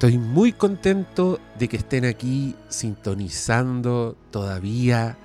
Estoy 0.00 0.16
muy 0.16 0.54
contento 0.54 1.38
de 1.58 1.68
que 1.68 1.76
estén 1.76 2.06
aquí 2.06 2.56
sintonizando 2.70 4.16
todavía 4.30 5.18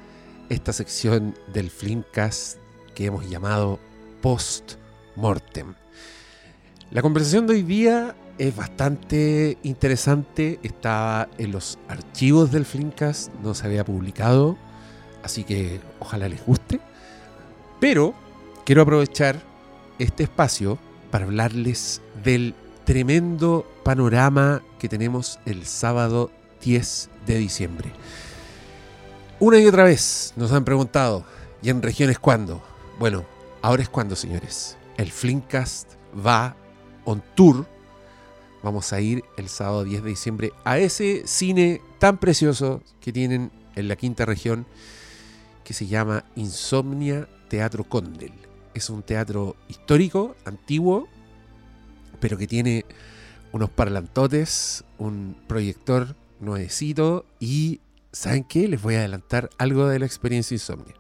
esta 0.49 0.73
sección 0.73 1.33
del 1.53 1.69
Flimcast 1.69 2.57
que 2.93 3.05
hemos 3.05 3.29
llamado 3.29 3.79
Post 4.21 4.73
Mortem. 5.15 5.75
La 6.91 7.01
conversación 7.01 7.47
de 7.47 7.53
hoy 7.53 7.63
día 7.63 8.17
es 8.37 8.53
bastante 8.53 9.57
interesante. 9.63 10.59
Está 10.61 11.29
en 11.37 11.53
los 11.53 11.79
archivos 11.87 12.51
del 12.51 12.65
Flimcast, 12.65 13.33
no 13.35 13.53
se 13.53 13.67
había 13.67 13.85
publicado, 13.85 14.57
así 15.23 15.45
que 15.45 15.79
ojalá 16.01 16.27
les 16.27 16.45
guste. 16.45 16.81
Pero 17.79 18.13
quiero 18.65 18.81
aprovechar 18.81 19.41
este 19.99 20.23
espacio 20.23 20.77
para 21.11 21.23
hablarles 21.23 22.01
del 22.25 22.53
tremendo 22.85 23.65
panorama 23.83 24.61
que 24.79 24.87
tenemos 24.87 25.39
el 25.45 25.65
sábado 25.65 26.31
10 26.63 27.09
de 27.25 27.37
diciembre. 27.37 27.91
Una 29.39 29.59
y 29.59 29.65
otra 29.65 29.83
vez 29.83 30.33
nos 30.35 30.51
han 30.51 30.63
preguntado, 30.63 31.25
¿y 31.61 31.69
en 31.69 31.81
regiones 31.81 32.19
cuándo? 32.19 32.61
Bueno, 32.99 33.25
ahora 33.61 33.83
es 33.83 33.89
cuando, 33.89 34.15
señores. 34.15 34.77
El 34.97 35.11
Flimcast 35.11 35.93
va 36.25 36.55
on 37.03 37.23
tour. 37.33 37.65
Vamos 38.63 38.93
a 38.93 39.01
ir 39.01 39.23
el 39.35 39.49
sábado 39.49 39.83
10 39.83 40.03
de 40.03 40.09
diciembre 40.09 40.53
a 40.63 40.77
ese 40.77 41.23
cine 41.25 41.81
tan 41.99 42.17
precioso 42.17 42.81
que 43.01 43.11
tienen 43.11 43.51
en 43.75 43.87
la 43.87 43.95
quinta 43.95 44.25
región 44.25 44.65
que 45.63 45.73
se 45.73 45.87
llama 45.87 46.23
Insomnia 46.35 47.27
Teatro 47.49 47.83
Condel. 47.83 48.31
Es 48.73 48.89
un 48.89 49.03
teatro 49.03 49.55
histórico, 49.67 50.35
antiguo, 50.45 51.07
pero 52.25 52.39
que 52.39 52.47
tiene 52.47 52.85
unos 53.51 53.69
parlantotes, 53.69 54.83
un 54.97 55.37
proyector 55.45 56.15
nuevecito 56.39 57.27
y 57.39 57.81
¿saben 58.11 58.45
qué? 58.45 58.67
Les 58.67 58.81
voy 58.81 58.95
a 58.95 58.97
adelantar 59.01 59.51
algo 59.59 59.87
de 59.87 59.99
la 59.99 60.07
experiencia 60.07 60.55
Insomnia. 60.55 60.95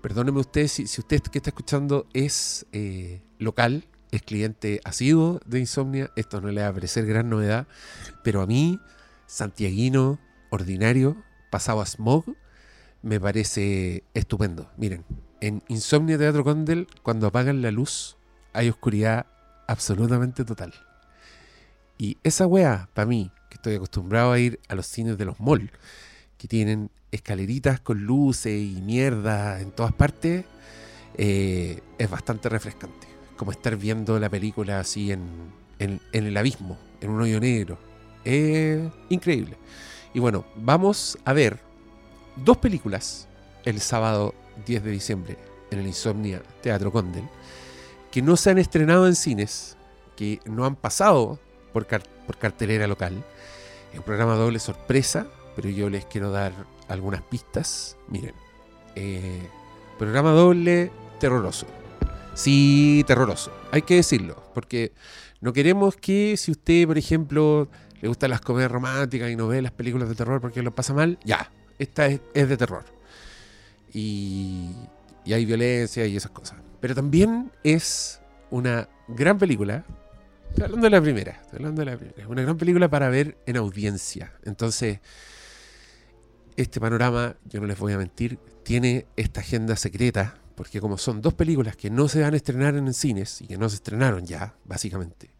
Perdónenme 0.00 0.38
ustedes 0.38 0.70
si, 0.70 0.84
usted 0.84 1.22
que 1.22 1.38
está 1.38 1.50
escuchando 1.50 2.06
es 2.12 2.66
eh, 2.70 3.20
local, 3.40 3.88
es 4.12 4.22
cliente 4.22 4.80
asiduo 4.84 5.40
de 5.44 5.58
Insomnia, 5.58 6.12
esto 6.14 6.40
no 6.40 6.52
le 6.52 6.62
va 6.62 6.68
a 6.68 6.72
parecer 6.72 7.04
gran 7.04 7.28
novedad, 7.28 7.66
pero 8.22 8.40
a 8.40 8.46
mí, 8.46 8.78
santiaguino, 9.26 10.20
ordinario, 10.50 11.16
pasado 11.50 11.80
a 11.80 11.86
smog, 11.86 12.36
me 13.02 13.18
parece 13.18 14.04
estupendo. 14.14 14.70
Miren, 14.76 15.04
en 15.40 15.64
Insomnia 15.66 16.16
Teatro 16.16 16.44
Condel, 16.44 16.86
cuando 17.02 17.26
apagan 17.26 17.60
la 17.60 17.72
luz, 17.72 18.16
hay 18.52 18.68
oscuridad 18.68 19.26
absolutamente 19.70 20.44
total. 20.44 20.74
Y 21.96 22.16
esa 22.24 22.46
wea, 22.46 22.88
para 22.92 23.06
mí, 23.06 23.30
que 23.48 23.54
estoy 23.54 23.76
acostumbrado 23.76 24.32
a 24.32 24.38
ir 24.38 24.58
a 24.68 24.74
los 24.74 24.86
cines 24.86 25.16
de 25.16 25.24
los 25.24 25.38
malls, 25.38 25.70
que 26.36 26.48
tienen 26.48 26.90
escaleritas 27.12 27.78
con 27.78 28.04
luces 28.04 28.52
y 28.52 28.80
mierda 28.82 29.60
en 29.60 29.70
todas 29.70 29.92
partes, 29.92 30.44
eh, 31.16 31.80
es 31.98 32.10
bastante 32.10 32.48
refrescante. 32.48 33.06
Como 33.36 33.52
estar 33.52 33.76
viendo 33.76 34.18
la 34.18 34.28
película 34.28 34.80
así 34.80 35.12
en, 35.12 35.28
en, 35.78 36.00
el 36.12 36.36
abismo, 36.36 36.76
en 37.00 37.10
un 37.10 37.22
hoyo 37.22 37.38
negro. 37.38 37.78
Es 38.24 38.80
increíble. 39.08 39.56
Y 40.14 40.18
bueno, 40.18 40.46
vamos 40.56 41.16
a 41.24 41.32
ver 41.32 41.60
dos 42.34 42.56
películas 42.56 43.28
el 43.64 43.80
sábado 43.80 44.34
10 44.66 44.82
de 44.82 44.90
diciembre 44.90 45.38
en 45.70 45.78
el 45.78 45.86
Insomnia 45.86 46.42
Teatro 46.60 46.90
Condel, 46.90 47.28
que 48.10 48.22
no 48.22 48.36
se 48.36 48.50
han 48.50 48.58
estrenado 48.58 49.06
en 49.06 49.14
cines, 49.14 49.76
que 50.16 50.40
no 50.44 50.64
han 50.64 50.76
pasado 50.76 51.38
por, 51.72 51.86
car 51.86 52.02
por 52.26 52.38
cartelera 52.38 52.86
local. 52.86 53.24
Es 53.92 53.98
un 53.98 54.04
programa 54.04 54.34
doble 54.34 54.58
sorpresa, 54.58 55.26
pero 55.56 55.68
yo 55.68 55.88
les 55.90 56.04
quiero 56.04 56.30
dar 56.30 56.52
algunas 56.88 57.22
pistas. 57.22 57.96
Miren, 58.08 58.34
eh, 58.96 59.48
programa 59.98 60.30
doble 60.30 60.90
terroroso. 61.18 61.66
Sí, 62.34 63.04
terroroso. 63.06 63.52
Hay 63.70 63.82
que 63.82 63.96
decirlo, 63.96 64.42
porque 64.54 64.92
no 65.40 65.52
queremos 65.52 65.96
que 65.96 66.36
si 66.36 66.50
usted, 66.50 66.86
por 66.86 66.98
ejemplo, 66.98 67.68
le 68.00 68.08
gustan 68.08 68.30
las 68.30 68.40
comedias 68.40 68.70
románticas 68.70 69.30
y 69.30 69.36
no 69.36 69.48
ve 69.48 69.62
las 69.62 69.72
películas 69.72 70.08
de 70.08 70.14
terror 70.14 70.40
porque 70.40 70.62
lo 70.62 70.74
pasa 70.74 70.94
mal, 70.94 71.18
ya, 71.24 71.50
esta 71.78 72.06
es, 72.06 72.20
es 72.34 72.48
de 72.48 72.56
terror. 72.56 72.84
Y, 73.92 74.70
y 75.24 75.32
hay 75.32 75.44
violencia 75.44 76.06
y 76.06 76.16
esas 76.16 76.30
cosas. 76.30 76.58
Pero 76.80 76.94
también 76.94 77.52
es 77.62 78.20
una 78.50 78.88
gran 79.08 79.38
película. 79.38 79.84
Estoy 80.48 80.64
hablando 80.64 80.84
de 80.86 80.90
la 80.90 81.00
primera. 81.00 81.32
Estoy 81.32 81.56
hablando 81.58 81.80
de 81.84 81.90
la 81.90 81.96
primera. 81.96 82.28
Una 82.28 82.42
gran 82.42 82.56
película 82.56 82.88
para 82.88 83.08
ver 83.08 83.38
en 83.46 83.56
audiencia. 83.56 84.32
Entonces, 84.44 85.00
este 86.56 86.80
panorama, 86.80 87.36
yo 87.44 87.60
no 87.60 87.66
les 87.66 87.78
voy 87.78 87.92
a 87.92 87.98
mentir, 87.98 88.38
tiene 88.62 89.06
esta 89.16 89.40
agenda 89.40 89.76
secreta. 89.76 90.36
Porque 90.54 90.80
como 90.80 90.98
son 90.98 91.22
dos 91.22 91.32
películas 91.34 91.76
que 91.76 91.88
no 91.88 92.08
se 92.08 92.20
van 92.20 92.34
a 92.34 92.36
estrenar 92.36 92.74
en 92.74 92.92
cines 92.92 93.40
y 93.40 93.46
que 93.46 93.56
no 93.56 93.68
se 93.68 93.76
estrenaron 93.76 94.26
ya, 94.26 94.54
básicamente, 94.66 95.30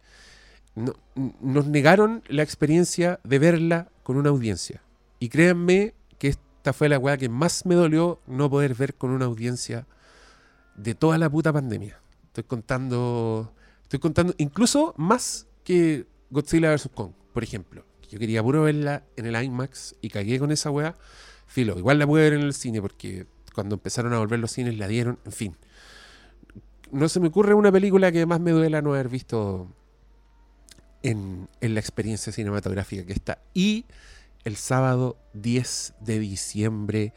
no, 0.73 0.95
nos 1.41 1.67
negaron 1.67 2.23
la 2.27 2.41
experiencia 2.41 3.19
de 3.23 3.37
verla 3.37 3.89
con 4.01 4.17
una 4.17 4.29
audiencia. 4.29 4.81
Y 5.19 5.29
créanme 5.29 5.93
que 6.17 6.29
esta 6.29 6.73
fue 6.73 6.89
la 6.89 6.97
weá 6.97 7.17
que 7.17 7.29
más 7.29 7.67
me 7.67 7.75
dolió 7.75 8.19
no 8.25 8.49
poder 8.49 8.73
ver 8.73 8.95
con 8.95 9.11
una 9.11 9.25
audiencia 9.25 9.85
de 10.75 10.95
toda 10.95 11.17
la 11.17 11.29
puta 11.29 11.51
pandemia. 11.53 11.99
Estoy 12.27 12.43
contando, 12.43 13.53
estoy 13.83 13.99
contando 13.99 14.33
incluso 14.37 14.93
más 14.97 15.47
que 15.63 16.07
Godzilla 16.29 16.71
vs. 16.71 16.89
Kong, 16.93 17.11
por 17.33 17.43
ejemplo. 17.43 17.85
Yo 18.09 18.19
quería 18.19 18.43
puro 18.43 18.63
verla 18.63 19.05
en 19.15 19.25
el 19.25 19.41
IMAX 19.41 19.95
y 20.01 20.09
cagué 20.09 20.37
con 20.39 20.51
esa 20.51 20.69
weá. 20.69 20.97
Filo, 21.47 21.77
igual 21.77 21.99
la 21.99 22.07
pude 22.07 22.23
ver 22.23 22.33
en 22.33 22.41
el 22.41 22.53
cine 22.53 22.81
porque 22.81 23.25
cuando 23.53 23.75
empezaron 23.75 24.13
a 24.13 24.17
volver 24.17 24.39
los 24.39 24.51
cines 24.51 24.77
la 24.77 24.87
dieron, 24.87 25.19
en 25.25 25.31
fin. 25.31 25.57
No 26.91 27.07
se 27.07 27.21
me 27.21 27.27
ocurre 27.29 27.53
una 27.53 27.71
película 27.71 28.11
que 28.11 28.25
más 28.25 28.41
me 28.41 28.51
duela 28.51 28.81
no 28.81 28.93
haber 28.93 29.07
visto 29.07 29.67
en, 31.03 31.47
en 31.61 31.73
la 31.73 31.79
experiencia 31.79 32.33
cinematográfica 32.33 33.05
que 33.05 33.13
está. 33.13 33.41
Y 33.53 33.85
el 34.43 34.57
sábado 34.57 35.17
10 35.33 35.93
de 36.01 36.19
diciembre 36.19 37.13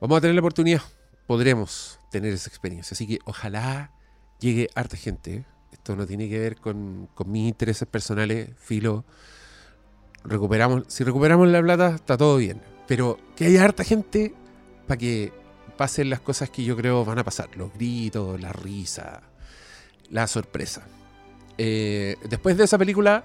vamos 0.00 0.18
a 0.18 0.20
tener 0.22 0.34
la 0.34 0.40
oportunidad, 0.40 0.82
podremos 1.26 2.00
tener 2.12 2.32
esa 2.32 2.48
experiencia. 2.48 2.94
Así 2.94 3.06
que 3.06 3.18
ojalá 3.24 3.90
llegue 4.38 4.68
harta 4.74 4.96
gente. 4.96 5.44
Esto 5.72 5.96
no 5.96 6.06
tiene 6.06 6.28
que 6.28 6.38
ver 6.38 6.56
con, 6.56 7.08
con 7.14 7.32
mis 7.32 7.48
intereses 7.48 7.88
personales, 7.88 8.50
filo. 8.56 9.04
Recuperamos, 10.24 10.84
si 10.86 11.02
recuperamos 11.02 11.48
la 11.48 11.60
plata, 11.60 11.96
está 11.96 12.16
todo 12.16 12.36
bien. 12.36 12.62
Pero 12.86 13.18
que 13.34 13.46
haya 13.46 13.64
harta 13.64 13.82
gente 13.82 14.34
para 14.86 14.98
que 14.98 15.32
pasen 15.76 16.10
las 16.10 16.20
cosas 16.20 16.50
que 16.50 16.62
yo 16.62 16.76
creo 16.76 17.04
van 17.04 17.18
a 17.18 17.24
pasar. 17.24 17.56
Los 17.56 17.72
gritos, 17.72 18.40
la 18.40 18.52
risa, 18.52 19.22
la 20.10 20.28
sorpresa. 20.28 20.86
Eh, 21.58 22.16
después 22.28 22.56
de 22.56 22.64
esa 22.64 22.78
película, 22.78 23.24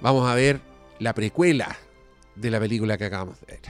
vamos 0.00 0.28
a 0.28 0.34
ver 0.34 0.60
la 0.98 1.14
precuela 1.14 1.76
de 2.34 2.50
la 2.50 2.60
película 2.60 2.98
que 2.98 3.04
acabamos 3.04 3.40
de 3.40 3.46
ver. 3.46 3.60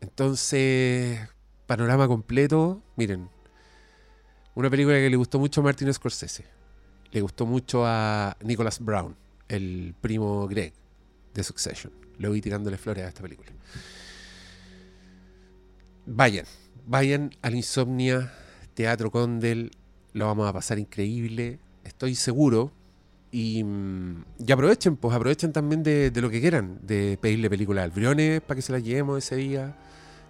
Entonces, 0.00 1.20
panorama 1.66 2.06
completo. 2.06 2.82
Miren, 2.96 3.30
una 4.54 4.70
película 4.70 4.96
que 4.96 5.10
le 5.10 5.16
gustó 5.16 5.38
mucho 5.38 5.60
a 5.60 5.64
Martin 5.64 5.92
Scorsese. 5.92 6.44
Le 7.10 7.20
gustó 7.20 7.46
mucho 7.46 7.84
a 7.86 8.36
Nicholas 8.42 8.80
Brown, 8.80 9.16
el 9.48 9.94
primo 10.00 10.46
Greg 10.48 10.72
de 11.32 11.42
Succession. 11.42 11.92
Lo 12.18 12.30
vi 12.30 12.40
tirándole 12.40 12.76
flores 12.76 13.04
a 13.04 13.08
esta 13.08 13.22
película. 13.22 13.50
Vayan, 16.06 16.46
vayan 16.86 17.30
al 17.42 17.54
Insomnia 17.54 18.32
Teatro 18.74 19.10
Condel. 19.10 19.70
Lo 20.12 20.26
vamos 20.26 20.48
a 20.48 20.52
pasar 20.52 20.78
increíble. 20.78 21.58
Estoy 21.82 22.14
seguro. 22.14 22.72
Y, 23.32 23.64
y 24.38 24.52
aprovechen, 24.52 24.96
pues 24.96 25.14
aprovechen 25.14 25.52
también 25.52 25.82
de, 25.82 26.10
de, 26.10 26.20
lo 26.20 26.30
que 26.30 26.40
quieran. 26.40 26.78
De 26.82 27.18
pedirle 27.20 27.50
películas 27.50 27.84
al 27.84 27.90
Briones 27.90 28.40
para 28.40 28.56
que 28.56 28.62
se 28.62 28.72
las 28.72 28.82
llevemos 28.82 29.18
ese 29.18 29.36
día. 29.36 29.76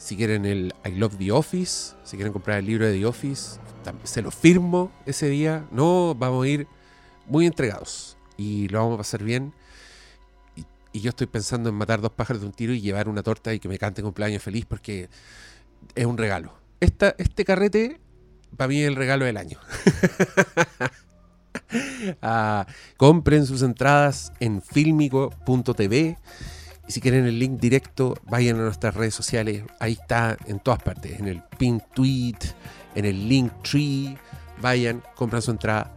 Si 0.05 0.19
quieren 0.19 0.45
el 0.45 0.75
I 0.85 0.91
Love 0.91 1.17
the 1.17 1.33
Office, 1.33 1.95
si 2.05 2.19
quieren 2.19 2.35
comprar 2.35 2.59
el 2.59 2.67
libro 2.67 2.85
de 2.85 2.93
The 2.93 3.07
Office, 3.07 3.59
se 4.03 4.21
lo 4.21 4.31
firmo 4.31 4.93
ese 5.07 5.31
día. 5.31 5.67
No, 5.71 6.15
vamos 6.15 6.45
a 6.45 6.49
ir 6.49 6.67
muy 7.27 7.47
entregados 7.47 8.19
y 8.37 8.69
lo 8.69 8.81
vamos 8.81 8.97
a 8.97 8.99
pasar 8.99 9.23
bien. 9.23 9.55
Y, 10.93 11.01
yo 11.01 11.09
estoy 11.09 11.27
pensando 11.27 11.71
en 11.71 11.75
matar 11.77 12.03
dos 12.03 12.13
pájaros 12.13 12.43
de 12.43 12.49
un 12.49 12.53
tiro 12.53 12.75
y 12.75 12.83
llevar 12.83 13.09
una 13.09 13.23
torta 13.23 13.55
y 13.55 13.59
que 13.59 13.67
me 13.67 13.79
cante 13.79 14.03
cumpleaños 14.03 14.43
feliz 14.43 14.67
porque 14.67 15.09
es 15.95 16.05
un 16.05 16.19
regalo. 16.19 16.53
Esta, 16.81 17.15
este 17.17 17.47
carrete 17.47 17.99
para 18.59 18.69
mí 18.69 18.83
es 18.83 18.89
el 18.89 18.97
regalo 18.97 19.25
del 19.25 19.39
año. 19.39 19.59
ah, 22.21 22.67
compren 22.99 23.47
sus 23.47 23.63
entradas 23.63 24.35
en 24.39 24.61
filmico.tv. 24.61 26.19
Y 26.87 26.93
si 26.93 27.01
quieren 27.01 27.25
el 27.27 27.39
link 27.39 27.59
directo, 27.61 28.15
vayan 28.25 28.57
a 28.61 28.63
nuestras 28.63 28.95
redes 28.95 29.15
sociales. 29.15 29.63
Ahí 29.81 29.93
está 29.93 30.37
en 30.47 30.59
todas 30.61 30.83
partes. 30.83 31.19
En 31.19 31.29
el 31.29 31.43
pin 31.59 31.83
tweet, 31.95 32.37
en 32.95 33.05
el 33.07 33.29
link 33.29 33.51
tree. 33.63 34.17
Vayan, 34.61 35.03
compran 35.17 35.43
su 35.43 35.51
entrada. 35.51 35.97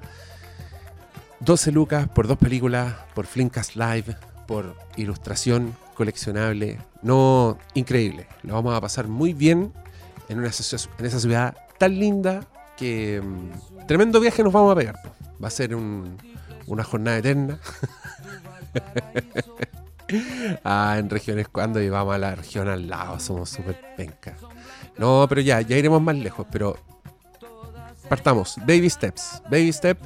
12 1.41 1.71
lucas 1.71 2.07
por 2.09 2.27
dos 2.27 2.37
películas, 2.37 2.95
por 3.13 3.25
Flimcast 3.27 3.75
Live, 3.75 4.15
por 4.47 4.75
ilustración 4.95 5.75
coleccionable. 5.93 6.79
No, 7.03 7.57
increíble. 7.75 8.27
Lo 8.43 8.53
vamos 8.55 8.75
a 8.75 8.81
pasar 8.81 9.07
muy 9.07 9.33
bien 9.33 9.71
en, 10.29 10.39
una, 10.39 10.47
en 10.47 11.05
esa 11.05 11.19
ciudad 11.19 11.55
tan 11.77 11.99
linda 11.99 12.47
que 12.75 13.21
mm, 13.23 13.85
tremendo 13.87 14.19
viaje 14.19 14.41
nos 14.43 14.53
vamos 14.53 14.71
a 14.71 14.75
pegar. 14.75 14.95
Va 15.43 15.47
a 15.49 15.51
ser 15.51 15.75
un- 15.75 16.17
una 16.65 16.83
jornada 16.83 17.17
eterna. 17.17 17.59
ah, 20.63 20.95
en 20.97 21.09
regiones 21.09 21.47
cuando 21.49 21.81
y 21.81 21.89
vamos 21.89 22.15
a 22.15 22.17
la 22.17 22.35
región 22.35 22.67
al 22.67 22.87
lado, 22.87 23.19
somos 23.19 23.49
súper 23.49 23.79
penca. 23.95 24.35
No, 24.97 25.25
pero 25.29 25.41
ya, 25.41 25.61
ya 25.61 25.77
iremos 25.77 26.01
más 26.01 26.15
lejos, 26.15 26.45
pero 26.51 26.77
partamos. 28.09 28.55
Baby 28.61 28.89
Steps. 28.89 29.41
Baby 29.49 29.71
Step, 29.73 29.97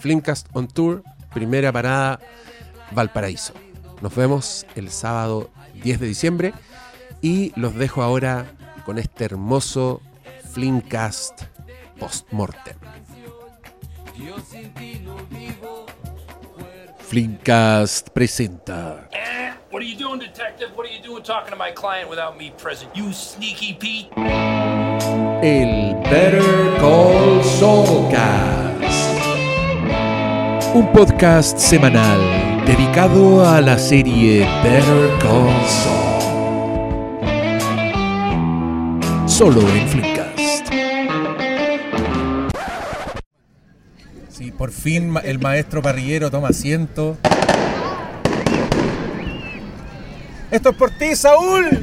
Flimcast 0.00 0.48
on 0.52 0.68
Tour, 0.68 1.02
primera 1.32 1.72
parada, 1.72 2.20
Valparaíso. 2.92 3.54
Nos 4.00 4.14
vemos 4.14 4.66
el 4.74 4.90
sábado 4.90 5.50
10 5.82 6.00
de 6.00 6.06
diciembre 6.06 6.54
y 7.22 7.52
los 7.56 7.74
dejo 7.74 8.02
ahora 8.02 8.46
con 8.84 8.98
este 8.98 9.24
hermoso 9.24 10.00
Flimcast 10.52 11.42
post-mortem. 11.98 12.76
Flimcast 17.14 18.10
presenta 18.10 19.06
What 19.70 19.80
are 19.80 19.86
you 19.86 19.96
doing, 19.96 20.18
detective? 20.18 20.72
What 20.74 20.84
are 20.88 20.92
you 20.92 21.00
doing 21.00 21.22
talking 21.22 21.52
to 21.52 21.56
my 21.56 21.70
client 21.70 22.10
without 22.10 22.36
me 22.36 22.50
present? 22.60 22.90
You 22.92 23.12
sneaky 23.12 23.74
Pete. 23.74 24.10
el 25.40 25.94
Better 26.10 26.76
Call 26.80 27.44
Saulcast. 27.44 29.14
Un 30.74 30.90
podcast 30.92 31.56
semanal 31.56 32.18
dedicado 32.66 33.46
a 33.46 33.60
la 33.60 33.78
serie 33.78 34.40
Better 34.64 35.16
Call 35.20 35.54
Saul. 35.68 36.20
Solo 39.28 39.60
en 39.60 39.88
Flickcast. 39.88 40.23
Por 44.64 44.72
fin 44.72 45.12
el 45.24 45.38
maestro 45.40 45.82
parrillero 45.82 46.30
toma 46.30 46.48
asiento. 46.48 47.18
¡Esto 50.50 50.70
es 50.70 50.76
por 50.76 50.90
ti, 50.92 51.14
Saúl! 51.14 51.82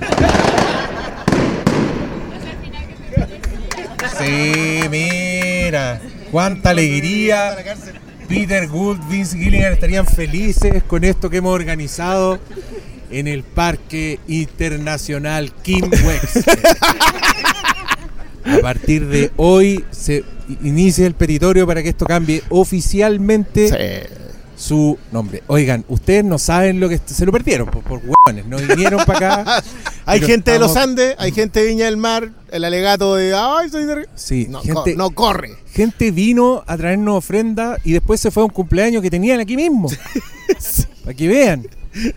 Sí, 4.18 4.82
mira. 4.90 6.02
Cuánta 6.32 6.72
alegría. 6.72 7.56
Peter 8.28 8.68
Gould, 8.68 9.08
Vince 9.08 9.38
Gilligan 9.38 9.74
estarían 9.74 10.08
felices 10.08 10.82
con 10.82 11.04
esto 11.04 11.30
que 11.30 11.38
hemos 11.38 11.54
organizado 11.54 12.40
en 13.12 13.28
el 13.28 13.44
Parque 13.44 14.20
Internacional 14.28 15.54
King 15.62 15.92
West. 16.04 16.48
A 18.44 18.58
partir 18.60 19.06
de 19.06 19.32
hoy 19.38 19.86
se 19.92 20.24
inicia 20.64 21.06
el 21.08 21.14
petitorio 21.14 21.66
para 21.68 21.82
que 21.84 21.90
esto 21.90 22.06
cambie 22.06 22.44
oficialmente 22.50 24.10
su 24.56 24.98
nombre. 25.12 25.42
Oigan, 25.48 25.84
ustedes 25.88 26.24
no 26.24 26.38
saben 26.38 26.80
lo 26.80 26.88
que 26.88 27.00
se 27.04 27.26
lo 27.26 27.32
perdieron 27.32 27.68
por, 27.68 27.82
por 27.84 28.00
hueones, 28.00 28.46
no 28.46 28.58
vinieron 28.58 29.04
para 29.06 29.42
acá. 29.42 29.64
Hay 30.06 30.22
gente 30.22 30.52
de 30.52 30.60
los 30.60 30.76
Andes, 30.76 31.16
hay 31.20 31.32
gente 31.32 31.62
de 31.62 31.68
Viña 31.68 31.86
del 31.86 31.96
Mar, 31.96 32.32
el 32.52 32.64
alegato 32.64 33.16
de 33.16 33.34
ay, 33.36 33.70
soy 33.70 33.86
de... 33.86 34.08
Sí, 34.16 34.48
no, 34.50 34.62
gente, 34.62 34.96
no 34.96 35.12
corre. 35.12 35.56
gente 35.74 36.12
vino 36.12 36.64
a 36.68 36.76
traernos 36.76 37.18
ofrenda 37.18 37.78
y 37.84 37.94
después 37.94 38.20
se 38.20 38.32
fue 38.32 38.42
a 38.44 38.48
un 38.48 38.52
cumpleaños 38.52 39.02
que 39.04 39.10
tenían 39.12 39.40
aquí 39.40 39.56
mismo. 39.56 39.90
Para 41.04 41.14
que 41.16 41.28
vean. 41.28 41.68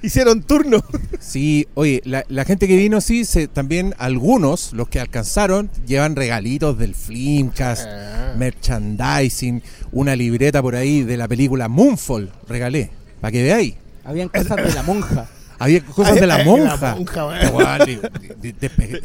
Hicieron 0.02 0.42
turno. 0.42 0.82
Sí, 1.20 1.68
oye, 1.74 2.00
la, 2.04 2.24
la 2.28 2.44
gente 2.44 2.66
que 2.66 2.76
vino, 2.76 3.00
sí, 3.00 3.24
se, 3.24 3.48
también 3.48 3.94
algunos, 3.98 4.72
los 4.72 4.88
que 4.88 4.98
alcanzaron, 4.98 5.70
llevan 5.86 6.16
regalitos 6.16 6.78
del 6.78 6.94
Flimcast, 6.94 7.86
Ah. 7.86 8.23
Merchandising, 8.34 9.62
una 9.92 10.14
libreta 10.16 10.60
por 10.62 10.74
ahí 10.76 11.02
de 11.02 11.16
la 11.16 11.28
película 11.28 11.68
Moonfall, 11.68 12.30
regalé, 12.48 12.90
para 13.20 13.32
que 13.32 13.42
veáis. 13.42 13.74
Habían 14.04 14.28
cosas 14.28 14.56
de 14.56 14.72
la 14.74 14.82
monja. 14.82 15.26
Había 15.58 15.80
cosas 15.84 16.16
de 16.16 16.26
la 16.26 16.42
monja. 16.44 16.96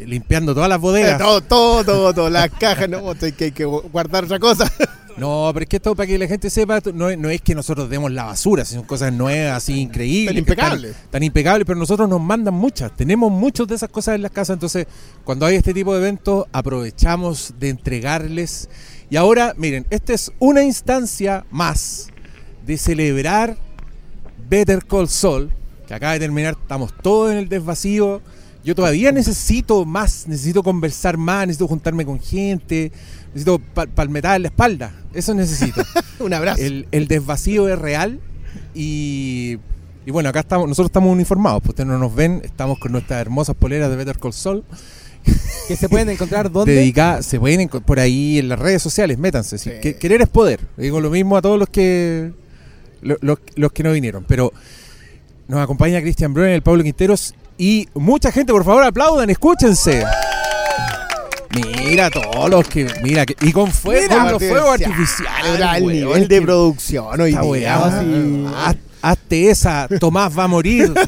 Limpiando 0.06 0.54
todas 0.54 0.68
las 0.68 0.78
Eh, 0.78 0.80
bodegas. 0.80 1.18
Todo, 1.18 1.40
todo, 1.40 1.84
todo, 1.84 2.14
todo, 2.14 2.30
las 2.30 2.50
cajas, 2.50 2.88
no, 2.88 3.10
hay 3.20 3.32
que, 3.32 3.44
hay 3.44 3.52
que 3.52 3.64
guardar 3.64 4.24
otra 4.24 4.38
cosa. 4.38 4.70
No, 5.16 5.50
pero 5.52 5.64
es 5.64 5.68
que 5.68 5.76
esto 5.76 5.94
para 5.94 6.06
que 6.06 6.16
la 6.18 6.26
gente 6.26 6.48
sepa, 6.48 6.80
no, 6.94 7.10
es- 7.10 7.18
no 7.18 7.28
es 7.28 7.42
que 7.42 7.54
nosotros 7.54 7.90
demos 7.90 8.10
la 8.10 8.24
basura, 8.24 8.64
si 8.64 8.74
son 8.74 8.84
cosas 8.84 9.12
nuevas, 9.12 9.54
así 9.56 9.78
increíbles. 9.78 10.28
Tan 10.28 10.38
impecables. 10.38 10.92
Tan, 10.94 11.10
tan 11.10 11.22
impecables, 11.24 11.66
pero 11.66 11.78
nosotros 11.78 12.08
nos 12.08 12.22
mandan 12.22 12.54
muchas. 12.54 12.96
Tenemos 12.96 13.30
muchas 13.30 13.66
de 13.66 13.74
esas 13.74 13.90
cosas 13.90 14.14
en 14.14 14.22
las 14.22 14.30
casas, 14.30 14.54
entonces 14.54 14.86
cuando 15.24 15.44
hay 15.44 15.56
este 15.56 15.74
tipo 15.74 15.92
de 15.92 16.00
eventos 16.00 16.46
aprovechamos 16.52 17.52
de 17.58 17.68
entregarles. 17.68 18.70
Y 19.10 19.16
ahora, 19.16 19.54
miren, 19.56 19.86
esta 19.90 20.12
es 20.14 20.30
una 20.38 20.62
instancia 20.62 21.44
más 21.50 22.08
de 22.64 22.78
celebrar 22.78 23.56
Better 24.48 24.84
Call 24.86 25.08
Saul, 25.08 25.50
que 25.88 25.94
acaba 25.94 26.12
de 26.12 26.20
terminar, 26.20 26.56
estamos 26.60 26.92
todos 27.02 27.32
en 27.32 27.38
el 27.38 27.48
desvacío. 27.48 28.20
Yo 28.62 28.74
todavía 28.74 29.10
necesito 29.10 29.84
más, 29.84 30.26
necesito 30.28 30.62
conversar 30.62 31.16
más, 31.16 31.46
necesito 31.46 31.66
juntarme 31.66 32.04
con 32.04 32.20
gente, 32.20 32.92
necesito 33.28 33.58
pal- 33.74 33.88
palmetar 33.88 34.36
en 34.36 34.42
la 34.42 34.48
espalda. 34.48 34.92
Eso 35.14 35.34
necesito. 35.34 35.82
Un 36.20 36.32
abrazo. 36.34 36.62
el, 36.62 36.86
el 36.92 37.08
desvacío 37.08 37.68
es 37.68 37.78
real 37.78 38.20
y, 38.74 39.56
y 40.06 40.10
bueno, 40.10 40.28
acá 40.28 40.40
estamos, 40.40 40.68
nosotros 40.68 40.88
estamos 40.90 41.10
uniformados, 41.12 41.60
pues 41.62 41.70
ustedes 41.70 41.88
no 41.88 41.98
nos 41.98 42.14
ven, 42.14 42.42
estamos 42.44 42.78
con 42.78 42.92
nuestras 42.92 43.20
hermosas 43.20 43.56
poleras 43.56 43.88
de 43.90 43.96
Better 43.96 44.18
Call 44.18 44.32
Saul, 44.34 44.62
Que 45.68 45.76
se 45.76 45.88
pueden 45.88 46.08
encontrar 46.10 46.50
donde. 46.52 46.72
dedicadas, 46.74 47.26
se 47.26 47.38
pueden 47.38 47.68
por 47.68 48.00
ahí 48.00 48.38
en 48.38 48.48
las 48.48 48.58
redes 48.58 48.82
sociales, 48.82 49.18
métanse. 49.18 49.58
sí. 49.58 49.70
Que- 49.80 49.96
querer 49.96 50.22
es 50.22 50.28
poder. 50.28 50.60
Digo 50.76 51.00
lo 51.00 51.10
mismo 51.10 51.36
a 51.36 51.42
todos 51.42 51.58
los 51.58 51.68
que 51.68 52.32
lo- 53.02 53.16
los, 53.20 53.38
los 53.54 53.72
que 53.72 53.82
no 53.82 53.92
vinieron, 53.92 54.24
pero 54.26 54.52
nos 55.48 55.60
acompaña 55.60 56.00
Cristian 56.00 56.32
Brunner, 56.34 56.54
el 56.54 56.62
Pablo 56.62 56.82
Quinteros 56.82 57.34
y 57.58 57.88
mucha 57.94 58.32
gente, 58.32 58.52
por 58.52 58.64
favor, 58.64 58.82
aplaudan, 58.84 59.30
escúchense. 59.30 60.04
Mira 61.84 62.10
todos 62.10 62.48
los 62.48 62.66
que 62.68 62.86
mira 63.02 63.26
que- 63.26 63.34
y 63.40 63.50
con 63.52 63.70
fuego, 63.72 64.02
Mira, 64.08 64.22
con 64.22 64.32
los 64.32 64.42
fuegos 64.42 64.70
artificial, 64.80 65.26
artificiales. 65.28 65.76
el 65.78 65.84
weón, 65.84 65.92
nivel 65.92 66.28
de 66.28 66.42
producción 66.42 67.20
hoy 67.20 67.30
día. 67.36 67.76
así. 67.76 68.44
haz- 68.56 68.76
hazte 69.02 69.50
esa, 69.50 69.88
Tomás 69.98 70.38
va 70.38 70.44
a 70.44 70.48
morir. 70.48 70.92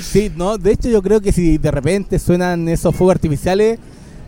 Sí, 0.00 0.32
no, 0.36 0.56
de 0.58 0.72
hecho 0.72 0.88
yo 0.88 1.02
creo 1.02 1.20
que 1.20 1.32
si 1.32 1.58
de 1.58 1.70
repente 1.70 2.18
suenan 2.18 2.68
esos 2.68 2.94
fuegos 2.94 3.14
artificiales, 3.16 3.78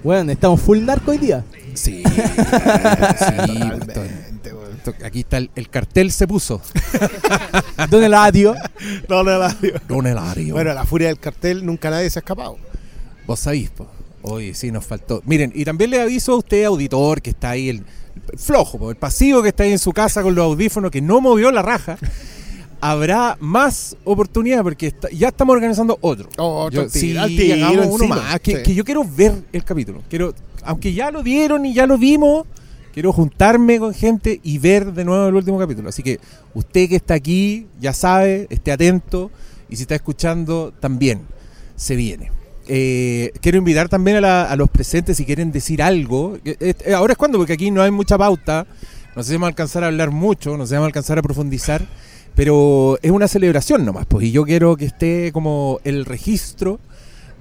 bueno, 0.02 0.30
estamos 0.32 0.60
full 0.60 0.80
narco 0.84 1.10
hoy 1.12 1.18
día. 1.18 1.44
Sí, 1.74 2.02
sí, 2.04 2.12
esto- 3.80 4.02
esto- 4.76 4.94
aquí 5.04 5.20
está 5.20 5.38
el, 5.38 5.50
el 5.56 5.68
cartel 5.70 6.12
se 6.12 6.26
puso. 6.28 6.60
Don 7.90 8.04
Eladio. 8.04 8.54
No, 9.08 9.22
no. 9.22 9.38
Don 9.88 10.06
Eladio. 10.06 10.54
Bueno, 10.54 10.72
la 10.74 10.84
furia 10.84 11.08
del 11.08 11.18
cartel 11.18 11.64
nunca 11.64 11.90
nadie 11.90 12.10
se 12.10 12.18
ha 12.18 12.20
escapado. 12.20 12.58
Vos 13.26 13.40
sabís, 13.40 13.70
po. 13.70 13.86
Oye, 14.22 14.54
sí, 14.54 14.70
nos 14.70 14.84
faltó. 14.84 15.22
Miren, 15.26 15.52
y 15.54 15.64
también 15.64 15.90
le 15.90 16.00
aviso 16.00 16.32
a 16.32 16.36
usted, 16.36 16.64
auditor, 16.64 17.20
que 17.20 17.30
está 17.30 17.50
ahí, 17.50 17.68
el, 17.70 17.84
el 18.32 18.38
flojo, 18.38 18.78
po, 18.78 18.90
el 18.90 18.96
pasivo 18.96 19.42
que 19.42 19.48
está 19.48 19.64
ahí 19.64 19.72
en 19.72 19.78
su 19.78 19.92
casa 19.92 20.22
con 20.22 20.34
los 20.34 20.44
audífonos, 20.44 20.90
que 20.90 21.00
no 21.00 21.20
movió 21.20 21.50
la 21.50 21.62
raja. 21.62 21.98
Habrá 22.86 23.36
más 23.40 23.96
oportunidad 24.04 24.62
porque 24.62 24.88
está- 24.88 25.08
ya 25.10 25.28
estamos 25.28 25.54
organizando 25.54 25.96
otro. 26.02 26.28
Oh, 26.36 26.64
otro 26.64 26.86
sí, 26.90 27.14
tiro, 27.14 27.22
uno 27.72 27.82
encima. 27.94 28.16
más. 28.16 28.40
Que, 28.40 28.56
Sí. 28.58 28.62
que 28.62 28.74
yo 28.74 28.84
quiero 28.84 29.04
ver 29.04 29.32
el 29.52 29.64
capítulo. 29.64 30.02
Quiero, 30.10 30.34
aunque 30.64 30.92
ya 30.92 31.10
lo 31.10 31.22
dieron 31.22 31.64
y 31.64 31.72
ya 31.72 31.86
lo 31.86 31.96
vimos, 31.96 32.46
quiero 32.92 33.10
juntarme 33.12 33.78
con 33.78 33.94
gente 33.94 34.38
y 34.42 34.58
ver 34.58 34.92
de 34.92 35.02
nuevo 35.04 35.28
el 35.28 35.34
último 35.34 35.58
capítulo. 35.58 35.88
Así 35.88 36.02
que 36.02 36.20
usted 36.52 36.88
que 36.90 36.96
está 36.96 37.14
aquí, 37.14 37.66
ya 37.80 37.94
sabe, 37.94 38.46
esté 38.50 38.70
atento. 38.72 39.30
Y 39.70 39.76
si 39.76 39.82
está 39.82 39.94
escuchando, 39.94 40.72
también 40.78 41.22
se 41.76 41.96
viene. 41.96 42.30
Eh, 42.68 43.32
quiero 43.40 43.56
invitar 43.58 43.88
también 43.88 44.18
a, 44.18 44.20
la- 44.20 44.44
a 44.44 44.56
los 44.56 44.68
presentes 44.68 45.16
si 45.16 45.24
quieren 45.24 45.52
decir 45.52 45.82
algo. 45.82 46.36
Eh, 46.44 46.74
eh, 46.84 46.92
ahora 46.94 47.12
es 47.12 47.18
cuando, 47.18 47.38
porque 47.38 47.54
aquí 47.54 47.70
no 47.70 47.82
hay 47.82 47.90
mucha 47.90 48.18
pauta. 48.18 48.66
No 49.16 49.22
sé 49.22 49.28
si 49.28 49.34
vamos 49.36 49.46
a 49.46 49.48
alcanzar 49.48 49.84
a 49.84 49.86
hablar 49.86 50.10
mucho, 50.10 50.56
no 50.58 50.64
sé 50.66 50.70
si 50.70 50.74
vamos 50.74 50.84
a 50.84 50.88
alcanzar 50.88 51.18
a 51.18 51.22
profundizar. 51.22 51.86
Pero 52.34 52.98
es 53.02 53.10
una 53.10 53.28
celebración 53.28 53.84
nomás, 53.84 54.06
pues. 54.06 54.26
Y 54.26 54.32
yo 54.32 54.44
quiero 54.44 54.76
que 54.76 54.86
esté 54.86 55.30
como 55.32 55.80
el 55.84 56.04
registro 56.04 56.80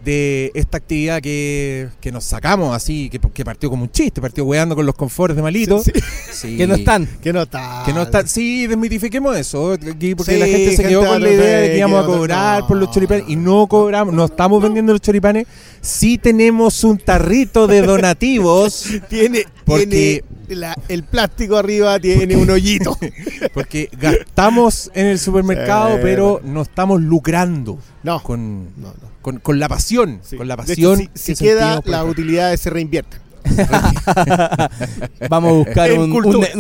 de 0.04 0.52
esta 0.54 0.78
actividad 0.78 1.22
que, 1.22 1.88
que 2.02 2.12
nos 2.12 2.24
sacamos 2.26 2.76
así, 2.76 3.10
que, 3.10 3.20
que 3.20 3.46
partió 3.46 3.70
como 3.70 3.84
un 3.84 3.92
chiste, 3.92 4.20
partió 4.22 4.44
weando 4.46 4.76
con 4.76 4.86
los 4.86 4.96
confortes 4.96 5.36
de 5.36 5.42
Malito. 5.44 5.82
Sí, 5.82 5.92
Sí. 6.32 6.58
Que 6.58 6.68
no 6.68 6.76
están. 6.76 7.08
Que 7.22 7.32
no 7.34 7.42
está. 7.44 7.84
Que 7.86 7.94
no 7.94 8.02
está, 8.02 8.26
sí, 8.28 8.68
desmitifiquemos 8.68 9.38
eso, 9.38 9.74
aquí, 9.74 10.16
porque 10.16 10.34
Sí, 10.34 10.40
la 10.40 10.46
gente 10.46 10.72
se 10.72 10.78
gente 10.78 10.90
quedó 10.90 11.06
con 11.06 11.22
la 11.24 11.30
idea 11.30 11.60
de 11.60 11.70
que 11.72 11.78
íbamos 11.78 12.04
a 12.04 12.06
cobrar 12.06 12.62
no. 12.62 12.68
por 12.68 12.78
los 12.78 12.92
choripanes 12.92 13.26
y 13.28 13.36
no 13.36 13.68
cobramos, 13.68 14.14
no 14.14 14.26
estamos 14.26 14.62
vendiendo 14.62 14.92
los 14.94 15.02
choripanes, 15.02 15.48
sí 15.82 16.18
tenemos 16.18 16.84
un 16.84 16.98
tarrito 16.98 17.68
de 17.68 17.82
donativos, 17.82 18.88
Tiene, 19.10 19.46
Porque- 19.66 19.86
tiene 20.48 20.60
la- 20.62 20.78
el 20.90 21.04
plástico 21.04 21.58
arriba 21.58 22.00
tiene 22.02 22.36
un 22.36 22.50
hoyito. 22.50 22.98
porque 23.54 23.90
gastamos 24.00 24.92
en 24.94 25.08
el 25.08 25.20
supermercado, 25.20 25.96
Sí. 25.96 26.00
pero 26.02 26.42
no 26.44 26.62
estamos 26.64 27.02
lucrando 27.02 27.80
No. 28.04 28.22
con, 28.22 28.66
No, 28.76 28.88
no. 29.02 29.13
Con, 29.24 29.40
con 29.40 29.58
la 29.60 29.68
pasión, 29.68 30.20
Sí. 30.22 30.38
con 30.38 30.48
la 30.48 30.56
pasión. 30.56 31.00
hecho, 31.02 31.10
si, 31.16 31.32
que 31.32 31.36
si 31.36 31.44
queda, 31.44 31.70
las 31.84 32.02
acá. 32.02 32.04
utilidades 32.04 32.60
se 32.62 32.70
reinvierten. 32.70 33.20
Vamos 35.30 35.50
a 35.52 35.54
buscar 35.54 35.92
un, 35.94 36.12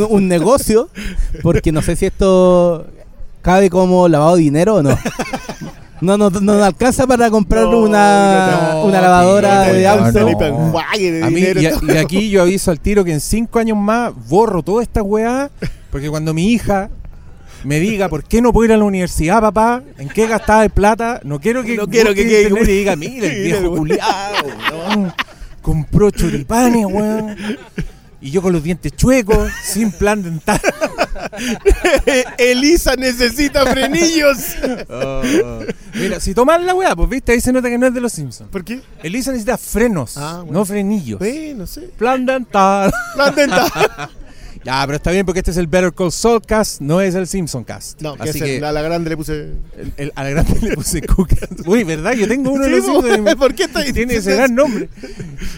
un 0.10 0.28
negocio, 0.28 0.90
porque 1.42 1.72
no 1.72 1.82
sé 1.82 1.96
si 1.96 2.06
esto 2.08 2.88
cabe 3.42 3.70
como 3.70 4.08
lavado 4.08 4.36
de 4.36 4.42
dinero 4.42 4.76
o 4.76 4.84
no. 4.84 4.98
No, 6.02 6.18
no, 6.18 6.30
no 6.30 6.42
nos 6.42 6.62
alcanza 6.64 7.08
para 7.08 7.30
comprar 7.30 7.64
No, 7.64 7.80
una, 7.80 8.72
no, 8.74 8.84
una 8.84 9.00
lavadora 9.00 9.68
no, 9.68 9.74
de 9.74 9.84
no, 9.84 9.90
auto. 9.90 10.20
no. 10.50 10.78
A 10.80 10.98
mí, 10.98 11.36
dinero, 11.36 11.62
y, 11.62 11.66
a- 11.68 11.80
todo. 11.80 11.94
y 11.94 11.98
aquí 11.98 12.30
yo 12.30 12.42
aviso 12.42 12.72
al 12.72 12.82
tiro 12.82 13.06
que 13.06 13.14
en 13.14 13.22
cinco 13.22 13.58
años 13.60 13.78
más 13.78 14.12
borro 14.28 14.62
toda 14.64 14.84
esta 14.84 15.02
weá, 15.02 15.50
porque 15.92 16.10
cuando 16.10 16.34
mi 16.34 16.52
hija 16.52 16.90
me 17.64 17.80
diga 17.80 18.10
por 18.10 18.24
qué 18.24 18.42
no 18.42 18.52
puedo 18.54 18.66
ir 18.66 18.74
a 18.74 18.78
la 18.78 18.84
universidad, 18.84 19.42
papá, 19.42 19.82
en 19.98 20.10
qué 20.10 20.28
gastaba 20.28 20.64
el 20.64 20.70
plata, 20.70 21.20
no 21.24 21.40
quiero 21.40 21.64
que 21.64 21.76
No 21.76 21.88
quiero 21.88 22.14
que 22.14 22.50
como- 22.50 22.64
y 22.64 22.66
diga, 22.68 22.96
mira, 22.96 23.28
el 23.28 23.44
viejo 23.44 23.76
culiado, 23.76 24.46
weón, 24.72 25.14
compró 25.62 26.12
choripanes, 26.12 26.86
weón. 26.86 27.36
Y 28.22 28.32
yo 28.32 28.42
con 28.42 28.54
los 28.54 28.64
dientes 28.64 28.96
chuecos, 28.96 29.52
sin 29.66 29.92
plan 29.92 30.24
dental. 30.24 30.60
Elisa 32.38 32.96
necesita 32.96 33.66
frenillos. 33.66 34.38
Oh. 34.90 35.22
Mira, 35.96 36.20
si 36.20 36.34
tomas 36.34 36.62
la 36.62 36.74
weá, 36.74 36.96
pues 36.96 37.10
viste, 37.10 37.32
ahí 37.32 37.42
se 37.42 37.52
nota 37.52 37.70
que 37.70 37.78
no 37.78 37.88
es 37.88 37.94
de 37.94 38.00
los 38.02 38.12
Simpsons. 38.14 38.50
¿Por 38.50 38.64
qué? 38.64 38.82
Elisa 39.02 39.32
necesita 39.32 39.58
frenos, 39.58 40.18
Ah, 40.18 40.38
bueno. 40.44 40.60
no 40.60 40.66
frenillos. 40.66 41.20
Bueno, 41.20 41.66
sí. 41.68 41.82
Plan 41.98 42.26
dental. 42.26 42.92
Plan 43.16 43.36
dental. 43.36 43.72
Ya, 44.66 44.82
pero 44.86 44.96
está 44.96 45.12
bien 45.12 45.26
porque 45.26 45.40
este 45.40 45.52
es 45.52 45.58
el 45.58 45.68
Better 45.68 45.92
Call 45.94 46.12
Saul 46.12 46.42
cast, 46.42 46.80
no 46.80 47.02
es 47.02 47.16
el 47.16 47.28
Simpson 47.28 47.64
cast. 47.66 48.02
No, 48.02 48.16
que 48.16 48.24
Así 48.24 48.38
es 48.40 48.42
el- 48.44 48.60
que 48.60 48.66
a 48.66 48.72
la 48.72 48.82
grande 48.82 49.10
le 49.10 49.18
puse. 49.18 49.34
el- 49.78 49.94
el- 49.98 50.14
a 50.16 50.24
la 50.24 50.30
grande 50.30 50.58
le 50.62 50.76
puse 50.76 51.02
Cuca. 51.02 51.36
Uy, 51.66 51.84
¿verdad? 51.84 52.14
Yo 52.14 52.28
tengo 52.28 52.52
uno 52.52 52.64
de 52.66 52.70
Sí, 52.82 52.88
los 52.88 53.04
Simpsons. 53.04 53.36
¿Por 53.36 53.54
qué 53.56 53.64
está 53.64 53.80
ahí? 53.82 53.92
Tiene 53.92 54.16
ese 54.16 54.36
gran 54.36 54.56
nombre. 54.56 54.90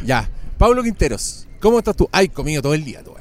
Ya, 0.06 0.28
Pablo 0.58 0.82
Quinteros, 0.82 1.48
¿cómo 1.60 1.78
estás 1.80 1.96
tú? 1.96 2.10
Ay, 2.12 2.30
comido 2.30 2.62
todo 2.62 2.74
el 2.74 2.84
día, 2.84 3.04
tú. 3.04 3.12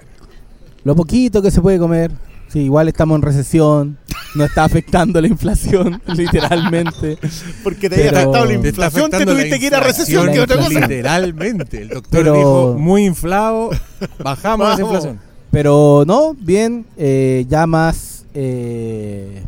Lo 0.84 0.94
poquito 0.94 1.40
que 1.42 1.50
se 1.50 1.60
puede 1.60 1.78
comer. 1.78 2.10
Sí, 2.48 2.60
igual 2.60 2.88
estamos 2.88 3.16
en 3.16 3.22
recesión. 3.22 3.98
No 4.36 4.44
está 4.44 4.64
afectando 4.64 5.20
la 5.20 5.28
inflación, 5.28 6.00
literalmente. 6.16 7.18
Porque 7.62 7.88
te 7.88 7.96
Pero- 7.96 8.08
había 8.08 8.20
afectado 8.20 8.44
la 8.44 8.50
Te 8.50 8.58
Te 8.58 8.68
está 8.68 8.68
inflación, 8.68 9.10
te 9.10 9.16
afectando 9.16 9.32
la 9.34 9.38
tuviste 9.40 9.60
que 9.60 9.66
ir 9.66 9.74
a 9.74 9.80
recesión, 9.80 10.32
que 10.32 10.40
otra 10.40 10.56
cosa. 10.56 10.80
Literalmente. 10.80 11.82
El 11.82 11.88
doctor 11.88 12.10
Pero- 12.10 12.34
dijo, 12.34 12.76
muy 12.78 13.04
inflado, 13.06 13.70
bajamos 14.18 14.66
esa 14.74 14.82
Vamos. 14.82 14.94
inflación. 14.94 15.33
Pero 15.54 16.02
no, 16.04 16.34
bien, 16.34 16.84
eh, 16.96 17.46
ya 17.48 17.64
más. 17.68 18.26
eh, 18.34 19.44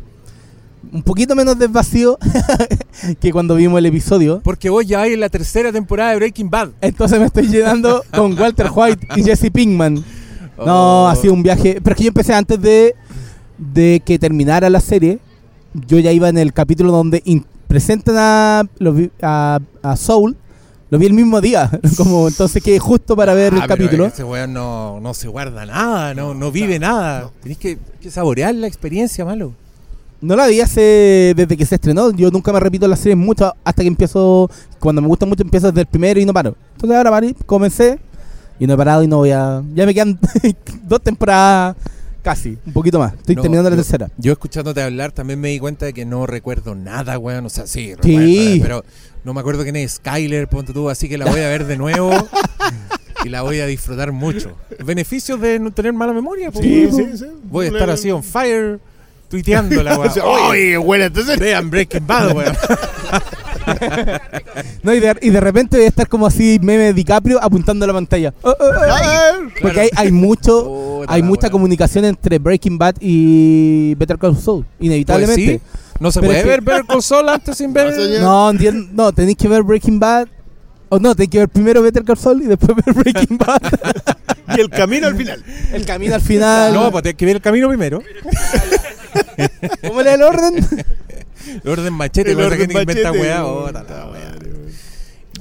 un 0.89 1.03
poquito 1.03 1.35
menos 1.35 1.59
desvacío 1.59 2.17
que 3.19 3.33
cuando 3.33 3.55
vimos 3.55 3.77
el 3.77 3.87
episodio. 3.87 4.39
Porque 4.41 4.69
vos 4.69 4.87
ya 4.87 5.01
hay 5.01 5.13
en 5.13 5.19
la 5.19 5.27
tercera 5.27 5.69
temporada 5.73 6.11
de 6.11 6.15
Breaking 6.15 6.49
Bad. 6.49 6.69
Entonces 6.79 7.19
me 7.19 7.25
estoy 7.25 7.47
llenando 7.47 8.05
con 8.15 8.39
Walter 8.39 8.69
White 8.73 9.05
y 9.17 9.23
Jesse 9.23 9.51
Pinkman. 9.51 10.01
Oh. 10.57 10.65
No, 10.65 11.09
ha 11.09 11.15
sido 11.17 11.33
un 11.33 11.43
viaje. 11.43 11.81
Pero 11.83 11.93
es 11.93 11.97
que 11.97 12.03
yo 12.05 12.07
empecé 12.07 12.33
antes 12.33 12.61
de, 12.61 12.95
de 13.57 14.01
que 14.05 14.17
terminara 14.17 14.69
la 14.69 14.79
serie. 14.79 15.19
Yo 15.73 15.99
ya 15.99 16.13
iba 16.13 16.29
en 16.29 16.37
el 16.37 16.53
capítulo 16.53 16.93
donde 16.93 17.21
presentan 17.67 18.15
a, 18.17 18.63
a, 19.21 19.59
a 19.83 19.95
Soul. 19.97 20.37
Lo 20.89 20.97
vi 20.97 21.05
el 21.05 21.13
mismo 21.13 21.41
día. 21.41 21.69
Como 21.97 22.27
entonces 22.27 22.63
que 22.63 22.79
justo 22.79 23.15
para 23.15 23.33
ver 23.33 23.53
Ah, 23.53 23.57
el 23.57 23.61
pero 23.63 23.75
capítulo. 23.75 24.05
Ese 24.05 24.23
weón 24.23 24.53
no, 24.53 24.99
no 25.01 25.13
se 25.13 25.27
guarda 25.27 25.65
nada, 25.65 26.13
no, 26.13 26.33
no 26.33 26.51
vive 26.51 26.79
nada. 26.79 27.29
Tenés 27.41 27.57
que, 27.57 27.77
que 28.01 28.09
saborear 28.09 28.55
la 28.55 28.67
experiencia, 28.67 29.25
malo. 29.25 29.53
No 30.19 30.35
la 30.35 30.47
vi 30.47 30.61
hace 30.61 31.33
desde 31.35 31.55
que 31.57 31.65
se 31.65 31.75
estrenó. 31.75 32.11
Yo 32.11 32.31
nunca 32.31 32.51
me 32.51 32.59
repito 32.59 32.87
las 32.87 32.99
series 32.99 33.17
mucho 33.17 33.53
hasta 33.63 33.81
que 33.81 33.87
empiezo. 33.87 34.49
Cuando 34.79 35.01
me 35.01 35.07
gusta 35.07 35.25
mucho, 35.25 35.43
empiezo 35.43 35.67
desde 35.67 35.81
el 35.81 35.87
primero 35.87 36.19
y 36.19 36.25
no 36.25 36.33
paro. 36.33 36.55
Entonces 36.73 36.97
ahora 36.97 37.11
paré, 37.11 37.35
comencé 37.45 37.99
y 38.59 38.65
no 38.65 38.73
he 38.73 38.77
parado 38.77 39.03
y 39.03 39.07
no 39.07 39.17
voy 39.17 39.31
a. 39.31 39.61
Ya 39.75 39.85
me 39.85 39.93
quedan 39.93 40.17
dos 40.87 41.01
temporadas 41.01 41.75
casi, 42.27 42.57
un 42.65 42.73
poquito 42.73 42.99
más. 42.99 43.13
Estoy 43.13 43.35
No, 43.35 43.41
terminando 43.41 43.69
la 43.69 43.75
yo- 43.75 43.81
tercera. 43.81 44.09
Yo 44.17 44.31
escuchándote 44.33 44.81
hablar 44.81 45.11
también 45.11 45.39
me 45.39 45.47
di 45.49 45.59
cuenta 45.59 45.85
de 45.85 45.93
que 45.93 46.05
no 46.05 46.25
recuerdo 46.27 46.75
nada, 46.75 47.17
weón. 47.17 47.45
O 47.45 47.49
sea, 47.49 47.67
sí, 47.67 47.93
Sí. 48.03 48.17
recuerdo, 48.17 48.61
pero 48.63 48.85
no 49.23 49.33
me 49.33 49.39
acuerdo 49.39 49.63
quién 49.63 49.75
es 49.77 49.93
Skyler, 49.93 50.47
ponte 50.47 50.73
tú, 50.73 50.89
así 50.89 51.07
que 51.07 51.17
la 51.17 51.25
voy 51.25 51.39
a 51.41 51.47
ver 51.47 51.65
de 51.65 51.77
nuevo 51.77 52.11
y 53.25 53.29
la 53.29 53.41
voy 53.43 53.59
a 53.61 53.65
disfrutar 53.65 54.11
mucho. 54.11 54.57
Beneficios 54.83 55.39
de 55.39 55.59
no 55.59 55.71
tener 55.71 55.93
mala 55.93 56.11
memoria, 56.13 56.51
pues, 56.51 56.65
Sí, 56.65 56.85
weón. 56.87 57.11
sí, 57.11 57.17
sí. 57.17 57.25
Voy 57.43 57.65
a 57.67 57.69
estar 57.69 57.89
así 57.89 58.11
on 58.11 58.23
fire, 58.23 58.79
tuiteando 59.29 59.81
la 59.83 59.97
weón. 59.97 60.11
Oye, 60.51 60.77
bueno, 60.77 61.05
entonces. 61.05 61.39
Vean 61.39 61.69
Breaking 61.69 62.05
Bad, 62.05 62.35
weón. 62.35 62.53
No, 64.83 64.93
y, 64.93 64.99
de, 64.99 65.15
y 65.21 65.29
de 65.29 65.39
repente 65.41 65.77
voy 65.77 65.85
a 65.85 65.89
estar 65.89 66.07
como 66.07 66.25
así, 66.27 66.59
meme 66.61 66.85
de 66.85 66.93
DiCaprio 66.93 67.39
apuntando 67.43 67.83
a 67.83 67.87
la 67.87 67.93
pantalla. 67.93 68.33
Oh, 68.41 68.49
oh, 68.49 68.65
oh. 68.65 69.49
Porque 69.61 69.81
hay, 69.81 69.89
hay 69.95 70.11
mucho. 70.11 70.63
Puta 71.01 71.13
hay 71.13 71.21
mucha 71.23 71.47
weá. 71.47 71.51
comunicación 71.51 72.05
entre 72.05 72.39
Breaking 72.39 72.77
Bad 72.77 72.95
y 72.99 73.95
Better 73.95 74.17
Call 74.17 74.37
Saul, 74.37 74.65
inevitablemente. 74.79 75.59
Pues 75.59 75.61
sí, 75.61 75.93
no 75.99 76.11
se 76.11 76.19
Pero 76.21 76.31
puede 76.31 76.43
que- 76.43 76.49
ver 76.49 76.61
Better 76.61 76.85
Call 76.85 77.03
Saul 77.03 77.29
antes 77.29 77.57
sin 77.57 77.73
ver. 77.73 77.93
No. 78.21 78.21
No, 78.21 78.49
entiendo- 78.51 78.89
no, 78.93 79.11
tenéis 79.11 79.37
que 79.37 79.47
ver 79.47 79.63
Breaking 79.63 79.99
Bad. 79.99 80.27
O 80.89 80.99
no, 80.99 81.13
tenéis 81.15 81.31
que 81.31 81.39
ver 81.39 81.49
primero 81.49 81.81
Better 81.81 82.03
Call 82.05 82.17
Saul 82.17 82.41
y 82.43 82.45
después 82.45 82.71
ver 82.85 82.95
Breaking 82.95 83.37
Bad. 83.37 83.61
Y 84.55 84.61
el 84.61 84.69
camino 84.69 85.07
al 85.07 85.15
final. 85.17 85.43
el 85.73 85.85
camino 85.85 86.15
al 86.15 86.21
final. 86.21 86.73
No, 86.73 86.91
pues 86.91 87.03
tienes 87.03 87.17
que 87.17 87.25
ver 87.25 87.35
el 87.35 87.41
camino 87.41 87.67
primero. 87.67 88.01
¿Cómo 89.85 90.01
era 90.01 90.13
el 90.13 90.23
orden? 90.23 90.55
El 91.63 91.69
orden 91.69 91.93
machete, 91.93 92.31
El 92.31 92.37
orden 92.37 92.53
orden 92.53 92.67
que 92.69 92.79
inventa 92.81 93.09
machete, 93.11 93.19
weá. 93.19 93.71
la. 93.71 93.85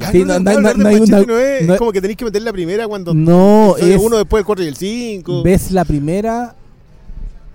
Ah, 0.01 0.13
Sí, 0.13 0.19
no, 0.25 0.39
no- 0.39 0.41
no, 0.41 0.45
no- 0.45 0.51
el 0.51 0.63
no 0.63 0.69
orden 0.69 0.87
hay 0.87 0.95
una- 0.97 1.17
machete 1.19 1.65
no 1.67 1.73
es, 1.75 1.79
como 1.79 1.91
que 1.93 2.01
tenéis 2.03 2.19
que 2.19 2.25
meter 2.27 2.43
la 2.43 2.53
primera 2.53 2.87
cuando 2.87 3.15
No, 3.15 3.77
es. 3.79 3.99
uno 4.01 4.19
después 4.19 4.41
el 4.41 4.45
4 4.47 4.65
y 4.65 4.69
el 4.69 4.77
5. 4.77 5.43
ves 5.43 5.71
la 5.71 5.85
primera. 5.85 6.55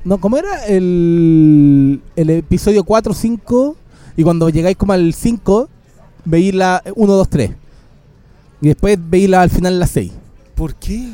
No, 0.04 0.18
¿cómo 0.20 0.38
era? 0.38 0.66
El, 0.66 2.02
el 2.16 2.30
episodio 2.32 2.84
4, 2.84 3.14
5. 3.14 3.76
Y 4.18 4.24
cuando 4.24 4.50
llegáis 4.50 4.76
como 4.76 4.94
al 4.94 5.14
5, 5.14 5.70
veis 6.26 6.54
la 6.56 6.82
1, 6.96 7.14
2, 7.14 7.30
3. 7.30 7.52
Y 8.62 8.68
después 8.70 8.98
veis 9.00 9.30
la, 9.30 9.44
al 9.44 9.50
final 9.52 9.80
la 9.80 9.86
6. 9.88 10.12
¿Por 10.56 10.74
qué? 10.76 11.08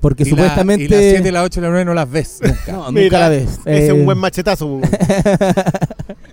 Porque 0.00 0.24
Y 0.24 0.26
la- 0.26 0.30
supuestamente. 0.30 0.84
y 0.84 0.88
las 0.88 1.00
7, 1.00 1.30
las 1.32 1.44
8 1.44 1.60
y 1.60 1.62
las 1.62 1.70
9 1.70 1.84
no 1.84 1.94
las 1.94 2.10
ves. 2.10 2.40
Nunca. 2.42 2.72
No, 2.72 2.90
nunca 2.90 3.18
la 3.20 3.28
ves. 3.28 3.48
Ese 3.64 3.84
es 3.84 3.88
Eh, 3.90 3.92
un 3.92 4.04
buen 4.04 4.18
machetazo. 4.18 4.80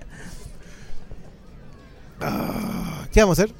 Ah, 2.21 3.05
¿Qué 3.11 3.21
vamos 3.21 3.39
a 3.39 3.43
hacer? 3.43 3.55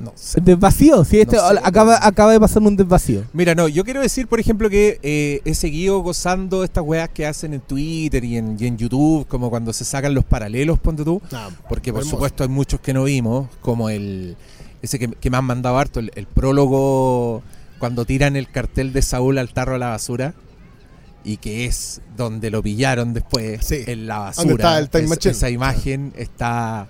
No 0.00 0.12
sé. 0.16 0.40
Desvacío, 0.40 1.04
sí, 1.04 1.20
este 1.20 1.36
No 1.36 1.48
sé, 1.50 1.60
acaba, 1.62 2.32
de 2.32 2.40
pasarme 2.40 2.68
un 2.68 2.76
desvacío. 2.76 3.22
Mira, 3.32 3.54
no, 3.54 3.68
yo 3.68 3.84
quiero 3.84 4.00
decir, 4.00 4.26
por 4.26 4.40
ejemplo, 4.40 4.68
que 4.68 4.98
eh, 5.02 5.40
he 5.44 5.54
seguido 5.54 6.00
gozando 6.00 6.64
estas 6.64 6.82
weas 6.84 7.08
que 7.10 7.26
hacen 7.26 7.54
en 7.54 7.60
Twitter 7.60 8.24
y 8.24 8.36
en, 8.36 8.56
y 8.58 8.66
en 8.66 8.76
YouTube, 8.76 9.26
como 9.28 9.50
cuando 9.50 9.72
se 9.72 9.84
sacan 9.84 10.12
los 10.12 10.24
paralelos, 10.24 10.80
ponte 10.80 11.04
tú. 11.04 11.22
Porque 11.68 11.92
por 11.92 12.00
hermoso. 12.00 12.16
supuesto 12.16 12.42
hay 12.42 12.48
muchos 12.48 12.80
que 12.80 12.92
no 12.92 13.04
vimos, 13.04 13.48
como 13.60 13.88
el 13.88 14.36
ese 14.82 14.98
que, 14.98 15.08
que 15.08 15.30
me 15.30 15.36
han 15.38 15.44
mandado 15.44 15.78
harto, 15.78 16.00
el, 16.00 16.10
el 16.16 16.26
prólogo 16.26 17.42
cuando 17.78 18.04
tiran 18.04 18.36
el 18.36 18.50
cartel 18.50 18.92
de 18.92 19.00
Saúl 19.00 19.38
al 19.38 19.52
tarro 19.52 19.76
a 19.76 19.78
la 19.78 19.88
basura 19.90 20.34
y 21.22 21.38
que 21.38 21.64
es 21.66 22.02
donde 22.16 22.50
lo 22.50 22.62
pillaron 22.62 23.14
después 23.14 23.64
Sí. 23.64 23.82
en 23.86 24.06
la 24.06 24.32
¿Dónde 24.36 24.54
basura. 24.54 24.54
está 24.54 24.78
el 24.78 24.90
time 24.90 25.04
Es- 25.04 25.08
machine? 25.10 25.32
esa 25.32 25.50
imagen 25.50 26.12
está 26.16 26.88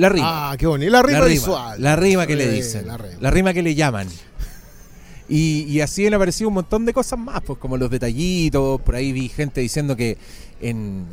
la 0.00 0.08
rima. 0.08 0.50
Ah, 0.50 0.56
qué 0.56 0.66
bonito. 0.66 0.90
La 0.90 1.02
rima 1.02 1.18
la 1.20 1.24
rima, 1.24 1.32
visual. 1.32 1.82
la 1.82 1.96
rima 1.96 2.26
que 2.26 2.36
le 2.36 2.48
dicen, 2.50 2.86
la 2.86 2.98
la 3.20 3.30
rima. 3.30 3.52
que 3.52 3.62
le 3.62 3.74
llaman. 3.74 4.08
Y, 5.28 5.62
y 5.68 5.80
así 5.80 6.06
han 6.06 6.14
aparecido 6.14 6.48
un 6.48 6.54
montón 6.54 6.84
de 6.84 6.92
cosas 6.92 7.18
más, 7.18 7.40
pues 7.42 7.58
como 7.58 7.76
los 7.76 7.88
detallitos, 7.90 8.80
por 8.80 8.96
ahí 8.96 9.12
vi 9.12 9.28
gente 9.28 9.60
diciendo 9.60 9.94
que 9.94 10.18
en 10.60 11.04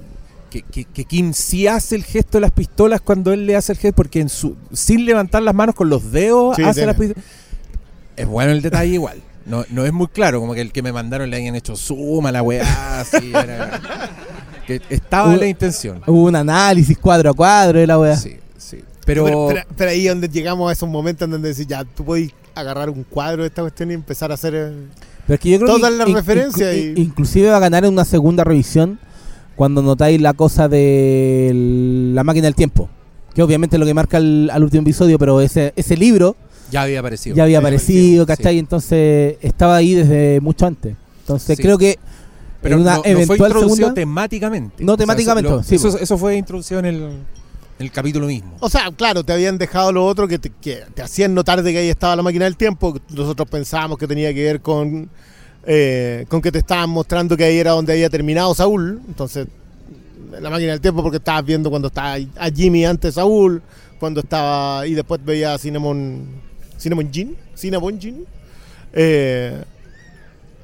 que, 0.50 0.62
que- 0.64 0.86
que 0.86 1.04
Kim 1.06 1.34
sí 1.34 1.68
hace 1.68 1.96
el 1.96 2.04
gesto 2.04 2.38
de 2.38 2.42
las 2.42 2.52
pistolas 2.52 3.02
cuando 3.02 3.32
él 3.34 3.46
le 3.46 3.56
hace 3.56 3.74
el 3.74 3.78
gesto, 3.78 3.96
porque 3.98 4.20
en 4.22 4.30
su, 4.30 4.56
sin 4.74 5.06
levantar 5.06 5.44
las 5.44 5.54
manos 5.54 5.76
con 5.76 5.90
los 5.90 6.12
dedos 6.12 6.56
Sí, 6.56 6.64
hace 6.64 6.74
tiene. 6.82 6.88
las 6.88 6.96
pistolas. 6.96 7.26
Es 8.16 8.26
bueno 8.28 8.52
el 8.54 8.62
detalle 8.62 8.94
igual. 8.94 9.22
No, 9.46 9.66
no 9.70 9.86
es 9.86 9.94
muy 9.94 10.08
claro, 10.08 10.40
como 10.40 10.54
que 10.56 10.62
el 10.62 10.72
que 10.72 10.82
me 10.82 10.92
mandaron 10.92 11.30
le 11.30 11.38
hayan 11.38 11.56
hecho 11.56 11.76
suma 11.76 12.32
la 12.32 12.42
weá, 12.42 13.00
así, 13.02 13.30
era- 13.30 13.80
que 14.66 14.82
estaba 14.90 15.34
Uh, 15.34 15.38
la 15.38 15.48
intención. 15.48 16.02
Hubo 16.08 16.24
un 16.24 16.36
análisis 16.36 16.98
cuadro 16.98 17.30
a 17.30 17.34
cuadro 17.34 17.80
de 17.80 17.86
la 17.88 18.00
weá. 18.00 18.18
Sí. 18.18 18.38
Pero, 19.08 19.24
Pero, 19.26 19.48
pero- 19.48 19.62
pero 19.76 19.90
ahí 19.92 20.06
es 20.06 20.12
donde 20.14 20.28
llegamos 20.30 20.70
a 20.70 20.74
esos 20.74 20.88
momentos 20.88 21.26
en 21.26 21.32
donde 21.32 21.50
decís, 21.50 21.66
ya, 21.66 21.84
tú 21.84 22.04
podés 22.06 22.30
agarrar 22.54 22.90
un 22.92 23.04
cuadro 23.04 23.42
de 23.42 23.48
esta 23.48 23.62
cuestión 23.64 23.90
y 23.90 23.96
empezar 23.96 24.30
a 24.30 24.36
hacer... 24.36 24.54
eh, 24.54 24.72
Pero 25.26 25.34
es 25.36 25.40
que 25.40 25.50
yo 25.50 25.58
creo 25.60 25.76
Todas 25.78 25.92
que 25.92 25.98
las 25.98 26.08
in- 26.10 26.16
referencias 26.16 26.76
y- 26.76 26.94
Inclusive 26.98 27.50
va 27.50 27.58
a 27.58 27.60
ganar 27.62 27.86
en 27.86 27.94
una 27.94 28.06
segunda 28.06 28.44
revisión 28.44 29.00
cuando 29.56 29.82
notáis 29.82 30.22
la 30.22 30.34
cosa 30.34 30.68
de 30.68 31.52
la 32.14 32.24
máquina 32.24 32.46
del 32.46 32.54
tiempo. 32.56 32.90
Que 33.34 33.42
obviamente 33.44 33.76
es 33.76 33.80
lo 33.80 33.86
que 33.86 33.94
marca 33.94 34.18
el, 34.18 34.50
al 34.52 34.64
último 34.64 34.82
episodio, 34.82 35.18
pero 35.18 35.42
ese, 35.42 35.74
ese 35.76 35.96
libro 35.98 36.36
ya 36.70 36.82
había 36.82 37.00
aparecido. 37.00 37.36
ya 37.36 37.44
había 37.44 37.60
aparecido, 37.60 38.26
¿cachai? 38.26 38.60
Entonces 38.60 39.38
estaba 39.42 39.78
ahí 39.78 39.94
desde 39.94 40.42
mucho 40.42 40.66
antes. 40.66 40.96
Entonces 41.22 41.56
Sí. 41.56 41.64
creo 41.64 41.78
que 41.78 41.98
Pero 42.62 42.76
en 42.76 42.82
una 42.82 42.96
no, 42.98 43.04
no 43.04 43.04
fue 43.26 43.38
introducido 43.38 43.76
segunda... 43.76 43.94
temáticamente. 43.94 44.84
No, 44.84 44.94
O 44.94 44.96
sea, 44.96 45.04
temáticamente, 45.06 45.48
eso, 45.50 45.58
lo- 45.58 45.64
sí, 45.64 45.76
eso, 45.76 45.92
pues. 45.92 46.02
eso 46.04 46.18
fue 46.18 46.36
introducido 46.36 46.80
en 46.80 46.86
el, 46.88 47.10
el 47.80 47.92
capítulo 47.92 48.28
mismo. 48.28 48.56
O 48.60 48.70
sea, 48.70 48.92
claro, 48.96 49.24
te 49.24 49.34
habían 49.34 49.58
dejado 49.58 49.92
lo 49.92 50.06
otro 50.06 50.28
que 50.28 50.40
te, 50.40 50.50
que 50.50 50.84
te 50.94 51.02
hacían 51.02 51.34
notar 51.34 51.62
de 51.62 51.72
que 51.72 51.80
ahí 51.80 51.90
estaba 51.90 52.16
la 52.16 52.24
máquina 52.24 52.46
del 52.46 52.58
tiempo. 52.58 52.98
Nosotros 53.10 53.48
pensábamos 53.50 53.98
que 53.98 54.08
tenía 54.08 54.34
que 54.34 54.44
ver 54.44 54.62
con, 54.62 55.10
eh, 55.66 56.26
con 56.28 56.42
que 56.42 56.52
te 56.52 56.60
estaban 56.60 56.90
mostrando 56.90 57.38
que 57.38 57.44
ahí 57.44 57.58
era 57.58 57.72
donde 57.72 57.94
había 57.94 58.10
terminado 58.10 58.54
Saúl. 58.56 59.02
Entonces, 59.08 59.48
la 60.32 60.50
máquina 60.50 60.72
del 60.72 60.82
tiempo 60.82 61.04
porque 61.04 61.18
estabas 61.18 61.46
viendo 61.46 61.70
cuando 61.70 61.88
estaba 61.88 62.16
a 62.38 62.50
Jimmy 62.50 62.86
antes 62.86 63.16
Saúl, 63.16 63.62
cuando 64.00 64.22
estaba 64.22 64.86
y 64.86 64.94
después 64.94 65.24
veía 65.24 65.54
a 65.54 65.58
Cinnamon, 65.58 66.26
Cinnamon 66.78 67.12
Jean, 67.12 67.36
Cinnamon 67.56 68.00
Jean. 68.00 68.26
Eh, 68.94 69.64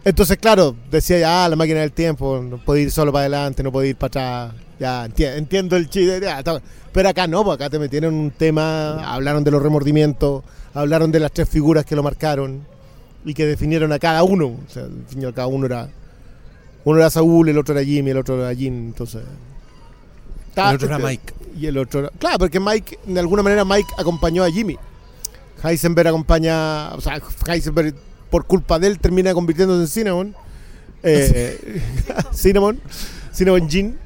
entonces, 0.06 0.38
claro, 0.38 0.76
decía 0.92 1.20
ya, 1.20 1.46
ah, 1.46 1.50
la 1.50 1.56
máquina 1.56 1.80
del 1.80 1.94
tiempo, 1.94 2.42
no 2.44 2.58
puede 2.58 2.82
ir 2.82 2.92
solo 2.92 3.12
para 3.12 3.22
adelante, 3.22 3.64
no 3.64 3.72
puede 3.72 3.90
ir 3.90 3.96
para 3.96 4.08
atrás. 4.08 4.54
Ya, 4.84 5.08
enti- 5.08 5.38
entiendo 5.38 5.78
el 5.78 5.90
chiste. 5.90 6.20
ya. 6.22 6.44
Pero 6.92 7.10
acá 7.10 7.26
no, 7.26 7.44
pues 7.46 7.56
acá 7.56 7.70
te 7.70 7.80
metieron 7.80 8.14
un 8.14 8.32
tema, 8.32 9.14
hablaron 9.14 9.44
de 9.46 9.52
los 9.52 9.64
remordimientos, 9.64 10.44
hablaron 10.74 11.10
de 11.12 11.22
las 11.22 11.32
tres 11.32 11.48
figuras 11.48 11.86
que 11.86 11.96
lo 11.96 12.04
marcaron 12.04 12.66
y 13.24 13.34
que 13.34 13.46
definieron 13.46 13.94
a 13.94 14.00
cada 14.00 14.24
uno. 14.24 14.48
O 14.48 14.70
sea, 14.70 14.84
al 14.84 15.06
fin 15.08 15.22
y 15.22 15.26
al 15.26 15.34
cabo 15.34 15.52
uno 15.56 15.66
era, 15.68 15.88
uno 16.84 16.98
era 17.00 17.10
Saúl, 17.10 17.48
el 17.48 17.58
otro 17.58 17.74
era 17.74 17.86
Jimmy, 17.86 18.12
el 18.12 18.18
otro 18.18 18.40
era 18.46 18.54
Jim, 18.54 18.74
entonces... 18.88 19.22
está- 20.50 20.70
el 20.72 20.76
otro 20.76 20.88
era 20.90 21.00
Mike. 21.00 21.34
Y 21.58 21.66
el 21.68 21.78
otro 21.78 22.02
era... 22.02 22.10
Claro, 22.20 22.40
porque 22.40 22.60
Mike, 22.60 23.00
de 23.06 23.20
alguna 23.22 23.42
manera 23.42 23.64
Mike 23.64 23.88
acompañó 23.98 24.44
a 24.44 24.52
Jimmy. 24.52 24.78
Heisenberg 25.64 26.10
acompaña, 26.10 26.94
o 26.94 27.00
sea, 27.02 27.22
Heisenberg 27.48 27.96
por 28.30 28.46
culpa 28.46 28.80
de 28.80 28.88
él 28.88 29.00
termina 29.00 29.34
convirtiéndose 29.34 29.82
en 29.84 29.88
Cinnamon. 29.88 30.36
Eh, 31.04 31.82
Cinnamon, 32.34 32.80
Cinnamon 33.34 33.70
Jean, 33.70 33.98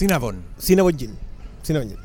Cinnabon. 0.00 0.36
Cinnamon 0.58 0.96
Jean. 0.96 1.12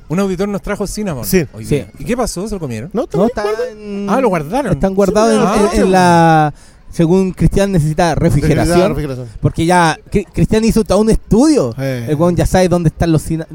Un 0.09 0.19
auditor 0.19 0.49
nos 0.49 0.61
trajo 0.61 0.85
Cinnabon. 0.85 1.23
Sí. 1.25 1.45
hoy 1.53 1.63
Sí. 1.65 1.75
día. 1.75 1.87
¿Y 1.97 2.03
qué 2.03 2.17
pasó? 2.17 2.45
¿Se 2.45 2.53
lo 2.55 2.59
comieron? 2.59 2.89
¿No? 2.91 3.05
¿Está 3.05 3.17
No, 3.17 3.25
está 3.27 3.43
en- 3.71 4.05
Ah, 4.09 4.19
lo 4.19 4.27
guardaron. 4.27 4.73
Están 4.73 4.93
guardados 4.93 5.33
en- 5.33 5.47
Ah, 5.47 5.69
en, 5.73 5.81
en 5.81 5.91
la... 5.93 6.53
Según 6.91 7.31
Cristian 7.31 7.71
necesita 7.71 8.13
refrigeración. 8.15 8.89
Refrigeración. 8.89 9.27
Porque 9.39 9.65
ya 9.65 9.97
Cri- 10.11 10.27
Cristian 10.31 10.65
hizo 10.65 10.83
todo 10.83 10.99
un 10.99 11.09
estudio. 11.09 11.73
Eh. 11.79 12.05
El 12.09 12.15
weón 12.17 12.35
ya 12.35 12.45
sabe 12.45 12.67
dónde 12.67 12.89
están 12.89 13.11
los 13.13 13.21
cina- 13.21 13.47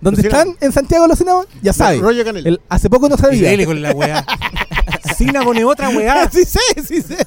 ¿Dónde 0.00 0.22
Los 0.22 0.32
están? 0.32 0.56
En 0.62 0.72
Santiago 0.72 1.06
los 1.06 1.18
Cinnamon. 1.18 1.44
Ya 1.62 1.74
sabe. 1.74 1.98
Rollo 1.98 2.24
canela. 2.24 2.48
El- 2.48 2.60
hace 2.70 2.88
poco 2.88 3.08
no 3.10 3.16
Y 3.16 3.18
sabía. 3.18 3.50
dele 3.50 3.66
con 3.66 3.82
la 3.82 3.92
weá. 3.92 4.24
Cinnabon 5.16 5.56
es 5.58 5.64
otra 5.64 5.90
weá. 5.90 6.28
sí 6.32 6.44
sé, 6.46 6.60
sí 6.86 7.02
sé. 7.02 7.16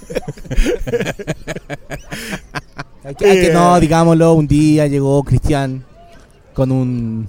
Hay 3.04 3.16
que, 3.16 3.26
hay 3.30 3.42
que- 3.42 3.54
no, 3.54 3.80
digámoslo, 3.80 4.34
un 4.34 4.48
día 4.48 4.86
llegó 4.88 5.24
Cristian 5.24 5.84
con 6.54 6.72
un 6.72 7.28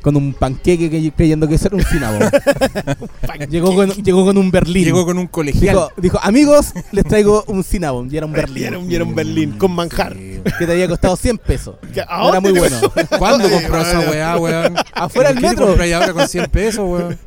con 0.00 0.14
un 0.16 0.32
panqueque 0.32 0.88
que- 0.88 1.10
creyendo 1.12 1.48
que 1.48 1.56
eso 1.56 1.66
era 1.66 1.76
un 1.76 1.82
Cinnabon. 1.82 2.20
llegó, 3.50 3.74
con, 3.74 3.90
llegó 3.90 4.24
con 4.24 4.38
un 4.38 4.50
Berlín. 4.50 4.84
Llegó 4.84 5.04
con 5.04 5.18
un 5.18 5.26
colegial. 5.26 5.74
dijo, 5.74 5.90
dijo, 5.96 6.20
amigos, 6.22 6.72
les 6.92 7.04
traigo 7.04 7.44
un 7.48 7.64
Cinnabon. 7.64 8.08
Y 8.12 8.16
era 8.16 8.24
un 8.24 8.32
Berlín. 8.32 8.54
Vieron, 8.54 8.88
vieron 8.88 9.14
Berlín 9.14 9.52
con 9.58 9.72
manjar. 9.72 10.14
Sí. 10.14 10.40
Que 10.58 10.66
te 10.66 10.72
había 10.72 10.88
costado 10.88 11.16
100 11.16 11.38
pesos. 11.38 11.76
Que- 11.92 12.00
¿a 12.00 12.28
Era 12.28 12.40
muy 12.40 12.52
bueno. 12.52 12.76
¿Cuándo 13.18 13.50
compró 13.50 13.80
esa 13.80 13.98
weá, 14.00 14.36
weón? 14.38 14.76
Afuera 14.94 15.30
del 15.30 15.38
¿Qué 15.38 15.42
te 15.44 15.48
metro. 15.50 15.66
compráis 15.66 15.92
ahora 15.94 16.12
con 16.12 16.28
100 16.28 16.46
pesos, 16.50 16.84
weón? 16.88 17.18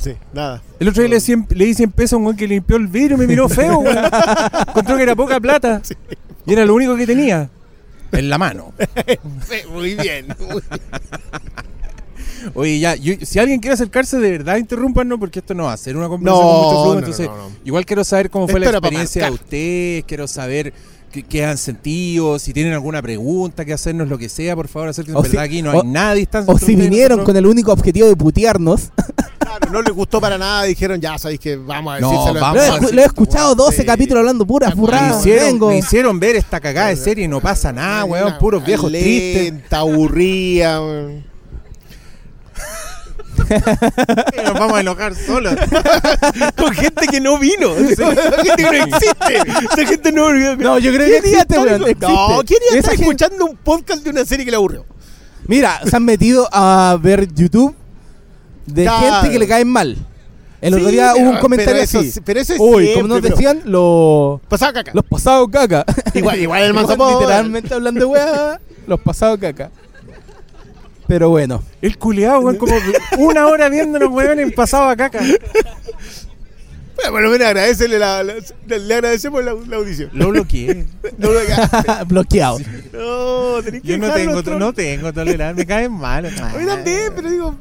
Sí, 0.00 0.12
nada. 0.32 0.62
El 0.80 0.88
otro 0.88 1.02
día 1.02 1.10
le, 1.10 1.20
100 1.20 1.46
le 1.50 1.64
di 1.66 1.74
100 1.74 1.90
pesos 1.92 2.14
a 2.14 2.16
un 2.16 2.24
weón 2.24 2.36
que 2.36 2.48
limpió 2.48 2.76
el 2.78 2.86
vidrio 2.88 3.16
y 3.16 3.20
me 3.20 3.26
miró 3.26 3.48
feo, 3.50 3.80
weón. 3.80 3.98
Encontró 4.68 4.96
que 4.96 5.02
era 5.02 5.14
poca 5.14 5.38
plata. 5.40 5.82
Y 6.46 6.52
era 6.54 6.64
lo 6.64 6.74
único 6.74 6.96
que 6.96 7.06
tenía. 7.06 7.50
En 8.12 8.28
la 8.30 8.38
mano. 8.38 8.72
Muy 9.72 9.94
bien. 9.94 10.26
muy- 10.38 10.62
Oye, 12.54 12.78
ya, 12.78 12.94
yo- 12.94 13.14
si 13.22 13.38
alguien 13.38 13.60
quiere 13.60 13.74
acercarse, 13.74 14.18
de 14.18 14.30
verdad, 14.30 14.56
interrúmpanos 14.56 15.18
porque 15.18 15.40
esto 15.40 15.54
no 15.54 15.64
va 15.64 15.72
a 15.72 15.76
ser 15.76 15.96
una 15.96 16.08
conversación 16.08 16.46
No, 16.46 16.52
con 16.52 16.62
mucho 16.62 16.70
flujo. 16.70 16.92
no, 16.94 16.98
Entonces, 17.00 17.26
no, 17.26 17.36
no. 17.36 17.50
igual 17.64 17.84
quiero 17.86 18.04
saber 18.04 18.30
cómo 18.30 18.48
fue 18.48 18.60
la 18.60 18.70
experiencia 18.70 19.24
de 19.26 19.30
ustedes, 19.32 20.04
quiero 20.04 20.26
saber 20.28 20.72
qué, 21.12 21.22
qué 21.22 21.44
han 21.44 21.58
sentido, 21.58 22.38
si 22.38 22.52
tienen 22.52 22.72
alguna 22.72 23.00
pregunta, 23.02 23.64
que 23.64 23.72
hacernos, 23.72 24.08
lo 24.08 24.18
que 24.18 24.28
sea, 24.28 24.54
por 24.56 24.68
favor, 24.68 24.88
acérquense. 24.88 25.16
O 25.18 25.24
En 25.24 25.30
si- 25.30 25.36
verdad, 25.36 25.44
aquí 25.44 25.62
no 25.62 25.70
o- 25.72 25.82
hay 25.82 25.88
nada 25.88 26.10
a 26.10 26.14
distancia. 26.14 26.52
O 26.54 26.58
si 26.58 26.74
vinieron 26.76 27.18
nosotros. 27.18 27.24
con 27.26 27.36
el 27.36 27.46
único 27.46 27.72
objetivo 27.72 28.08
de 28.08 28.16
putearnos. 28.16 28.90
Claro, 29.38 29.72
no 29.72 29.80
les 29.82 29.94
gustó 29.94 30.20
para 30.20 30.36
nada. 30.36 30.64
Dijeron, 30.64 31.00
ya 31.00 31.16
sabéis 31.18 31.40
que 31.40 31.56
vamos 31.56 31.94
a 31.96 32.00
No, 32.00 32.10
decírselo. 32.10 32.40
vamos 32.40 32.56
Lo 32.56 32.62
he, 32.62 32.68
a 32.68 32.92
lo 32.92 33.02
he 33.02 33.04
escuchado 33.04 33.54
12 33.54 33.84
capítulos 33.86 34.20
hablando 34.20 34.46
puras 34.46 34.74
Me 34.74 34.80
burradas. 34.80 35.20
hicieron, 35.20 35.58
me 35.68 35.78
hicieron 35.78 36.20
ver 36.20 36.36
esta 36.36 36.60
cagada 36.60 36.88
de 36.88 36.96
serie 36.96 37.24
y 37.24 37.28
no 37.28 37.40
pasa 37.40 37.72
nada, 37.72 38.04
weón. 38.04 38.34
Puros 38.38 38.64
viejos 38.64 38.90
tristes. 38.92 39.54
Aburrida. 39.72 40.80
weón. 40.82 41.24
Nos 44.44 44.54
vamos 44.54 44.74
a 44.74 44.80
enojar 44.80 45.14
solos. 45.14 45.54
Con 46.56 46.72
gente 46.72 47.06
que 47.08 47.20
no 47.20 47.38
vino. 47.38 47.74
Esa 47.76 48.06
gente 48.14 48.56
que 48.56 48.62
no 48.62 48.72
existe. 48.72 49.36
Esa 49.72 49.86
gente 49.86 50.12
no. 50.12 50.32
No, 50.56 50.78
yo 50.78 50.92
creo 50.92 51.06
que 51.06 51.20
¿Quién 51.20 51.32
iba 51.32 51.38
a 51.38 51.42
existe, 51.42 51.54
estar- 51.54 51.60
weón, 51.66 51.82
existe. 51.82 52.06
No, 52.06 52.40
¿quién 52.46 52.60
iba 52.70 52.78
estar 52.78 52.90
gente- 52.92 53.02
escuchando 53.04 53.44
un 53.46 53.56
podcast 53.56 54.02
de 54.02 54.10
una 54.10 54.24
serie 54.24 54.44
que 54.44 54.50
le 54.50 54.56
aburrió? 54.56 54.84
Mira, 55.46 55.80
se 55.88 55.96
han 55.96 56.04
metido 56.04 56.48
a 56.52 56.98
ver 57.00 57.32
YouTube 57.32 57.74
de 58.66 58.82
Claro. 58.84 59.06
gente 59.22 59.30
que 59.30 59.38
le 59.38 59.48
caen 59.48 59.68
mal. 59.68 59.96
El 60.60 60.74
otro 60.74 60.86
Sí, 60.86 60.92
día 60.92 61.12
hubo 61.14 61.22
un 61.22 61.28
pero- 61.30 61.40
comentario 61.40 61.72
pero 61.74 61.84
eso 61.84 61.98
así. 62.00 62.10
sí- 62.10 62.20
pero 62.24 62.40
eso 62.40 62.52
es 62.54 62.58
Uy, 62.60 62.68
siempre, 62.84 62.94
como 63.02 63.14
nos 63.14 63.22
decían, 63.22 63.62
los, 63.64 64.40
Pasaba 64.48 64.72
caca. 64.72 64.90
los 64.92 65.04
pasados 65.04 65.48
caca. 65.52 65.84
Igual, 66.14 66.38
igual 66.40 66.62
el 66.64 66.74
manso 66.74 66.96
Literalmente 67.20 67.72
hablando 67.74 68.00
de 68.00 68.06
weá, 68.06 68.60
los 68.86 69.00
pasados 69.00 69.38
caca. 69.38 69.70
Pero 71.08 71.30
bueno. 71.30 71.62
El 71.82 71.98
culiado, 71.98 72.40
weón, 72.40 72.56
como 72.58 72.74
una 73.18 73.46
hora 73.46 73.68
viéndonos, 73.68 74.10
weón, 74.10 74.38
en 74.38 74.52
pasado 74.52 74.88
a 74.90 74.96
caca. 74.96 75.20
Bueno, 76.96 77.12
por 77.12 77.22
lo 77.22 77.30
menos 77.30 77.46
agradecele 77.46 77.98
la, 77.98 78.22
la- 78.24 78.34
le 78.66 78.94
agradecemos 78.94 79.44
la, 79.44 79.54
la 79.54 79.76
audición. 79.76 80.10
Lo 80.12 80.28
bloqueé. 80.30 80.84
No, 81.16 81.28
lo- 81.32 81.40
Bloqueado. 82.08 82.58
no, 82.92 83.62
tenés 83.62 83.82
que 83.82 83.88
Yo 83.88 83.98
no 83.98 84.12
tengo, 84.12 84.34
otro- 84.36 84.58
no 84.58 84.72
tengo 84.72 85.12
tolerancia, 85.12 85.54
me 85.62 85.66
caen 85.66 85.92
mal. 85.92 86.26
A 86.42 86.58
mí 86.58 86.66
también, 86.66 87.12
pero 87.14 87.30
digo. 87.30 87.54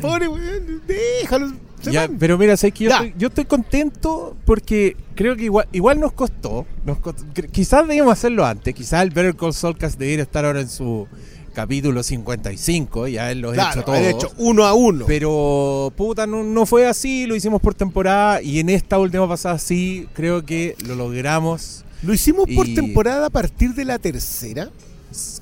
Pobre 0.00 0.26
weón, 0.28 0.82
déjalo. 0.86 1.52
Ya, 1.84 2.08
pero 2.18 2.38
mira, 2.38 2.56
¿sabes 2.56 2.72
que 2.74 2.84
yo, 2.84 2.90
estoy, 2.90 3.14
yo 3.18 3.28
estoy 3.28 3.44
contento 3.44 4.34
porque 4.46 4.96
creo 5.14 5.36
que 5.36 5.44
igual, 5.44 5.68
igual 5.70 6.00
nos 6.00 6.12
costó. 6.12 6.66
Nos 6.84 6.98
costó- 6.98 7.24
quizás 7.52 7.86
debíamos 7.86 8.12
hacerlo 8.14 8.44
antes. 8.44 8.74
Quizás 8.74 9.02
el 9.02 9.10
Better 9.10 9.36
Call 9.36 9.52
Saul 9.54 9.76
Cast 9.76 9.98
debería 9.98 10.22
estar 10.22 10.44
ahora 10.46 10.60
en 10.60 10.68
su 10.68 11.06
capítulo 11.54 12.02
55. 12.02 13.08
Ya 13.08 13.30
él 13.30 13.40
lo 13.40 13.50
ha 13.50 13.54
Claro, 13.54 13.70
hecho 13.72 13.84
todo. 13.84 13.94
haber 13.96 14.10
hecho 14.10 14.30
uno 14.38 14.64
a 14.64 14.74
uno. 14.74 15.06
Pero, 15.06 15.92
puta, 15.96 16.26
no, 16.26 16.42
no 16.44 16.66
fue 16.66 16.86
así. 16.86 17.26
Lo 17.26 17.34
hicimos 17.36 17.62
por 17.62 17.74
temporada. 17.74 18.42
Y 18.42 18.58
en 18.60 18.68
esta 18.68 18.98
última 18.98 19.26
pasada 19.28 19.58
sí, 19.58 20.06
creo 20.12 20.44
que 20.44 20.76
lo 20.86 20.94
logramos. 20.94 21.84
Lo 22.02 22.12
hicimos 22.12 22.46
por 22.54 22.66
temporada 22.66 23.26
a 23.26 23.30
partir 23.30 23.74
de 23.74 23.84
la 23.86 23.98
tercera. 23.98 24.68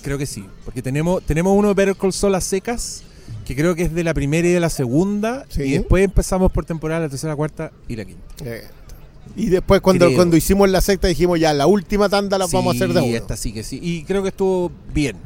Creo 0.03 0.19
que 0.19 0.27
sí. 0.27 0.45
Porque 0.65 0.83
tenemos, 0.83 1.23
tenemos 1.25 1.57
uno 1.57 1.69
de 1.69 1.75
Better 1.75 1.97
Call 1.97 2.13
Saul 2.13 2.35
a 2.37 2.41
secas. 2.41 3.03
Que 3.47 3.57
creo 3.57 3.75
que 3.75 3.83
es 3.85 3.95
de 3.95 4.05
la 4.05 4.15
primera 4.15 4.47
y 4.47 4.53
de 4.53 4.61
la 4.61 4.71
segunda. 4.71 5.47
Sí. 5.49 5.63
Y 5.63 5.71
después 5.73 6.05
empezamos 6.05 6.53
por 6.53 6.65
temporada 6.65 7.01
la 7.01 7.09
tercera, 7.09 7.35
cuarta 7.35 7.73
y 7.89 7.97
la 7.97 8.05
quinta. 8.05 8.23
Eh, 8.45 8.63
Y 9.37 9.47
después 9.47 9.81
cuando, 9.81 10.07
Creo. 10.07 10.17
cuando 10.17 10.37
hicimos 10.37 10.69
la 10.69 10.81
secta 10.81 11.09
dijimos 11.09 11.41
ya, 11.41 11.53
la 11.55 11.67
última 11.67 12.09
tanda 12.09 12.37
la 12.39 12.47
vamos 12.47 12.75
a 12.75 12.77
hacer 12.77 12.93
de 12.93 13.01
uno. 13.01 13.17
esta 13.17 13.37
sí 13.37 13.53
que 13.53 13.63
sí. 13.65 13.79
Y 13.83 14.03
creo 14.05 14.23
que 14.23 14.29
estuvo 14.29 14.71
bien. 14.93 15.17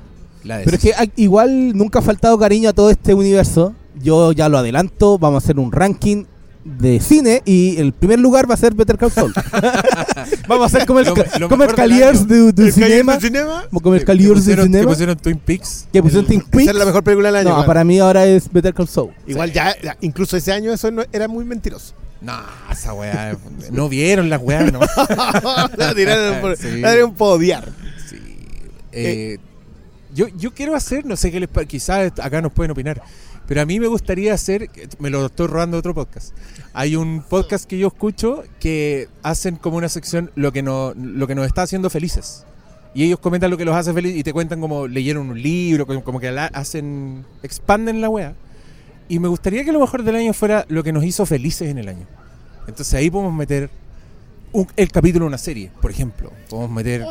La 0.46 0.59
de 0.59 0.64
Pero 0.64 0.76
es 0.76 0.82
que 0.82 0.94
hay- 0.96 1.12
igual 1.16 1.76
nunca 1.76 1.98
ha 1.98 2.02
faltado 2.02 2.38
cariño 2.38 2.68
a 2.70 2.72
todo 2.72 2.90
este 2.90 3.14
universo. 3.14 3.74
Yo 4.02 4.32
ya 4.32 4.48
lo 4.48 4.59
adelanto, 4.59 5.18
vamos 5.18 5.42
a 5.42 5.44
hacer 5.44 5.59
un 5.59 5.72
ranking 5.72 6.24
de 6.64 6.98
cine 7.00 7.42
y 7.44 7.76
el 7.78 7.92
primer 7.92 8.18
lugar 8.18 8.50
va 8.50 8.54
a 8.54 8.56
ser 8.56 8.74
Better 8.74 8.98
Call 8.98 9.12
Saul. 9.12 9.32
vamos 10.48 10.64
a 10.64 10.66
hacer 10.76 10.87
como 10.87 10.98
el, 11.00 11.06
Lo- 11.06 11.14
lo 11.38 11.48
como 11.48 11.64
el 11.64 11.74
Caliers 11.74 12.26
de, 12.26 12.52
de 12.52 12.64
¿El 12.68 12.74
Calle 12.74 12.87
cinema. 12.88 13.20
cinema? 13.20 13.64
Como 13.82 13.94
el 13.94 14.00
que 14.00 14.06
Caliers 14.06 14.30
de 14.30 14.35
pusieron, 14.37 14.66
que 14.66 14.72
cinema. 14.72 14.90
pusieron 14.90 15.16
Twin 15.16 15.38
Peaks. 15.38 15.87
Que 15.92 16.02
pusieron 16.02 16.26
Twin 16.26 16.40
Esa 16.40 16.50
Peaks. 16.50 16.68
es 16.68 16.74
la 16.74 16.85
mejor 16.85 17.04
película 17.04 17.28
del 17.28 17.37
año. 17.37 17.48
No, 17.50 17.54
claro. 17.56 17.66
para 17.68 17.85
mí 17.85 17.98
ahora 17.98 18.26
es 18.26 18.52
Better 18.52 18.74
Call 18.74 18.88
Saul. 18.88 19.11
Igual 19.26 19.52
ya, 19.52 19.74
ya, 19.82 19.96
incluso 20.00 20.37
ese 20.37 20.52
año 20.52 20.72
eso 20.72 20.90
no- 20.90 21.04
era 21.12 21.28
muy 21.28 21.44
mentiroso. 21.44 21.94
No, 22.20 22.32
esa 22.72 22.92
weá. 22.94 23.37
no 23.70 23.88
vieron 23.88 24.28
las 24.30 24.40
weas, 24.42 24.72
no. 24.72 24.80
la 25.76 25.94
tiraron 25.94 26.40
por, 26.40 26.56
Sí. 26.56 26.80
la 26.80 26.90
tiraron 26.92 27.14
por 27.14 27.37
odiar. 27.38 27.68
Sí. 28.11 28.16
Eh, 28.92 29.38
yo, 30.16 30.55
quiero 30.55 30.74
hacer, 30.74 31.05
no 31.05 31.14
sé 31.16 31.31
qué 31.31 31.40
les 31.40 31.48
quizás 31.68 32.12
acá 32.20 32.40
nos 32.40 32.52
pueden 32.52 32.70
opinar. 32.70 33.02
Pero 33.46 33.61
a 33.61 33.66
mí 33.66 33.79
me 33.79 33.87
gustaría 33.87 34.35
hacer, 34.35 34.68
me 34.98 35.11
lo 35.11 35.26
estoy 35.26 35.46
robando 35.46 35.76
de 35.76 35.79
otro 35.81 35.94
podcast. 35.94 36.35
Hay 36.72 36.96
un 36.96 37.22
podcast 37.22 37.64
que 37.64 37.79
yo 37.79 37.87
escucho 37.88 38.42
que 38.59 39.09
hacen 39.22 39.57
como 39.57 39.76
una 39.76 39.88
sección 39.88 40.33
lo 40.35 40.50
que, 40.52 40.62
no, 40.62 40.94
lo 40.96 41.26
que 41.26 41.35
nos 41.37 41.46
está 41.46 41.62
haciendo 41.62 41.88
felices. 41.90 42.44
Y 42.94 43.05
ellos 43.05 43.20
comentan 43.20 43.50
lo 43.50 43.57
que 43.59 43.64
los 43.64 43.76
hace 43.76 43.92
felices 43.92 44.18
y 44.18 44.22
te 44.24 44.33
cuentan 44.33 44.61
como 44.61 44.88
leyeron 44.88 45.29
un 45.31 45.40
libro, 45.40 45.87
como 46.02 46.18
que 46.18 46.33
la- 46.33 46.46
hacen, 46.46 47.24
expanden 47.42 48.00
la 48.00 48.09
wea. 48.09 48.35
Y 49.09 49.18
me 49.20 49.29
gustaría 49.29 49.64
que 49.64 49.70
lo 49.70 49.79
mejor 49.81 50.02
del 50.02 50.16
año 50.16 50.33
fuera 50.33 50.64
lo 50.68 50.83
que 50.83 50.92
nos 50.92 51.05
hizo 51.05 51.24
felices 51.26 51.68
en 51.68 51.79
el 51.79 51.88
año. 51.88 52.07
Entonces 52.66 52.92
ahí 52.94 53.11
podemos 53.11 53.35
meter 53.35 53.70
un- 54.61 54.69
el 54.77 54.90
capítulo 54.90 55.25
de 55.25 55.29
una 55.29 55.38
serie, 55.38 55.71
por 55.81 55.90
ejemplo. 55.90 56.33
Podemos 56.49 56.71
meter 56.71 57.05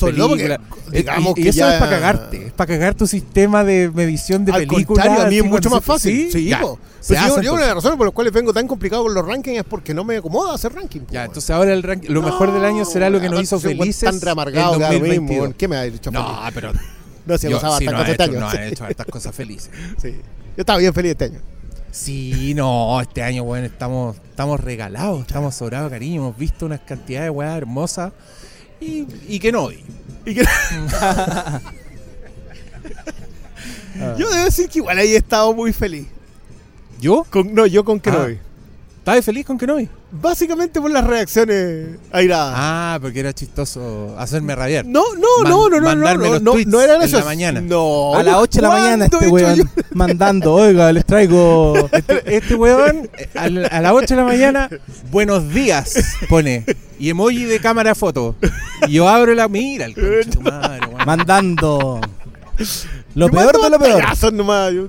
porque, 0.00 0.12
película. 0.12 0.60
digamos 0.92 1.34
y, 1.36 1.40
y 1.40 1.42
que 1.44 1.48
eso 1.50 1.58
ya- 1.60 1.74
es 1.74 1.80
para 1.80 1.90
cagarte, 1.90 2.46
es 2.46 2.52
para 2.52 2.68
cagar 2.74 2.94
tu 2.94 3.06
sistema 3.06 3.64
de 3.64 3.90
medición 3.92 4.44
de 4.44 4.52
Al 4.52 4.66
películas. 4.66 4.86
contrario, 5.06 5.26
a 5.26 5.28
mí 5.30 5.38
es 5.38 5.44
mucho 5.44 5.70
más 5.70 5.80
se- 5.80 5.86
fácil. 5.86 6.32
Sí, 6.32 6.44
ya, 6.46 6.60
po. 6.60 6.78
se 7.00 7.14
Pues 7.14 7.42
yo, 7.42 7.52
una 7.52 7.62
de 7.62 7.66
las 7.68 7.74
razones 7.76 7.96
por 7.98 8.06
las 8.06 8.14
cuales 8.14 8.32
vengo 8.32 8.52
tan 8.52 8.66
complicado 8.68 9.02
con 9.04 9.14
los 9.14 9.26
rankings 9.26 9.58
es 9.58 9.64
porque 9.64 9.92
no 9.94 10.04
me 10.04 10.16
acomoda 10.16 10.54
hacer 10.54 10.72
ranking. 10.72 11.00
po, 11.00 11.12
Ya, 11.12 11.24
entonces 11.24 11.50
ahora 11.50 11.72
el 11.72 11.82
ranking, 11.82 12.10
lo 12.10 12.22
mejor 12.22 12.52
del 12.52 12.64
año 12.64 12.84
será 12.84 13.10
lo 13.10 13.20
que 13.20 13.28
nos 13.28 13.42
hizo 13.42 13.58
felices. 13.58 14.08
Tan 14.10 14.20
reamargado 14.20 14.78
cada 14.78 14.90
mismo. 14.90 15.06
2022. 15.06 15.40
weón. 15.40 15.52
¿Qué 15.54 15.68
me 15.68 15.76
ha 15.76 15.84
hecho 15.86 16.10
No, 16.10 16.40
pero 16.54 16.72
No, 17.26 17.38
si 17.38 17.48
yo, 17.48 17.58
sí, 17.58 17.64
hasta 17.66 17.80
no, 17.90 17.90
cosas 17.92 18.08
este 18.10 18.24
hecho, 18.24 18.40
no, 18.40 18.50
sí. 18.50 18.56
han 18.58 18.62
hecho 18.64 18.84
hartas 18.84 19.06
cosas 19.06 19.34
felices. 19.34 19.70
Sí. 20.00 20.10
Yo 20.10 20.60
estaba 20.60 20.78
bien 20.78 20.92
feliz 20.92 21.12
este 21.12 21.24
año. 21.24 21.40
Sí, 21.94 22.54
no, 22.54 23.00
este 23.00 23.22
año, 23.22 23.44
bueno, 23.44 23.66
estamos, 23.66 24.16
estamos 24.16 24.58
regalados, 24.58 25.20
estamos 25.20 25.54
sobrados 25.54 25.90
cariño, 25.92 26.22
hemos 26.22 26.36
visto 26.36 26.66
unas 26.66 26.80
cantidades 26.80 27.26
de 27.26 27.30
weas 27.30 27.56
hermosas 27.56 28.12
y, 28.80 29.06
y 29.28 29.38
que 29.38 29.52
no. 29.52 29.70
Y 29.70 30.34
que- 30.34 30.44
Yo 34.18 34.28
debo 34.28 34.44
decir 34.44 34.68
que 34.68 34.80
igual 34.80 34.98
ahí 34.98 35.12
he 35.12 35.16
estado 35.18 35.54
muy 35.54 35.72
feliz. 35.72 36.08
¿Yo? 37.00 37.24
Con- 37.30 37.54
no, 37.54 37.64
yo 37.64 37.84
con 37.84 38.00
Kenobi. 38.00 38.40
¿Estás 39.06 39.22
feliz 39.22 39.44
con 39.44 39.58
que 39.58 39.66
no? 39.66 39.76
Básicamente 40.12 40.80
por 40.80 40.90
las 40.90 41.06
reacciones 41.06 41.88
airadas. 42.10 42.54
Ah, 42.56 42.98
porque 43.02 43.20
era 43.20 43.34
chistoso 43.34 44.14
hacerme 44.18 44.54
rabiar. 44.56 44.86
No, 44.86 45.02
no, 45.14 45.42
Man- 45.42 45.50
no, 45.52 45.68
no, 45.68 45.80
no, 45.80 45.94
no, 45.94 46.14
los 46.16 46.40
no, 46.42 46.52
tweets 46.52 46.70
no 46.70 46.80
era 46.80 46.96
en 46.96 47.02
eso. 47.02 47.18
la 47.18 47.24
mañana. 47.26 47.60
No. 47.60 48.14
A 48.14 48.22
las 48.22 48.36
8 48.36 48.56
de 48.56 48.62
la 48.62 48.68
mañana 48.70 49.04
este 49.04 49.18
¿cuándo 49.28 49.38
he 49.38 49.42
hecho 49.52 49.62
weón 49.62 49.70
mandando, 49.92 50.54
oiga, 50.54 50.90
les 50.90 51.04
traigo. 51.04 51.74
Este, 51.92 52.34
este 52.36 52.54
weón, 52.54 53.10
eh, 53.18 53.28
a, 53.34 53.50
la- 53.50 53.66
a 53.68 53.80
las 53.82 53.92
8 53.92 54.06
de 54.14 54.16
la 54.22 54.26
mañana, 54.26 54.70
buenos 55.10 55.50
días, 55.52 56.02
pone. 56.30 56.64
Y 56.98 57.10
emoji 57.10 57.44
de 57.44 57.60
cámara 57.60 57.94
foto. 57.94 58.36
Y 58.88 58.92
yo 58.92 59.06
abro 59.06 59.34
la. 59.34 59.48
Mira, 59.48 59.84
el 59.84 59.92
tu 60.30 60.40
madre, 60.40 60.86
weón. 60.86 61.04
mandando. 61.04 62.00
Lo 63.14 63.26
Yo 63.26 63.32
peor 63.32 63.60
de 63.60 63.68
lo 63.68 63.78
peor. 63.78 64.32
nomás, 64.32 64.72
yo- 64.72 64.88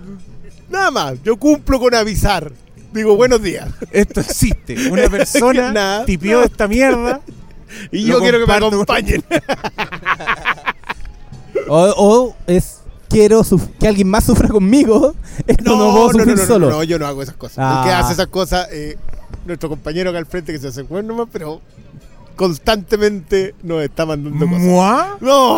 nada 0.69 0.89
más. 0.89 1.15
Yo 1.21 1.35
cumplo 1.35 1.81
con 1.81 1.93
avisar. 1.93 2.49
Digo, 2.95 3.17
buenos 3.17 3.41
días. 3.41 3.67
Esto 3.91 4.21
existe. 4.21 4.89
Una 4.89 5.09
persona 5.11 5.71
Nada, 5.73 6.05
tipió 6.05 6.39
no. 6.39 6.45
esta 6.45 6.65
mierda. 6.65 7.19
Y 7.91 8.05
yo 8.05 8.19
quiero 8.19 8.39
que 8.39 8.47
me 8.47 8.53
acompañen. 8.53 9.23
O, 11.67 11.79
o 11.97 12.35
es 12.45 12.81
quiero 13.09 13.41
que 13.79 13.87
alguien 13.87 14.07
más 14.07 14.23
sufra 14.23 14.47
conmigo. 14.47 15.15
Esto 15.47 15.75
no, 15.75 15.91
puedo 15.93 16.11
sufrir 16.11 16.37
no, 16.37 16.45
solo. 16.45 16.69
no, 16.69 16.83
yo 16.83 16.99
no 16.99 17.07
hago 17.07 17.23
esas 17.23 17.33
cosas. 17.35 17.57
Ah. 17.57 17.79
El 17.79 17.89
que 17.89 17.95
hace 17.95 18.13
esas 18.13 18.27
cosas, 18.27 18.67
eh, 18.71 18.99
nuestro 19.45 19.69
compañero 19.69 20.11
acá 20.11 20.19
al 20.19 20.27
frente 20.27 20.53
que 20.53 20.59
se 20.59 20.67
hace 20.67 20.83
bueno 20.83 21.07
nomás, 21.07 21.27
pero 21.31 21.61
constantemente 22.35 23.55
nos 23.63 23.81
está 23.81 24.05
mandando 24.05 24.45
cosas. 24.45 24.61
¿Mua? 24.61 25.17
¡No! 25.21 25.57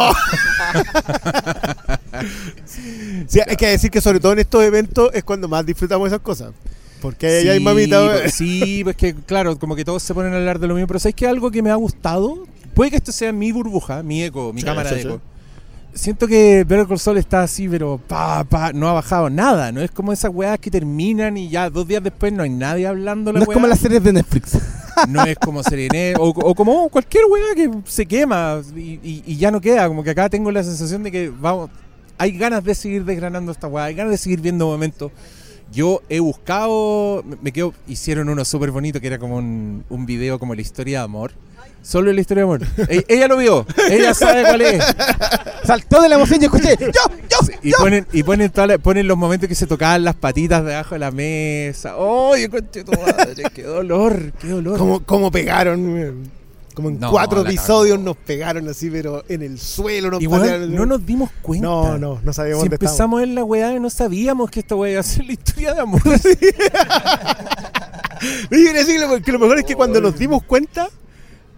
sí, 3.27 3.41
hay 3.45 3.57
que 3.57 3.67
decir 3.67 3.91
que 3.91 3.99
sobre 3.99 4.21
todo 4.21 4.31
en 4.31 4.39
estos 4.39 4.63
eventos 4.63 5.09
es 5.13 5.25
cuando 5.25 5.49
más 5.49 5.65
disfrutamos 5.65 6.07
esas 6.07 6.21
cosas. 6.21 6.53
Porque 7.01 7.27
ahí 7.27 7.49
hay 7.49 7.59
mamita. 7.59 8.05
pues, 8.11 8.33
sí, 8.33 8.81
pues 8.83 8.95
que 8.95 9.13
claro, 9.13 9.57
como 9.59 9.75
que 9.75 9.85
todos 9.85 10.01
se 10.03 10.13
ponen 10.13 10.33
a 10.33 10.37
hablar 10.37 10.59
de 10.59 10.67
lo 10.67 10.73
mismo. 10.75 10.87
Pero 10.87 10.99
¿sabes 10.99 11.15
que 11.15 11.27
algo 11.27 11.51
que 11.51 11.61
me 11.61 11.69
ha 11.69 11.75
gustado? 11.75 12.45
Puede 12.73 12.91
que 12.91 12.97
esto 12.97 13.11
sea 13.11 13.31
mi 13.31 13.51
burbuja, 13.51 14.03
mi 14.03 14.23
eco, 14.23 14.51
mi 14.53 14.61
Sí, 14.61 14.65
cámara 14.67 14.89
sí, 14.89 14.95
de 14.95 15.01
sí. 15.01 15.07
eco. 15.07 15.21
Siento 15.93 16.27
que 16.27 16.63
Better 16.63 16.85
Call 16.85 16.99
Saul 16.99 17.17
está 17.17 17.41
así, 17.41 17.67
pero 17.67 17.99
pa, 18.07 18.43
pa, 18.43 18.71
no 18.71 18.87
ha 18.87 18.93
bajado 18.93 19.31
nada. 19.31 19.71
No 19.71 19.81
es 19.81 19.89
como 19.89 20.13
esas 20.13 20.31
weas 20.31 20.59
que 20.59 20.69
terminan 20.69 21.37
y 21.37 21.49
ya 21.49 21.69
dos 21.71 21.87
días 21.87 22.03
después 22.03 22.31
no 22.33 22.43
hay 22.43 22.51
nadie 22.51 22.85
hablando 22.85 23.33
la 23.33 23.39
No 23.39 23.45
es 23.45 23.49
como 23.51 23.65
las 23.65 23.79
series 23.79 24.03
de 24.03 24.13
Netflix. 24.13 24.57
No 25.09 25.23
es 25.25 25.37
como 25.37 25.61
Serené 25.61 26.15
o, 26.17 26.29
o 26.29 26.55
como 26.55 26.89
cualquier 26.89 27.25
weá 27.29 27.53
que 27.55 27.69
se 27.85 28.07
quema 28.07 28.59
y, 28.75 28.79
y- 29.03 29.23
y 29.27 29.37
ya 29.37 29.51
no 29.51 29.61
queda. 29.61 29.87
Como 29.87 30.03
que 30.03 30.09
acá 30.09 30.27
tengo 30.27 30.51
la 30.51 30.63
sensación 30.63 31.03
de 31.03 31.11
que 31.11 31.29
vamos, 31.29 31.69
hay 32.17 32.31
ganas 32.35 32.63
de 32.63 32.73
seguir 32.73 33.05
desgranando 33.05 33.51
esta 33.51 33.67
weá, 33.67 33.85
hay 33.85 33.93
ganas 33.93 34.09
de 34.09 34.17
seguir 34.17 34.41
viendo 34.41 34.65
momentos. 34.65 35.11
Yo 35.71 36.01
he 36.09 36.19
buscado, 36.19 37.23
me- 37.41 37.51
quedo, 37.51 37.73
hicieron 37.87 38.29
uno 38.29 38.45
súper 38.45 38.71
bonito 38.71 38.99
que 39.01 39.07
era 39.07 39.19
como 39.19 39.37
un, 39.37 39.83
un 39.89 40.05
video 40.05 40.39
como 40.39 40.55
la 40.55 40.61
historia 40.61 40.99
de 40.99 41.03
amor. 41.05 41.31
Solo 41.83 42.11
la 42.11 42.19
historia 42.21 42.43
de 42.43 42.49
amor. 42.49 42.61
E- 42.89 43.05
ella 43.07 43.27
lo 43.27 43.37
vio, 43.37 43.65
ella 43.89 44.13
sabe 44.13 44.43
cuál 44.43 44.61
es. 44.61 44.83
Saltó 45.63 46.01
de 46.01 46.09
la 46.09 46.15
emoción 46.15 46.41
y 46.41 46.45
escuché. 46.45 46.75
¡Yo! 46.79 46.87
¡Yo! 47.29 47.37
Y 47.61 47.71
ponen, 47.73 48.07
y 48.13 48.23
ponen, 48.23 48.51
la- 48.55 48.77
ponen 48.77 49.07
los 49.07 49.17
momentos 49.17 49.47
que 49.49 49.55
se 49.55 49.67
tocaban 49.67 50.03
las 50.03 50.15
patitas 50.15 50.63
debajo 50.65 50.95
de 50.95 50.99
la 50.99 51.11
mesa. 51.11 51.93
¡Ay, 52.33 52.47
conche 52.47 52.83
tu 52.83 52.91
madre! 52.93 53.43
¡Qué 53.53 53.63
dolor! 53.63 54.31
¡Qué 54.39 54.47
dolor! 54.47 54.77
¿Cómo, 54.77 55.03
cómo 55.03 55.31
pegaron? 55.31 56.29
Como 56.77 56.89
en 56.89 56.99
No, 56.99 57.09
cuatro 57.09 57.41
episodios 57.41 57.97
nos 57.99 58.15
pegaron 58.17 58.69
así, 58.69 58.91
pero 58.91 59.23
en 59.27 59.41
el 59.41 59.57
suelo 59.59 60.11
nos 60.11 60.21
Igual 60.21 60.41
patearon. 60.41 60.75
no 60.75 60.85
nos 60.85 61.03
dimos 61.03 61.31
cuenta. 61.41 61.65
No, 61.65 61.97
no, 61.97 62.19
no 62.23 62.31
sabíamos 62.33 62.61
Si 62.61 62.69
dónde 62.69 62.75
estábamos. 62.75 62.91
empezamos 62.93 63.23
en 63.23 63.33
la 63.33 63.43
weá 63.43 63.73
y 63.75 63.79
no 63.79 63.89
sabíamos 63.89 64.51
que 64.51 64.59
esta 64.59 64.75
weá 64.75 64.91
iba 64.91 64.99
a 64.99 65.03
ser 65.03 65.25
la 65.25 65.31
historia 65.31 65.73
de 65.73 65.81
amor. 65.81 66.01
Y 68.51 68.97
lo- 68.99 69.21
que 69.21 69.31
lo 69.31 69.39
mejor 69.39 69.59
es 69.59 69.65
que 69.65 69.75
cuando 69.75 69.99
nos 70.01 70.17
dimos 70.17 70.43
cuenta, 70.43 70.87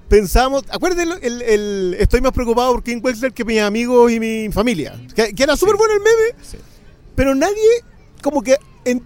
pensamos, 0.07 0.63
acuérdense, 0.69 1.25
el, 1.25 1.41
el- 1.41 1.95
estoy 1.99 2.21
más 2.21 2.31
preocupado 2.31 2.71
por 2.73 2.83
King 2.83 2.99
Wexler 3.03 3.33
que 3.33 3.43
mis 3.45 3.59
amigos 3.61 4.11
y 4.11 4.19
mi 4.19 4.49
familia. 4.51 4.93
Que, 5.15 5.33
que 5.33 5.43
era 5.43 5.55
súper 5.55 5.75
bueno 5.75 5.93
el 5.93 5.99
meme, 5.99 6.43
Sí. 6.49 6.57
pero 7.15 7.35
nadie 7.35 7.53
como 8.21 8.41
que 8.41 8.55
en- 8.85 9.03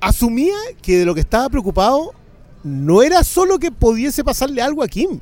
asumía 0.00 0.54
que 0.82 0.98
de 0.98 1.04
lo 1.04 1.14
que 1.14 1.20
estaba 1.20 1.48
preocupado 1.48 2.12
no 2.64 3.02
era 3.02 3.22
solo 3.24 3.58
que 3.58 3.70
pudiese 3.70 4.24
pasarle 4.24 4.60
algo 4.62 4.82
a 4.82 4.88
Kim, 4.88 5.20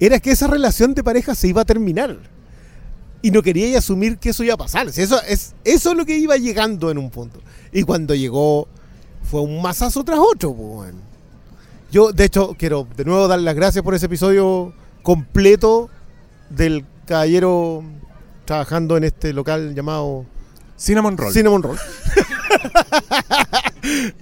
era 0.00 0.18
que 0.18 0.30
esa 0.30 0.46
relación 0.46 0.94
de 0.94 1.04
pareja 1.04 1.34
se 1.34 1.48
iba 1.48 1.62
a 1.62 1.64
terminar. 1.64 2.18
Y 3.22 3.30
no 3.30 3.42
quería 3.42 3.78
asumir 3.78 4.16
que 4.16 4.30
eso 4.30 4.42
iba 4.42 4.54
a 4.54 4.56
pasar. 4.56 4.88
Eso 4.88 5.20
es, 5.28 5.54
eso 5.62 5.90
es 5.90 5.96
lo 5.96 6.06
que 6.06 6.16
iba 6.16 6.36
llegando 6.38 6.90
en 6.90 6.96
un 6.96 7.10
punto. 7.10 7.40
Y 7.70 7.82
cuando 7.82 8.14
llegó, 8.14 8.66
fue 9.22 9.42
un 9.42 9.60
masazo 9.60 10.02
tras 10.02 10.18
otro. 10.18 10.54
pues. 10.54 10.94
Yo, 11.92 12.12
de 12.12 12.24
hecho, 12.24 12.56
quiero 12.58 12.86
de 12.96 13.04
nuevo 13.04 13.28
dar 13.28 13.40
las 13.40 13.54
gracias 13.54 13.84
por 13.84 13.94
ese 13.94 14.06
episodio 14.06 14.72
completo 15.02 15.90
del 16.48 16.84
caballero 17.04 17.84
trabajando 18.46 18.96
en 18.96 19.04
este 19.04 19.32
local 19.32 19.74
llamado 19.74 20.24
Cinnamon 20.78 21.16
Roll. 21.16 21.32
Cinnamon 21.32 21.62
Roll. 21.62 21.78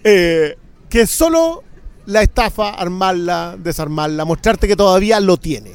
Eh, 0.05 0.57
que 0.89 1.07
solo 1.07 1.65
la 2.09 2.23
estafa, 2.23 2.71
armarla, 2.71 3.57
desarmarla, 3.59 4.25
mostrarte 4.25 4.67
que 4.67 4.75
todavía 4.77 5.21
lo 5.21 5.37
tiene. 5.37 5.73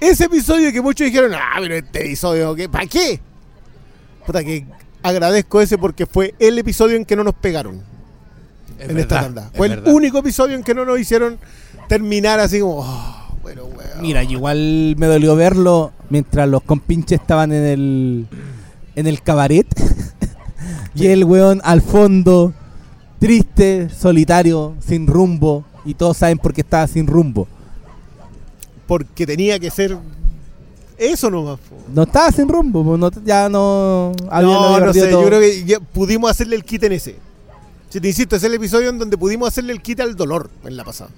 Ese 0.00 0.24
episodio 0.24 0.72
que 0.72 0.80
muchos 0.82 1.06
dijeron, 1.06 1.32
ah, 1.34 1.56
pero 1.60 1.76
este 1.76 2.00
episodio, 2.04 2.54
¿qué? 2.56 2.68
¿para 2.68 2.86
qué? 2.86 3.20
Puta 4.26 4.42
que 4.42 4.66
agradezco 5.04 5.60
ese 5.60 5.78
porque 5.78 6.04
fue 6.04 6.34
el 6.40 6.58
episodio 6.58 6.96
en 6.96 7.04
que 7.04 7.14
no 7.14 7.22
nos 7.22 7.34
pegaron 7.34 7.80
Es 8.78 8.90
en 8.90 8.98
esta 8.98 9.20
tanda. 9.22 9.50
es 9.52 9.56
Fue 9.56 9.68
el 9.68 9.76
verdad. 9.76 9.92
único 9.94 10.18
episodio 10.18 10.56
en 10.56 10.64
que 10.64 10.74
no 10.74 10.84
nos 10.84 10.98
hicieron 10.98 11.38
terminar 11.88 12.40
así 12.40 12.58
como, 12.58 12.80
"Oh, 12.80 13.36
bueno, 13.40 13.66
weón. 13.66 14.00
Mira, 14.02 14.24
igual 14.24 14.96
me 14.98 15.06
dolió 15.06 15.36
verlo 15.36 15.92
mientras 16.10 16.48
los 16.48 16.62
compinches 16.64 17.20
estaban 17.20 17.52
en 17.52 17.64
el 17.64 18.26
en 18.96 19.06
el 19.06 19.22
cabaret. 19.22 19.68
y 20.96 21.06
el 21.06 21.22
weón 21.24 21.60
al 21.62 21.82
fondo, 21.82 22.52
triste, 23.18 23.88
solitario, 23.90 24.74
sin 24.86 25.06
rumbo. 25.06 25.64
Y 25.84 25.94
todos 25.94 26.16
saben 26.16 26.38
por 26.38 26.52
qué 26.52 26.60
estaba 26.62 26.86
sin 26.86 27.06
rumbo. 27.06 27.46
porque 28.86 29.26
tenía 29.26 29.58
que 29.58 29.68
ser 29.70 29.96
eso 30.96 31.28
nomás. 31.28 31.58
No 31.92 32.04
estaba 32.04 32.30
sin 32.30 32.48
rumbo, 32.48 32.96
no- 32.96 33.10
ya 33.24 33.48
no 33.48 34.12
había 34.30 34.48
No, 34.48 34.78
no 34.80 34.92
sé, 34.92 35.08
todo. 35.08 35.22
yo 35.22 35.26
creo 35.26 35.40
que 35.40 35.64
ya 35.64 35.80
pudimos 35.80 36.30
hacerle 36.30 36.54
el 36.56 36.64
kit 36.64 36.84
en 36.84 36.92
ese. 36.92 37.16
Si 37.90 38.00
te 38.00 38.06
insisto, 38.08 38.36
es 38.36 38.44
el 38.44 38.54
episodio 38.54 38.90
en 38.90 38.98
donde 38.98 39.16
pudimos 39.18 39.48
hacerle 39.48 39.72
el 39.72 39.82
kit 39.82 39.98
al 40.00 40.14
dolor 40.16 40.50
en 40.64 40.76
la 40.76 40.84
pasada. 40.84 41.10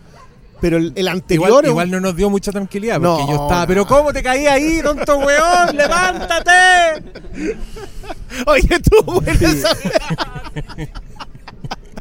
Pero 0.61 0.77
el, 0.79 0.93
el 0.97 1.09
anterior. 1.09 1.65
Igual, 1.67 1.91
no 1.91 2.01
nos 2.01 2.17
dio 2.17 2.29
mucha 2.31 2.51
tranquilidad 2.53 3.01
porque 3.01 3.23
No, 3.23 3.29
yo 3.29 3.43
estaba, 3.45 3.61
no. 3.61 3.67
pero 3.69 3.87
¿cómo 3.87 4.13
te 4.13 4.23
caí 4.23 4.47
ahí, 4.47 4.81
tonto 4.83 5.19
weón? 5.19 5.77
¡Levántate! 5.77 7.05
Oye, 8.47 8.69
estuvo 8.71 9.21
buena 9.21 9.33
esa 9.33 9.69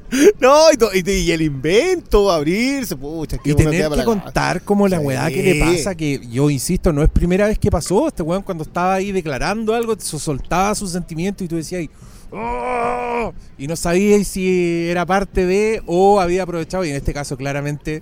No, 0.39 0.71
y, 0.71 0.77
to- 0.77 0.89
y, 0.93 1.09
y 1.09 1.31
el 1.31 1.41
invento, 1.41 2.31
abrirse, 2.31 2.95
pucha, 2.95 3.37
que 3.37 3.51
Y 3.51 3.55
tener 3.55 3.83
que 3.83 3.89
para 3.89 4.05
contar 4.05 4.61
como 4.61 4.87
la 4.87 4.99
Sí. 4.99 5.05
weá 5.05 5.27
que 5.29 5.43
le 5.43 5.59
pasa, 5.59 5.95
que 5.95 6.21
yo 6.31 6.49
insisto, 6.49 6.93
no 6.93 7.03
es 7.03 7.09
primera 7.09 7.47
vez 7.47 7.59
que 7.59 7.69
pasó. 7.69 8.07
Este 8.07 8.23
weón 8.23 8.41
cuando 8.43 8.63
estaba 8.63 8.93
ahí 8.95 9.11
declarando 9.11 9.73
algo, 9.75 9.95
soltaba 9.99 10.73
sus 10.75 10.91
sentimientos 10.91 11.43
y 11.45 11.47
tú 11.47 11.55
decías, 11.57 11.87
¡Oh! 12.31 13.33
y 13.57 13.67
no 13.67 13.75
sabía 13.75 14.23
si 14.23 14.87
era 14.89 15.05
parte 15.05 15.45
de 15.45 15.81
o 15.85 16.19
había 16.19 16.43
aprovechado, 16.43 16.83
y 16.85 16.89
en 16.89 16.95
este 16.95 17.13
caso 17.13 17.37
claramente 17.37 18.01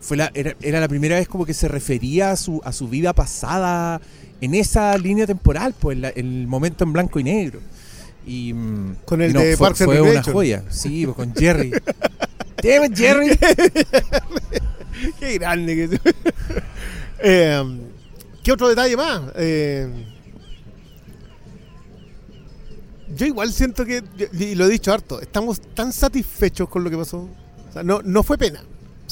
fue 0.00 0.16
la, 0.16 0.30
era, 0.34 0.54
era 0.60 0.80
la 0.80 0.88
primera 0.88 1.16
vez 1.16 1.28
como 1.28 1.44
que 1.46 1.54
se 1.54 1.66
refería 1.68 2.30
a 2.32 2.36
su, 2.36 2.60
a 2.64 2.72
su 2.72 2.88
vida 2.88 3.12
pasada 3.12 4.00
en 4.40 4.54
esa 4.54 4.96
línea 4.98 5.26
temporal, 5.26 5.74
pues 5.78 5.98
la- 5.98 6.10
el 6.10 6.46
momento 6.46 6.84
en 6.84 6.92
blanco 6.92 7.18
y 7.20 7.24
negro. 7.24 7.60
Y, 8.26 8.52
mm, 8.52 8.96
Con 9.04 9.22
el 9.22 9.30
y 9.30 9.34
no, 9.34 9.40
de 9.40 9.56
fue, 9.56 9.66
Parks 9.66 9.82
and 9.82 9.90
fue 9.90 10.00
una 10.00 10.22
joya, 10.22 10.64
sí, 10.70 11.04
pues, 11.04 11.16
con 11.16 11.34
Jerry. 11.34 11.70
Damn 12.62 12.94
Jerry. 12.94 13.38
Qué 15.20 15.34
grande 15.34 15.74
que. 15.74 16.00
Eh, 17.18 17.62
¿Qué 18.42 18.52
otro 18.52 18.68
detalle 18.68 18.96
más? 18.96 19.22
Eh, 19.36 19.88
yo 23.14 23.26
igual 23.26 23.52
siento 23.52 23.84
que, 23.84 24.02
y 24.32 24.54
lo 24.54 24.66
he 24.66 24.68
dicho 24.68 24.92
harto, 24.92 25.20
estamos 25.20 25.60
tan 25.74 25.92
satisfechos 25.92 26.68
con 26.68 26.84
lo 26.84 26.90
que 26.90 26.96
pasó. 26.96 27.28
O 27.68 27.72
sea, 27.72 27.82
no, 27.82 28.02
no 28.02 28.22
fue 28.22 28.36
pena. 28.36 28.62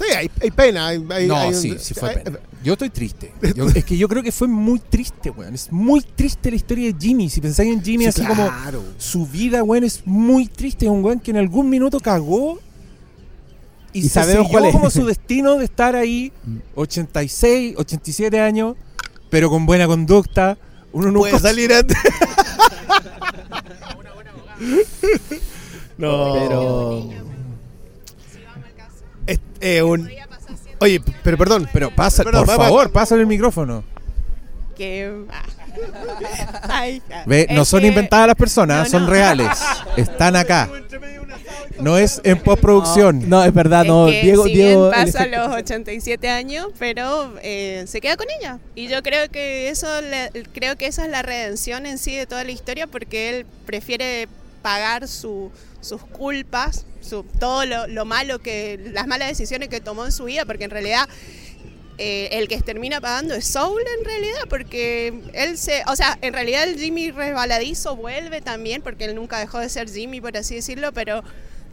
Sí, 0.09 0.15
hay, 0.17 0.31
hay 0.41 0.51
pena. 0.51 0.87
hay- 0.89 1.05
hay- 1.11 1.27
No, 1.29 1.37
hay- 1.37 1.55
sí, 1.55 1.75
sí 1.79 1.95
fue 1.95 2.11
hay- 2.11 2.17
pena. 2.25 2.39
Yo 2.65 2.73
estoy 2.75 2.91
triste. 2.91 3.33
Yo- 3.55 3.67
es 3.69 3.85
que 3.85 3.97
yo 3.97 4.09
creo 4.09 4.23
que 4.23 4.33
fue 4.33 4.49
muy 4.49 4.79
triste, 4.79 5.31
weón. 5.31 5.55
Es 5.55 5.71
muy 5.73 6.01
triste 6.03 6.51
la 6.51 6.57
historia 6.57 6.93
de 6.93 6.99
Jimmy. 6.99 7.29
Si 7.29 7.41
pensáis 7.41 7.73
en 7.73 7.83
Jimmy 7.83 8.05
Sí, 8.05 8.09
así 8.11 8.25
como 8.25 8.49
su 8.99 9.27
vida, 9.27 9.63
weón, 9.63 9.85
es 9.85 10.03
muy 10.07 10.47
triste. 10.47 10.87
Es 10.87 10.91
un 10.91 11.05
weón 11.05 11.21
que 11.21 11.31
en 11.33 11.39
algún 11.39 11.69
minuto 11.69 11.99
cagó 12.01 12.59
y, 13.93 13.99
Y 13.99 14.03
se 14.03 14.09
sabemos 14.11 14.49
cuál 14.49 14.67
es. 14.67 14.73
como 14.73 14.91
su 14.91 15.05
destino 15.07 15.57
de 15.59 15.65
estar 15.67 15.95
ahí 15.97 16.33
86, 16.77 17.75
87 17.77 18.41
años, 18.41 18.77
pero 19.29 19.51
con 19.51 19.67
buena 19.67 19.87
conducta. 19.87 20.57
Uno 20.93 21.11
nunca 21.11 21.31
Puede 21.31 21.43
salir 21.43 21.73
antes. 21.75 21.97
no, 25.99 26.33
Pero. 26.35 27.32
Eh, 29.63 29.83
un- 29.83 30.11
Oye, 30.81 31.01
pero 31.23 31.39
perdón. 31.39 31.69
Pero 31.73 31.95
pasa, 31.95 32.25
Perdón, 32.25 32.45
por 32.45 32.51
va, 32.55 32.57
va. 32.59 32.65
favor, 32.65 32.91
pásale 32.93 33.21
el 33.23 33.27
micrófono. 33.29 33.85
que. 34.77 35.25
Ay. 36.69 37.03
Ve, 37.27 37.47
no 37.51 37.65
son 37.65 37.81
que- 37.81 37.87
inventadas 37.89 38.27
las 38.27 38.37
personas, 38.37 38.85
No, 38.85 38.91
son 38.99 39.05
no. 39.07 39.11
reales. 39.11 39.49
Están 39.97 40.37
acá. 40.37 40.69
No 41.81 41.97
es 41.99 42.21
en 42.25 42.39
postproducción. 42.39 43.29
No, 43.29 43.43
es 43.43 43.53
verdad, 43.53 43.83
es 43.83 43.89
no. 43.89 44.07
que 44.07 44.23
Diego, 44.23 44.45
si 44.47 44.53
Diego. 44.55 44.91
bien 44.91 45.05
pasa 45.07 45.25
efecto- 45.25 45.49
los 45.49 45.57
87 45.57 46.29
años, 46.29 46.69
pero 46.79 47.33
eh, 47.43 47.85
se 47.87 48.01
queda 48.01 48.17
con 48.17 48.27
ella. 48.41 48.59
Y 48.75 48.89
yo 48.89 49.03
creo 49.03 49.29
que 49.31 49.69
eso 49.69 49.87
le- 50.03 50.31
creo 50.53 50.77
que 50.77 50.87
esa 50.87 51.05
es 51.05 51.11
la 51.11 51.23
redención 51.23 51.87
en 51.87 51.99
sí 51.99 52.15
de 52.17 52.27
toda 52.27 52.45
la 52.45 52.51
historia 52.53 52.87
porque 52.87 53.31
él 53.31 53.47
prefiere 53.67 54.29
pagar 54.63 55.09
su- 55.09 55.51
sus 55.81 56.03
culpas, 56.03 56.85
su, 57.03 57.25
todo 57.39 57.67
lo, 57.67 57.87
lo 57.87 58.05
malo 58.05 58.39
que 58.39 58.81
las 58.93 59.07
malas 59.07 59.29
decisiones 59.29 59.69
que 59.69 59.81
tomó 59.81 60.05
en 60.05 60.13
su 60.13 60.25
vida, 60.25 60.45
porque 60.45 60.65
en 60.65 60.71
realidad 60.71 61.09
eh, 61.99 62.31
el 62.33 62.49
que 62.49 62.61
termina 62.61 63.01
pagando 63.01 63.35
es 63.35 63.47
Soul 63.47 63.83
en 63.99 64.05
realidad, 64.05 64.41
porque 64.49 65.13
él 65.35 65.59
se, 65.59 65.83
o 65.87 65.95
sea, 65.95 66.19
en 66.23 66.33
realidad 66.33 66.65
el 66.65 66.79
Jimmy 66.79 67.11
resbaladizo 67.11 67.97
vuelve 67.97 68.41
también, 68.41 68.81
porque 68.83 69.05
él 69.05 69.15
nunca 69.15 69.39
dejó 69.39 69.59
de 69.59 69.69
ser 69.69 69.91
Jimmy, 69.91 70.21
por 70.21 70.37
así 70.37 70.55
decirlo, 70.55 70.93
pero 70.93 71.23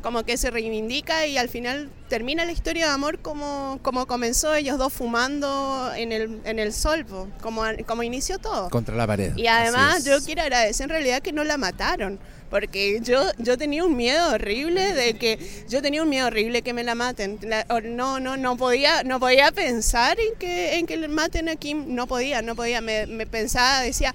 como 0.01 0.23
que 0.23 0.37
se 0.37 0.51
reivindica 0.51 1.25
y 1.25 1.37
al 1.37 1.49
final 1.49 1.89
termina 2.09 2.45
la 2.45 2.51
historia 2.51 2.87
de 2.87 2.93
amor 2.93 3.19
como, 3.19 3.79
como 3.81 4.07
comenzó 4.07 4.53
ellos 4.55 4.77
dos 4.77 4.93
fumando 4.93 5.91
en 5.95 6.11
el, 6.11 6.41
en 6.43 6.59
el 6.59 6.73
sol, 6.73 7.05
po, 7.05 7.27
como, 7.41 7.63
como 7.85 8.03
inició 8.03 8.39
todo. 8.39 8.69
Contra 8.69 8.95
la 8.95 9.07
pared. 9.07 9.35
Y 9.35 9.47
además 9.47 10.03
yo 10.05 10.21
quiero 10.23 10.41
agradecer 10.41 10.85
en 10.85 10.89
realidad 10.89 11.21
que 11.21 11.31
no 11.31 11.43
la 11.43 11.57
mataron, 11.57 12.19
porque 12.49 12.99
yo, 13.01 13.21
yo 13.37 13.57
tenía 13.57 13.83
un 13.83 13.95
miedo 13.95 14.31
horrible 14.33 14.93
de 14.93 15.15
que 15.15 15.39
yo 15.69 15.81
tenía 15.81 16.03
un 16.03 16.09
miedo 16.09 16.27
horrible 16.27 16.61
que 16.61 16.73
me 16.73 16.83
la 16.83 16.95
maten. 16.95 17.39
La- 17.41 17.65
no, 17.83 18.19
no, 18.19 18.37
no 18.37 18.57
podía, 18.57 19.03
no 19.03 19.19
podía 19.19 19.51
pensar 19.51 20.17
en 20.19 20.37
que, 20.39 20.75
en 20.75 20.85
que 20.85 20.97
le 20.97 21.07
maten 21.07 21.49
a 21.49 21.55
Kim, 21.55 21.95
no 21.95 22.07
podía, 22.07 22.41
no 22.41 22.55
podía. 22.55 22.81
Me, 22.81 23.05
me 23.07 23.25
pensaba, 23.27 23.81
decía, 23.81 24.13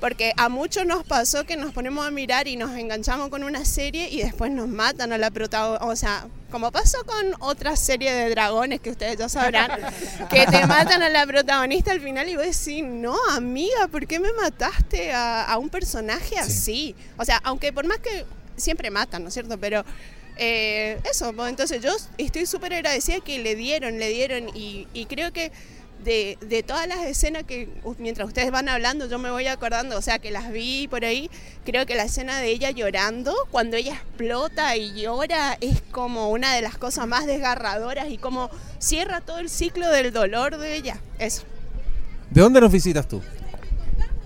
porque 0.00 0.32
a 0.36 0.48
muchos 0.48 0.86
nos 0.86 1.04
pasó 1.04 1.44
que 1.44 1.56
nos 1.56 1.72
ponemos 1.72 2.06
a 2.06 2.10
mirar 2.10 2.48
y 2.48 2.56
nos 2.56 2.76
enganchamos 2.76 3.28
con 3.28 3.44
una 3.44 3.64
serie 3.64 4.08
y 4.10 4.22
después 4.22 4.50
nos 4.50 4.68
matan 4.68 5.12
a 5.12 5.18
la 5.18 5.30
protagonista. 5.30 5.86
O 5.86 5.96
sea, 5.96 6.26
como 6.50 6.70
pasó 6.70 6.98
con 7.04 7.34
otra 7.40 7.76
serie 7.76 8.12
de 8.12 8.30
dragones 8.30 8.80
que 8.80 8.90
ustedes 8.90 9.16
ya 9.16 9.28
sabrán, 9.28 9.70
que 10.30 10.46
te 10.46 10.66
matan 10.66 11.02
a 11.02 11.08
la 11.08 11.26
protagonista 11.26 11.92
al 11.92 12.00
final 12.00 12.28
y 12.28 12.36
vos 12.36 12.44
decís, 12.44 12.84
no, 12.84 13.16
amiga, 13.30 13.88
¿por 13.88 14.06
qué 14.06 14.20
me 14.20 14.32
mataste 14.32 15.12
a, 15.12 15.44
a 15.44 15.58
un 15.58 15.68
personaje 15.68 16.38
así? 16.38 16.94
O 17.16 17.24
sea, 17.24 17.40
aunque 17.42 17.72
por 17.72 17.86
más 17.86 17.98
que 17.98 18.24
siempre 18.56 18.90
matan, 18.90 19.22
¿no 19.22 19.28
es 19.28 19.34
cierto? 19.34 19.58
Pero 19.58 19.84
eh, 20.36 21.00
eso, 21.10 21.32
pues, 21.32 21.48
entonces 21.48 21.82
yo 21.82 21.90
estoy 22.18 22.46
súper 22.46 22.74
agradecida 22.74 23.20
que 23.20 23.38
le 23.38 23.54
dieron, 23.54 23.98
le 23.98 24.10
dieron 24.10 24.48
y, 24.54 24.86
y 24.92 25.06
creo 25.06 25.32
que 25.32 25.50
de, 26.06 26.38
de 26.40 26.62
todas 26.62 26.86
las 26.86 27.00
escenas 27.00 27.42
que 27.42 27.68
mientras 27.98 28.28
ustedes 28.28 28.52
van 28.52 28.68
hablando 28.68 29.08
yo 29.08 29.18
me 29.18 29.30
voy 29.30 29.48
acordando, 29.48 29.98
o 29.98 30.02
sea 30.02 30.20
que 30.20 30.30
las 30.30 30.52
vi 30.52 30.86
por 30.88 31.04
ahí, 31.04 31.28
creo 31.64 31.84
que 31.84 31.96
la 31.96 32.04
escena 32.04 32.38
de 32.38 32.48
ella 32.48 32.70
llorando, 32.70 33.34
cuando 33.50 33.76
ella 33.76 33.94
explota 33.94 34.76
y 34.76 35.02
llora, 35.02 35.58
es 35.60 35.82
como 35.90 36.30
una 36.30 36.54
de 36.54 36.62
las 36.62 36.78
cosas 36.78 37.08
más 37.08 37.26
desgarradoras 37.26 38.08
y 38.08 38.18
como 38.18 38.50
cierra 38.78 39.20
todo 39.20 39.40
el 39.40 39.50
ciclo 39.50 39.90
del 39.90 40.12
dolor 40.12 40.56
de 40.58 40.76
ella. 40.76 41.00
Eso. 41.18 41.42
¿De 42.30 42.40
dónde 42.40 42.60
nos 42.60 42.70
visitas 42.70 43.08
tú? 43.08 43.20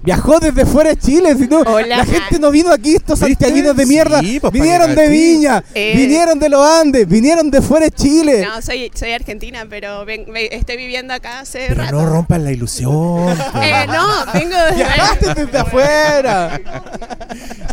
Viajó 0.02 0.40
desde 0.40 0.64
fuera 0.64 0.90
de 0.90 0.96
Chile, 0.96 1.34
si 1.38 1.46
no, 1.46 1.60
Hola. 1.60 1.98
la 1.98 2.04
gente 2.06 2.38
no 2.38 2.50
vino 2.50 2.72
aquí, 2.72 2.94
estos 2.94 3.18
santiaguinos 3.18 3.76
de 3.76 3.84
mierda. 3.84 4.20
Sí, 4.20 4.40
pues, 4.40 4.50
vinieron 4.52 4.94
de. 4.94 5.08
Viña, 5.08 5.62
Eh. 5.74 5.92
vinieron 5.94 6.38
de 6.38 6.48
los 6.48 6.66
Andes, 6.66 7.06
vinieron 7.06 7.50
de 7.50 7.60
fuera 7.60 7.84
de 7.84 7.92
Chile. 7.92 8.46
No, 8.46 8.62
soy, 8.62 8.90
soy 8.94 9.12
argentina, 9.12 9.66
pero 9.68 10.04
ven- 10.06 10.24
ve- 10.32 10.48
estoy 10.52 10.78
viviendo 10.78 11.12
acá 11.12 11.40
hace 11.40 11.66
Pero 11.68 11.82
rato. 11.82 11.96
no 11.96 12.06
rompan 12.06 12.44
la 12.44 12.50
ilusión. 12.52 12.90
pues. 13.52 13.66
Eh, 13.66 13.86
no, 13.88 14.06
vengo 14.32 14.56
desde... 14.56 14.76
Viajaste 14.76 15.34
desde 15.34 15.58
afuera. 15.58 16.60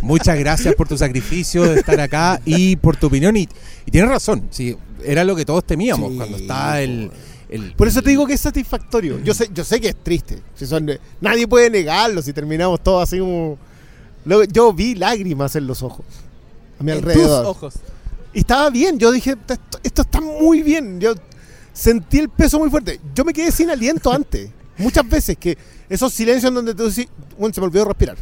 Muchas 0.02 0.38
gracias 0.38 0.74
por 0.74 0.86
tu 0.88 0.98
sacrificio 0.98 1.62
de 1.62 1.80
estar 1.80 1.98
acá 2.00 2.40
y 2.44 2.76
por 2.76 2.96
tu 2.96 3.06
opinión. 3.06 3.36
Y, 3.36 3.48
y 3.86 3.90
tienes 3.90 4.10
razón, 4.10 4.48
sí, 4.50 4.76
era 5.04 5.24
lo 5.24 5.34
que 5.34 5.44
todos 5.44 5.64
temíamos 5.64 6.10
Sí, 6.12 6.16
cuando 6.18 6.36
está 6.36 6.80
el, 6.82 7.10
el- 7.48 7.74
Por 7.74 7.88
eso 7.88 8.02
te 8.02 8.10
digo 8.10 8.26
que 8.26 8.34
es 8.34 8.40
satisfactorio. 8.40 9.18
Yo 9.20 9.34
sé, 9.34 9.48
yo 9.52 9.64
sé 9.64 9.80
que 9.80 9.88
es 9.88 9.96
triste. 10.02 10.42
Si 10.54 10.66
son, 10.66 10.88
nadie 11.20 11.46
puede 11.48 11.70
negarlo 11.70 12.20
si 12.22 12.32
terminamos 12.32 12.82
todos 12.82 13.02
así 13.02 13.18
como. 13.18 13.58
Yo 14.52 14.72
vi 14.72 14.94
lágrimas 14.94 15.56
en 15.56 15.66
los 15.66 15.82
ojos. 15.82 16.04
A 16.78 16.82
mi 16.82 16.92
En 16.92 16.98
tus 17.00 17.10
alrededor. 17.10 17.46
ojos. 17.46 17.74
Y 18.34 18.40
estaba 18.40 18.68
bien. 18.70 18.98
Yo 18.98 19.10
dije, 19.10 19.30
esto, 19.30 19.78
esto 19.82 20.02
está 20.02 20.20
muy 20.20 20.62
bien. 20.62 21.00
Yo 21.00 21.14
sentí 21.72 22.18
el 22.18 22.28
peso 22.28 22.58
muy 22.58 22.68
fuerte. 22.70 23.00
Yo 23.14 23.24
me 23.24 23.32
quedé 23.32 23.50
sin 23.50 23.70
aliento 23.70 24.12
antes. 24.12 24.50
Muchas 24.76 25.08
veces 25.08 25.36
que 25.38 25.56
esos 25.88 26.12
silencios 26.12 26.48
en 26.50 26.54
donde 26.54 26.74
tú 26.74 26.88
decís, 26.88 27.08
bueno, 27.38 27.52
se 27.54 27.60
me 27.60 27.66
olvidó 27.66 27.86
respirar. 27.86 28.16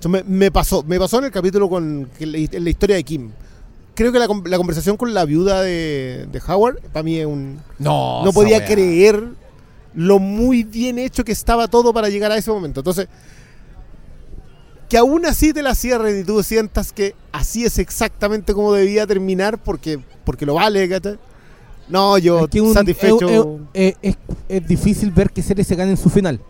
Eso 0.00 0.08
me, 0.08 0.22
me 0.24 0.50
pasó. 0.50 0.82
Me 0.82 0.98
pasó 0.98 1.18
en 1.18 1.24
el 1.26 1.30
capítulo 1.30 1.68
con 1.68 2.08
en 2.18 2.64
la 2.64 2.70
historia 2.70 2.96
de 2.96 3.04
Kim. 3.04 3.30
Creo 3.94 4.10
que 4.12 4.18
la, 4.18 4.26
con- 4.26 4.42
la 4.46 4.56
conversación 4.56 4.96
con 4.96 5.12
la 5.12 5.24
viuda 5.24 5.60
de, 5.62 6.26
de 6.32 6.42
Howard, 6.48 6.80
para 6.92 7.02
mí 7.02 7.18
es 7.18 7.26
un, 7.26 7.60
No, 7.78 8.24
no 8.24 8.32
podía 8.32 8.64
creer 8.64 9.22
lo 9.94 10.18
muy 10.18 10.62
bien 10.64 10.98
hecho 10.98 11.24
que 11.24 11.32
estaba 11.32 11.68
todo 11.68 11.92
para 11.92 12.08
llegar 12.08 12.32
a 12.32 12.36
ese 12.38 12.50
momento. 12.50 12.80
Entonces, 12.80 13.08
que 14.88 14.96
aún 14.98 15.26
así 15.26 15.52
te 15.52 15.62
la 15.62 15.74
cierren 15.74 16.20
y 16.20 16.24
tú 16.24 16.42
sientas 16.42 16.92
que 16.92 17.14
así 17.32 17.64
es 17.64 17.78
exactamente 17.78 18.52
como 18.54 18.72
debía 18.72 19.06
terminar 19.06 19.58
porque, 19.62 19.98
porque 20.24 20.46
lo 20.46 20.54
vale, 20.54 20.88
¿cachai? 20.88 21.18
No, 21.88 22.16
yo 22.18 22.44
Es 22.44 22.48
que 22.50 22.60
un- 22.60 22.72
satisfecho. 22.74 23.60
es 23.74 24.66
difícil 24.66 25.10
ver 25.10 25.30
que 25.30 25.42
series 25.42 25.66
se 25.66 25.74
ganen 25.76 25.96
su 25.96 26.08
final. 26.10 26.40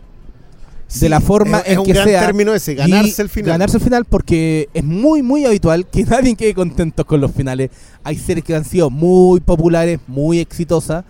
Sí, 0.93 0.99
de 1.01 1.09
la 1.09 1.21
forma 1.21 1.59
es, 1.59 1.65
en 1.67 1.71
es 1.73 1.77
un 1.79 1.85
que 1.85 1.93
gran 1.93 2.07
sea. 2.07 2.21
término 2.21 2.53
ese, 2.53 2.75
ganarse 2.75 3.21
el 3.21 3.29
final. 3.29 3.49
Ganarse 3.51 3.77
el 3.77 3.83
final 3.83 4.05
porque 4.05 4.69
es 4.73 4.83
muy, 4.83 5.21
muy 5.23 5.45
habitual 5.45 5.87
que 5.87 6.03
nadie 6.05 6.35
quede 6.35 6.53
contento 6.53 7.05
con 7.05 7.19
los 7.21 7.31
finales. 7.31 7.71
Hay 8.03 8.17
series 8.17 8.45
que 8.45 8.55
han 8.55 8.65
sido 8.65 8.89
muy 8.89 9.39
populares, 9.39 9.99
muy 10.07 10.39
exitosas, 10.39 11.03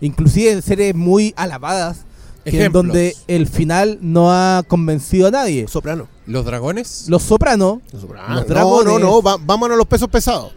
inclusive 0.00 0.60
series 0.62 0.94
muy 0.94 1.32
alabadas, 1.36 2.04
que 2.44 2.64
en 2.64 2.72
donde 2.72 3.14
el 3.28 3.46
final 3.46 3.98
no 4.00 4.32
ha 4.32 4.62
convencido 4.66 5.28
a 5.28 5.30
nadie. 5.30 5.66
Soprano. 5.68 6.08
Los 6.26 6.44
dragones. 6.44 7.04
Los 7.08 7.22
Sopranos, 7.22 7.78
Soprano. 7.98 8.34
Los 8.34 8.48
no, 8.48 8.54
dragones. 8.54 8.86
no, 8.92 8.98
no, 8.98 9.22
va- 9.22 9.36
vámonos 9.40 9.74
a 9.74 9.78
los 9.78 9.86
pesos 9.86 10.08
pesados. 10.08 10.52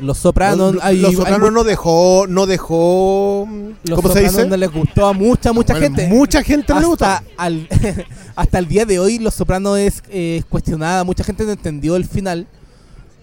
los 0.00 0.16
Sopranos, 0.18 0.74
los, 0.76 0.84
hay, 0.84 0.98
los 0.98 1.10
hay 1.10 1.16
Sopranos 1.16 1.52
no 1.52 1.64
dejó, 1.64 2.26
no 2.28 2.46
dejó, 2.46 3.48
los 3.84 3.96
¿cómo 3.96 4.08
se 4.12 4.14
Sopranos 4.26 4.32
dice? 4.36 4.46
no 4.48 4.56
les 4.56 4.72
gustó 4.72 5.06
a 5.06 5.12
mucha, 5.12 5.52
mucha 5.52 5.74
Bueno, 5.74 5.86
gente. 5.96 6.08
Mucha 6.08 6.42
gente 6.42 6.72
no 6.74 6.80
le 6.80 6.86
gustó. 6.86 7.04
hasta, 7.04 7.24
al, 7.36 7.68
hasta 8.38 8.60
el 8.60 8.68
día 8.68 8.84
de 8.84 9.00
hoy 9.00 9.18
Los 9.18 9.34
Sopranos 9.34 9.76
es 9.80 10.00
eh, 10.10 10.44
cuestionada, 10.48 11.02
mucha 11.02 11.24
gente 11.24 11.42
no 11.42 11.50
entendió 11.50 11.96
el 11.96 12.04
final 12.04 12.46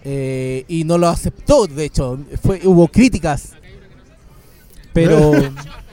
eh, 0.04 0.66
y 0.68 0.84
no 0.84 0.98
lo 0.98 1.08
aceptó, 1.08 1.66
de 1.66 1.86
hecho, 1.86 2.18
fue 2.42 2.60
hubo 2.66 2.86
críticas, 2.86 3.52
pero 4.92 5.32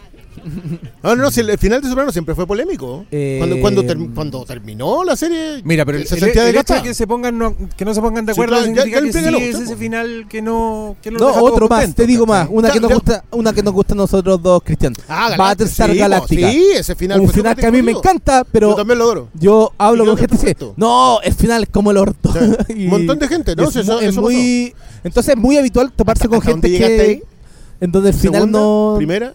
No, 1.04 1.16
no, 1.16 1.24
no, 1.24 1.32
si 1.32 1.40
el, 1.42 1.50
el 1.50 1.58
final 1.58 1.82
de 1.82 1.90
Soprano 1.90 2.12
siempre 2.12 2.36
fue 2.36 2.46
polémico. 2.48 3.06
Eh, 3.12 3.36
Cuando, 3.40 3.60
cuando, 3.62 3.84
ter- 3.86 3.98
cuando 4.14 4.46
terminó 4.46 5.04
la 5.04 5.16
serie. 5.16 5.62
Mira, 5.64 5.86
pero 5.86 5.98
el, 5.98 6.08
se 6.08 6.16
el- 6.16 6.22
sentía 6.22 6.50
el 6.50 6.56
hecho 6.58 6.74
de 6.76 6.82
que 6.84 6.94
se 6.94 7.08
pongan 7.08 7.38
no, 7.38 7.56
que 7.76 7.86
no 7.86 7.94
se 7.94 8.02
pongan 8.02 8.26
de 8.26 8.34
Sí, 8.34 8.40
acuerdo 8.42 8.56
claro, 8.58 8.74
ya- 8.74 8.84
significa 8.84 9.22
ya 9.22 9.32
que 9.38 9.40
sí 9.40 9.50
es 9.50 9.60
ese 9.60 9.76
final 9.78 10.26
que 10.30 10.42
no 10.42 10.96
que 11.02 11.12
no 11.12 11.20
No, 11.20 11.28
otro 11.44 11.68
más, 11.68 11.94
te 11.96 12.06
digo 12.06 12.26
más. 12.26 12.48
Una 12.52 12.70
que 12.72 12.80
nos 12.80 12.90
ya. 12.90 12.96
gusta, 12.96 13.24
una 13.32 13.54
que 13.54 13.64
nos 13.64 13.74
gusta 13.74 13.94
a 13.94 13.98
nosotros 13.98 14.42
dos, 14.42 14.62
Cristian. 14.64 14.94
Ah, 15.08 15.36
Battlestar 15.38 15.90
sí, 15.90 15.96
po, 15.96 16.02
Galactica. 16.02 16.52
Sí, 16.52 16.66
ese 16.76 16.96
final 16.96 17.20
un 17.22 17.30
final 17.30 17.56
que 17.56 17.66
a 17.66 17.72
mí 17.72 17.82
me 17.82 17.92
encanta, 17.92 18.40
Yo 18.44 18.48
pero 18.52 18.76
también 18.76 19.00
lo 19.00 19.06
adoro. 19.06 19.30
yo 19.34 19.72
hablo 19.78 20.06
con 20.06 20.18
gente 20.18 20.36
y 20.36 20.38
dice, 20.40 20.58
no, 20.78 21.20
el 21.22 21.34
final 21.34 21.64
es 21.64 21.70
como 21.70 21.92
el 21.92 21.98
orto. 21.98 22.34
Un 22.70 22.88
montón 22.88 23.20
de 23.20 23.28
gente, 23.28 23.56
¿no? 23.56 23.70
Es, 23.70 24.16
muy... 24.18 24.74
Entonces 25.04 25.34
es 25.36 25.40
muy 25.40 25.58
habitual 25.58 25.92
toparse 25.92 26.24
¿Hasta- 26.26 26.36
con 26.36 26.42
gente 26.42 26.68
que... 26.70 27.24
En 27.82 27.92
donde 27.92 28.10
el 28.12 28.16
final 28.16 28.50
no... 28.50 28.94
¿Primera? 28.98 29.34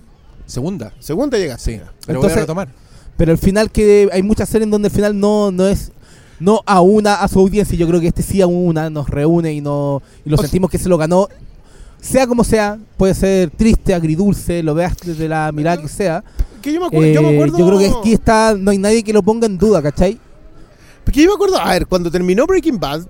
Segunda. 0.48 0.92
¿Segunda 0.98 1.38
llegaste? 1.38 1.76
Sí. 1.76 1.78
Pero 1.78 2.18
voy 2.18 2.26
Entonces- 2.26 2.36
a 2.38 2.40
retomar. 2.40 2.68
Pero 3.16 3.30
el 3.32 3.38
final 3.38 3.70
que... 3.70 4.08
Hay 4.12 4.22
muchas 4.24 4.48
series 4.48 4.64
en 4.64 4.70
donde 4.70 4.88
el 4.88 4.94
final 4.94 5.18
no, 5.18 5.52
no 5.52 5.66
es... 5.68 5.92
No 6.40 6.60
aúna 6.66 7.14
a 7.14 7.28
su 7.28 7.38
audiencia. 7.40 7.76
Yo 7.78 7.86
creo 7.88 8.00
que 8.00 8.06
este 8.08 8.22
sí 8.22 8.40
aúna, 8.40 8.90
nos 8.90 9.08
reúne 9.10 9.52
y, 9.52 9.60
no, 9.60 10.02
y 10.24 10.30
lo 10.30 10.34
O 10.34 10.38
sea- 10.38 10.46
sentimos 10.48 10.70
que 10.70 10.78
se 10.78 10.88
lo 10.88 10.96
ganó. 10.98 11.28
Sea 12.00 12.26
como 12.28 12.44
sea, 12.44 12.78
puede 12.96 13.12
ser 13.14 13.50
triste, 13.50 13.92
agridulce, 13.92 14.62
lo 14.62 14.72
veas 14.74 14.96
desde 15.04 15.28
la 15.28 15.50
mirada 15.52 15.82
que 15.82 15.88
sea. 15.88 16.22
Que 16.62 16.72
yo 16.72 16.80
me 16.80 16.86
acuerdo. 16.86 17.08
yo, 17.12 17.22
me 17.22 17.30
Eh, 17.30 17.34
acuerdo 17.34 17.58
yo 17.58 17.66
creo 17.66 17.78
que 17.80 17.88
aquí 17.98 18.12
está, 18.12 18.54
no 18.56 18.70
hay 18.70 18.78
nadie 18.78 19.02
que 19.02 19.12
lo 19.12 19.20
ponga 19.22 19.46
en 19.46 19.58
duda, 19.58 19.82
¿cachai? 19.82 20.16
Porque 21.04 21.22
yo 21.22 21.28
me 21.28 21.34
acuerdo, 21.34 21.58
a 21.58 21.70
ver, 21.72 21.86
cuando 21.88 22.08
terminó 22.08 22.46
Breaking 22.46 22.78
Bad, 22.78 23.02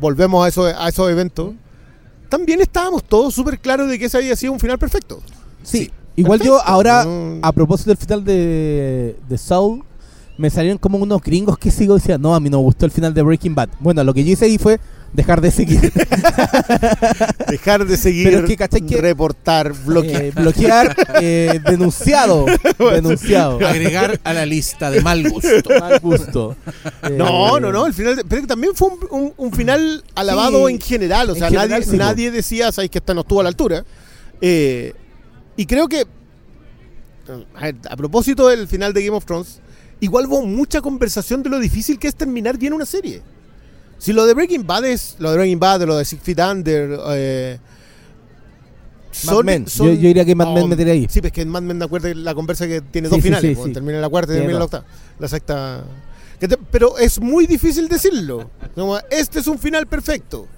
volvemos 0.00 0.44
a, 0.44 0.48
eso, 0.48 0.64
a 0.64 0.88
esos 0.88 1.10
eventos, 1.10 1.52
también 2.28 2.60
estábamos 2.60 3.04
todos 3.04 3.34
súper 3.34 3.58
claros 3.58 3.88
de 3.88 3.98
que 3.98 4.06
ese 4.06 4.16
había 4.18 4.34
sido 4.36 4.52
un 4.52 4.60
final 4.60 4.78
perfecto. 4.78 5.20
Sí. 5.62 5.90
Igual 6.16 6.40
yo 6.42 6.60
ahora, 6.62 7.06
a 7.42 7.52
propósito 7.52 7.88
del 7.90 7.96
final 7.96 8.24
de, 8.24 9.16
de 9.28 9.38
Soul, 9.38 9.82
me 10.38 10.50
salieron 10.50 10.78
como 10.78 10.98
unos 10.98 11.22
gringos 11.22 11.56
que 11.58 11.70
sigo 11.70 11.96
y 11.96 12.00
decían, 12.00 12.20
no, 12.20 12.34
a 12.34 12.40
mí 12.40 12.50
no 12.50 12.58
me 12.58 12.64
gustó 12.64 12.84
el 12.86 12.90
final 12.92 13.14
de 13.14 13.22
Breaking 13.22 13.54
Bad. 13.54 13.68
Bueno, 13.80 14.02
lo 14.04 14.12
que 14.12 14.24
yo 14.24 14.32
hice 14.32 14.44
ahí 14.46 14.58
fue 14.58 14.78
dejar 15.12 15.40
de 15.40 15.50
seguir, 15.50 15.92
Dejar 17.48 17.86
de 17.86 17.96
seguir, 17.96 18.24
Pero 18.28 18.38
es 18.40 18.44
que, 18.46 18.56
¿cachai 18.56 18.80
que- 18.82 18.96
reportar, 19.00 19.72
bloquear. 19.84 20.22
eh, 20.22 20.32
bloquear, 20.34 20.96
eh, 21.20 21.60
denunciado, 21.68 22.46
denunciado. 22.78 23.56
Agregar 23.66 24.20
a 24.24 24.32
la 24.32 24.46
lista 24.46 24.90
de 24.90 25.00
mal 25.00 25.28
gusto. 25.30 25.70
Mal 25.80 25.98
gusto. 26.00 26.56
Eh, 27.04 27.10
No, 27.16 27.58
no, 27.60 27.72
no, 27.72 27.86
el 27.86 27.94
final, 27.94 28.16
de- 28.16 28.24
pero 28.24 28.46
también 28.46 28.74
fue 28.74 28.88
un, 28.88 28.98
un- 29.10 29.32
un 29.36 29.52
final 29.52 30.02
alabado 30.14 30.66
Sí, 30.66 30.74
en 30.74 30.80
general, 30.80 31.30
o 31.30 31.34
sea, 31.34 31.48
general 31.48 31.70
nadie, 31.70 31.84
sí, 31.84 31.96
nadie 31.96 32.30
decía, 32.30 32.72
sabéis 32.72 32.90
que 32.90 32.98
esta 32.98 33.14
no 33.14 33.20
estuvo 33.22 33.40
a 33.40 33.42
la 33.44 33.48
altura. 33.50 33.84
Eh, 34.40 34.94
y 35.56 35.66
creo 35.66 35.88
que, 35.88 36.04
a, 37.88 37.96
propósito 37.96 38.48
del 38.48 38.66
final 38.68 38.92
de 38.92 39.04
Game 39.04 39.16
of 39.16 39.24
Thrones, 39.24 39.60
igual 40.00 40.26
hubo 40.26 40.42
mucha 40.44 40.80
conversación 40.80 41.42
de 41.42 41.50
lo 41.50 41.58
difícil 41.58 41.98
que 41.98 42.08
es 42.08 42.14
terminar 42.14 42.58
bien 42.58 42.72
una 42.72 42.86
serie. 42.86 43.22
Si 43.98 44.12
lo 44.12 44.26
de 44.26 44.34
Breaking 44.34 44.66
Bad 44.66 44.84
es, 44.86 45.16
lo 45.20 45.30
de 45.30 45.36
Breaking 45.36 45.60
Bad, 45.60 45.82
lo 45.82 45.96
de 45.96 46.04
Six 46.04 46.22
Feet 46.22 46.38
Under, 46.40 46.98
eh, 47.10 47.58
Mad 49.26 49.44
Men. 49.44 49.66
Yo- 49.66 49.84
yo 49.84 49.92
diría 50.08 50.24
que 50.24 50.34
Mad 50.34 50.54
Men 50.54 50.68
metería 50.68 50.94
ahí. 50.94 51.06
Sí, 51.08 51.20
pues 51.20 51.32
que 51.32 51.42
en 51.42 51.48
Mad 51.50 51.62
Men, 51.62 51.78
de 51.78 51.84
acuerdo, 51.84 52.12
la 52.14 52.34
conversa 52.34 52.66
que 52.66 52.80
tiene 52.80 53.08
Sí, 53.08 53.10
dos 53.10 53.18
sí, 53.18 53.22
finales, 53.22 53.50
sí, 53.50 53.54
pues, 53.54 53.66
sí. 53.68 53.72
termina 53.74 54.00
la 54.00 54.08
cuarta 54.08 54.32
y 54.32 54.36
termina 54.36 54.58
la 54.58 54.64
octava. 54.64 54.84
La 55.18 55.28
sexta. 55.28 55.84
Te- 56.40 56.48
pero 56.70 56.98
es 56.98 57.20
muy 57.20 57.46
difícil 57.46 57.86
decirlo. 57.88 58.50
Como, 58.74 58.98
este 59.10 59.38
es 59.38 59.46
un 59.46 59.58
final 59.58 59.86
perfecto. 59.86 60.48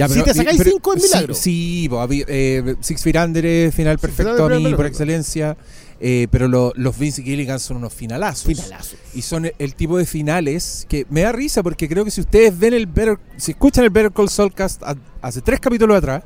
Ya, 0.00 0.08
Si 0.08 0.22
te 0.22 0.34
sacáis 0.34 0.58
pero- 0.58 0.70
cinco 0.70 0.94
es 0.94 1.02
milagro. 1.02 1.34
Sí, 1.34 1.88
eh, 2.26 2.74
Six 2.80 3.02
Feet 3.02 3.16
Under 3.16 3.44
es 3.46 3.74
final 3.74 3.98
perfecto 3.98 4.44
a 4.46 4.48
mí 4.48 4.74
por 4.74 4.86
excelencia. 4.86 5.56
eh, 6.02 6.28
pero 6.30 6.48
lo- 6.48 6.72
los 6.76 6.98
Vince 6.98 7.22
Gilligan 7.22 7.60
son 7.60 7.76
unos 7.76 7.92
finalazos. 7.92 8.46
Finalazo. 8.46 8.96
Y 9.12 9.20
son 9.20 9.44
el, 9.44 9.54
el 9.58 9.74
tipo 9.74 9.98
de 9.98 10.06
finales 10.06 10.86
que 10.88 11.04
me 11.10 11.20
da 11.20 11.32
risa 11.32 11.62
porque 11.62 11.86
creo 11.90 12.06
que 12.06 12.10
si 12.10 12.22
ustedes 12.22 12.58
ven 12.58 12.72
el 12.72 12.86
Better, 12.86 13.18
si 13.36 13.50
escuchan 13.50 13.84
el 13.84 13.90
Better 13.90 14.10
Call 14.10 14.30
Saul 14.30 14.54
cast 14.54 14.82
a- 14.82 14.96
hace 15.20 15.42
tres 15.42 15.60
capítulos 15.60 15.98
atrás, 15.98 16.22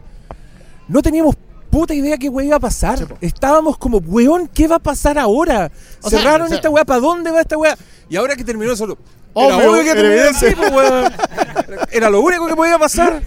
no 0.87 1.03
teníamos 1.03 1.35
puta 1.71 1.93
idea 1.93 2.17
qué 2.19 2.29
weá 2.29 2.47
iba 2.47 2.57
a 2.57 2.61
pasar. 2.61 3.17
Estábamos 3.21 3.77
como, 3.77 3.99
weón, 3.99 4.47
¿qué 4.47 4.69
va 4.69 4.77
a 4.77 4.79
pasar 4.79 5.19
ahora? 5.19 5.73
O 6.03 6.09
sea, 6.09 6.21
Cerraron 6.21 6.43
o 6.43 6.49
sea- 6.49 6.57
esta 6.59 6.71
weá, 6.71 6.85
¿para 6.85 7.01
dónde 7.01 7.33
va 7.33 7.41
esta 7.41 7.59
weá? 7.59 7.77
Y 8.09 8.15
ahora 8.15 8.37
que 8.37 8.45
terminó 8.45 8.77
solo. 8.77 8.97
Era 9.37 9.57
pero 9.59 9.73
obvio 9.73 9.85
que 9.85 9.94
terminó 9.94 10.31
así, 10.31 10.47
weón. 10.75 11.12
Era 11.92 12.11
lo 12.11 12.20
único 12.20 12.47
que 12.47 12.55
podía 12.57 12.79
pasar. 12.79 13.23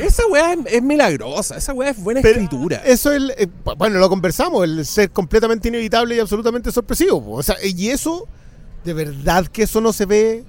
Esa 0.00 0.26
weá 0.26 0.52
es, 0.52 0.58
es 0.66 0.82
milagrosa, 0.82 1.56
esa 1.56 1.72
weá 1.72 1.90
es 1.90 2.02
buena 2.02 2.20
Pero 2.22 2.40
escritura. 2.40 2.76
Eso 2.84 3.12
es, 3.12 3.22
eh, 3.36 3.48
bueno, 3.76 3.98
lo 3.98 4.08
conversamos, 4.08 4.64
el 4.64 4.84
ser 4.86 5.10
completamente 5.10 5.68
inevitable 5.68 6.16
y 6.16 6.20
absolutamente 6.20 6.70
sorpresivo. 6.72 7.22
po. 7.22 7.32
O 7.32 7.42
sea, 7.42 7.56
y 7.62 7.88
eso, 7.88 8.28
de 8.84 8.94
verdad 8.94 9.46
que 9.46 9.64
eso 9.64 9.80
no 9.80 9.92
se 9.92 10.06
ve. 10.06 10.44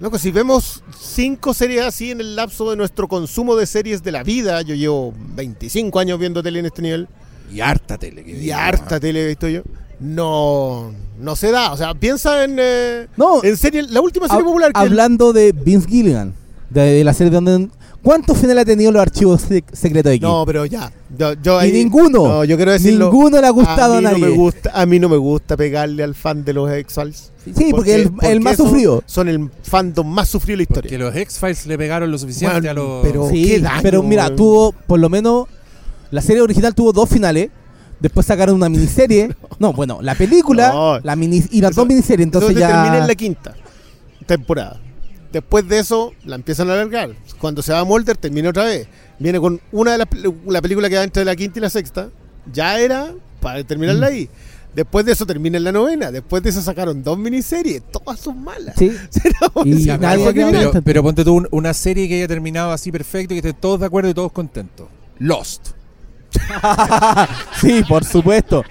Loco, 0.00 0.18
si 0.18 0.30
vemos 0.32 0.82
cinco 0.98 1.54
series 1.54 1.84
así 1.84 2.10
en 2.10 2.20
el 2.20 2.34
lapso 2.36 2.68
de 2.70 2.76
nuestro 2.76 3.06
consumo 3.08 3.54
de 3.56 3.66
series 3.66 4.02
de 4.02 4.12
la 4.12 4.22
vida, 4.22 4.60
yo 4.62 4.74
llevo 4.74 5.14
25 5.16 5.98
años 6.00 6.18
viendo 6.18 6.42
tele 6.42 6.58
en 6.58 6.66
este 6.66 6.82
nivel, 6.82 7.08
Y 7.52 7.60
harta 7.60 7.96
tele. 7.96 8.24
que 8.24 8.32
y 8.32 8.34
digo, 8.34 8.56
harta 8.56 8.98
tele 8.98 9.22
he 9.22 9.26
visto 9.28 9.48
yo, 9.48 9.62
no, 10.00 10.92
no 11.24 11.34
se 11.36 11.50
da. 11.50 11.72
O 11.72 11.76
sea, 11.76 11.94
piensa 11.94 12.44
en, 12.44 12.56
eh, 12.60 13.06
No, 13.16 13.42
en 13.42 13.56
serie, 13.56 13.82
la 13.82 14.00
última 14.00 14.28
serie 14.28 14.44
popular 14.44 14.72
que 14.72 14.78
hablando 14.80 15.32
de 15.32 15.52
Vince 15.52 15.88
Gilligan, 15.88 16.34
de, 16.70 16.80
de 16.82 17.04
la 17.04 17.12
serie 17.14 17.30
donde... 17.32 17.68
¿Cuántos 18.02 18.36
finales 18.36 18.60
ha 18.60 18.64
tenido 18.66 18.92
los 18.92 19.00
archivos 19.00 19.48
sec- 19.48 19.64
secretos 19.72 20.10
de 20.10 20.16
aquí? 20.16 20.24
No, 20.26 20.44
pero 20.44 20.66
ya. 20.66 20.92
Yo, 21.16 21.32
yo 21.42 21.64
Y 21.64 21.72
ninguno. 21.72 22.18
No, 22.28 22.44
yo 22.44 22.56
quiero 22.56 22.72
decirlo. 22.72 23.06
Ninguno 23.06 23.40
le 23.40 23.46
ha 23.46 23.50
gustado 23.50 23.94
a, 23.94 23.96
mí 23.96 24.04
nadie. 24.04 24.18
No 24.18 24.26
me 24.26 24.32
gusta, 24.36 24.70
a 24.74 24.84
mí 24.84 24.98
no 24.98 25.08
me 25.08 25.16
gusta 25.16 25.56
pegarle 25.56 26.02
al 26.02 26.14
fan 26.14 26.44
de 26.44 26.52
los 26.52 26.70
X-Files. 26.70 27.32
Sí, 27.56 27.68
porque, 27.70 27.94
el, 27.94 28.12
el 28.20 28.40
más 28.42 28.58
sufrido. 28.58 29.02
Son 29.06 29.26
el 29.26 29.48
fandom 29.62 30.06
más 30.06 30.28
sufrido 30.28 30.58
de 30.58 30.64
la 30.64 30.68
Porque 30.74 30.88
historia. 30.88 31.06
los 31.06 31.16
X-Files 31.16 31.66
le 31.66 31.78
pegaron 31.78 32.10
lo 32.10 32.18
suficiente 32.18 32.54
Bueno, 32.60 32.70
a 32.70 32.74
los. 32.74 33.02
pero- 33.06 33.30
Sí, 33.30 33.46
qué 33.46 33.60
daño, 33.60 33.80
pero 33.82 34.02
mira, 34.02 34.36
tuvo 34.36 34.72
por 34.72 35.00
lo 35.00 35.08
menos 35.08 35.46
la 36.10 36.20
serie 36.20 36.42
original 36.42 36.74
tuvo 36.74 36.92
dos 36.92 37.08
finales. 37.08 37.48
Después 38.04 38.26
sacaron 38.26 38.54
una 38.56 38.68
miniserie. 38.68 39.34
No, 39.58 39.72
bueno, 39.72 40.00
la 40.02 40.14
película 40.14 40.68
No. 40.72 40.98
la 41.00 41.16
mini, 41.16 41.42
y 41.50 41.60
las 41.62 41.70
Eso- 41.70 41.80
dos 41.80 41.88
miniseries. 41.88 42.24
Entonces 42.24 42.50
Entonces 42.50 42.68
termina 42.70 42.96
ya. 42.96 43.00
en 43.02 43.06
la 43.08 43.14
quinta 43.14 43.54
temporada. 44.26 44.78
Después 45.32 45.66
de 45.68 45.78
eso, 45.78 46.12
la 46.24 46.36
empiezan 46.36 46.68
a 46.70 46.74
alargar. 46.74 47.10
Cuando 47.40 47.62
se 47.62 47.72
va 47.72 47.78
a 47.80 47.84
Mulder, 47.84 48.16
termina 48.18 48.50
otra 48.50 48.64
vez. 48.64 48.86
Viene 49.18 49.40
con 49.40 49.60
una 49.72 49.92
de 49.92 49.98
las 49.98 50.08
pel- 50.08 50.34
la 50.46 50.60
película 50.60 50.88
que 50.90 50.96
va 50.96 51.02
entre 51.04 51.24
la 51.24 51.34
quinta 51.34 51.58
y 51.58 51.62
la 51.62 51.70
sexta. 51.70 52.10
Ya 52.52 52.78
era 52.78 53.14
para 53.40 53.64
terminarla 53.64 54.08
Mm. 54.08 54.12
ahí. 54.12 54.28
Después 54.74 55.06
de 55.06 55.12
eso 55.12 55.24
termina 55.24 55.56
en 55.56 55.64
la 55.64 55.72
novena. 55.72 56.10
Después 56.12 56.42
de 56.42 56.50
eso 56.50 56.60
sacaron 56.60 57.02
dos 57.02 57.16
miniseries. 57.16 57.82
Todas 57.90 58.20
son 58.20 58.42
malas. 58.44 58.74
Sí. 58.76 58.90
Y 59.64 59.84
Ya, 59.84 59.96
nadie- 59.98 60.30
pero- 60.32 60.50
nadie- 60.50 60.68
Pero, 60.72 60.82
pero 60.82 61.02
ponte 61.02 61.24
tú 61.24 61.34
un- 61.34 61.48
una 61.52 61.72
serie 61.72 62.06
que 62.08 62.16
haya 62.16 62.28
terminado 62.28 62.70
así 62.72 62.92
perfecto 62.92 63.32
y 63.34 63.40
que 63.40 63.48
estén 63.48 63.60
todos 63.60 63.80
de 63.80 63.86
acuerdo 63.86 64.10
y 64.10 64.14
todos 64.14 64.30
contentos. 64.32 64.88
Lost. 65.20 65.68
sí, 67.60 67.82
por 67.88 68.04
supuesto. 68.04 68.62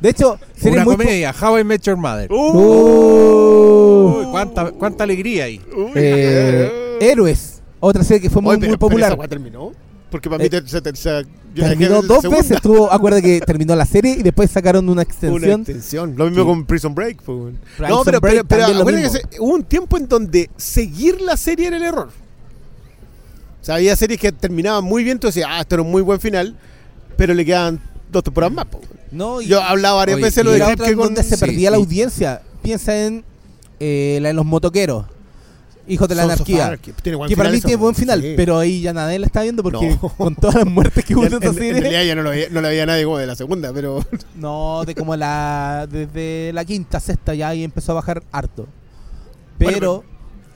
De 0.00 0.10
hecho, 0.10 0.38
Una 0.62 0.84
muy 0.84 0.96
po- 0.96 1.02
comedia, 1.02 1.34
How 1.38 1.58
I 1.58 1.64
Met 1.64 1.82
Your 1.82 1.96
Mother. 1.96 2.30
Uh, 2.32 4.16
Uy, 4.20 4.26
cuánta, 4.30 4.70
cuánta 4.72 5.04
alegría 5.04 5.44
ahí. 5.44 5.60
Eh, 5.94 6.98
Héroes. 7.00 7.60
Otra 7.80 8.02
serie 8.04 8.20
que 8.20 8.30
fue 8.30 8.40
muy, 8.42 8.52
Oye, 8.52 8.60
pero- 8.60 8.70
muy 8.70 8.76
pero 8.78 8.88
popular. 8.88 9.10
esa 9.12 9.18
weá 9.18 9.28
terminó. 9.28 9.72
Porque 10.10 10.28
para 10.28 10.42
mí 10.42 10.48
Eh, 10.50 10.62
se, 10.66 10.80
se- 10.96 11.24
yo 11.54 11.64
Terminó 11.64 12.02
dos 12.02 12.20
segunda. 12.22 12.42
veces. 12.42 12.60
Tuvo, 12.62 12.90
acuerda 12.92 13.20
que 13.22 13.40
terminó 13.40 13.76
la 13.76 13.84
serie 13.86 14.12
y 14.18 14.22
después 14.22 14.50
sacaron 14.50 14.84
una 14.88 15.02
Una 15.22 15.52
extensión. 15.54 16.14
Lo 16.16 16.24
mismo 16.26 16.42
Sí. 16.42 16.48
con 16.48 16.64
Prison 16.66 16.94
Break. 16.94 17.22
pues. 17.22 17.54
Prison 17.76 17.88
no, 17.96 18.02
pero, 18.04 18.20
Break 18.20 18.44
pero, 18.48 18.66
pero 18.68 18.78
acuérdate 18.80 19.20
que 19.30 19.40
hubo 19.40 19.54
un 19.54 19.62
tiempo 19.64 19.96
en 19.98 20.08
donde 20.08 20.50
seguir 20.56 21.20
la 21.20 21.36
serie 21.36 21.68
era 21.68 21.76
el 21.76 21.82
error. 21.84 22.08
O 23.60 23.64
sea, 23.64 23.74
había 23.76 23.94
series 23.94 24.18
que 24.18 24.32
terminaban 24.32 24.82
muy 24.82 25.04
bien, 25.04 25.18
tú 25.18 25.26
decías, 25.26 25.46
ah, 25.50 25.60
esto 25.60 25.74
era 25.76 25.82
un 25.82 25.90
muy 25.90 26.02
buen 26.02 26.18
final, 26.18 26.56
pero 27.20 27.34
le 27.34 27.44
quedan 27.44 27.78
dos 28.10 28.24
temporadas 28.24 28.54
más. 28.54 28.64
po. 28.66 28.80
No, 29.12 29.40
y- 29.42 29.46
Yo 29.46 29.60
he 29.60 29.62
hablado 29.62 29.96
varias 29.98 30.16
Oye, 30.16 30.24
veces 30.24 30.44
lo 30.44 30.52
de 30.52 30.60
que 30.76 30.94
con... 30.94 31.04
donde 31.06 31.22
se 31.22 31.36
sí, 31.36 31.40
perdía 31.40 31.70
la 31.70 31.76
audiencia. 31.76 32.40
Piensa 32.62 32.96
en 33.06 33.24
eh, 33.78 34.18
la 34.22 34.28
de 34.28 34.34
los 34.34 34.46
motoqueros. 34.46 35.04
Hijos 35.88 36.08
de 36.08 36.14
la 36.14 36.22
Sons 36.22 36.34
anarquía. 36.34 36.66
Anarchy. 36.66 36.92
Tiene 37.02 37.16
buen 37.16 37.28
Que 37.28 37.36
para 37.36 37.48
final 37.48 37.52
mí 37.52 37.58
eso, 37.58 37.66
tiene 37.68 37.80
buen 37.82 37.94
sí. 37.94 38.00
final, 38.02 38.24
pero 38.36 38.58
ahí 38.58 38.80
ya 38.80 38.92
nadie 38.92 39.18
la 39.18 39.26
está 39.26 39.42
viendo 39.42 39.62
porque 39.62 39.98
No. 40.00 40.08
con 40.16 40.36
todas 40.36 40.56
las 40.56 40.66
muertes 40.66 41.04
que 41.04 41.14
hubo 41.16 41.24
en 41.26 41.32
en, 41.34 41.38
esa 41.42 41.46
en- 41.46 41.50
en 41.50 41.58
serie. 41.58 41.80
realidad 41.80 42.04
ya 42.04 42.14
no, 42.14 42.22
lo 42.22 42.30
veía, 42.30 42.46
no 42.50 42.60
la 42.60 42.68
veía 42.68 42.86
nadie 42.86 43.04
como 43.04 43.18
de 43.18 43.26
la 43.26 43.34
segunda, 43.34 43.72
pero... 43.72 44.04
No, 44.36 44.84
de 44.86 44.94
como 44.94 45.16
la. 45.16 45.88
Desde 45.90 46.52
la 46.54 46.64
quinta, 46.64 47.00
sexta 47.00 47.34
ya 47.34 47.48
ahí 47.48 47.64
empezó 47.64 47.92
a 47.92 47.96
bajar 47.96 48.22
harto. 48.32 48.66
Bueno, 49.58 49.74
Pero. 49.78 50.04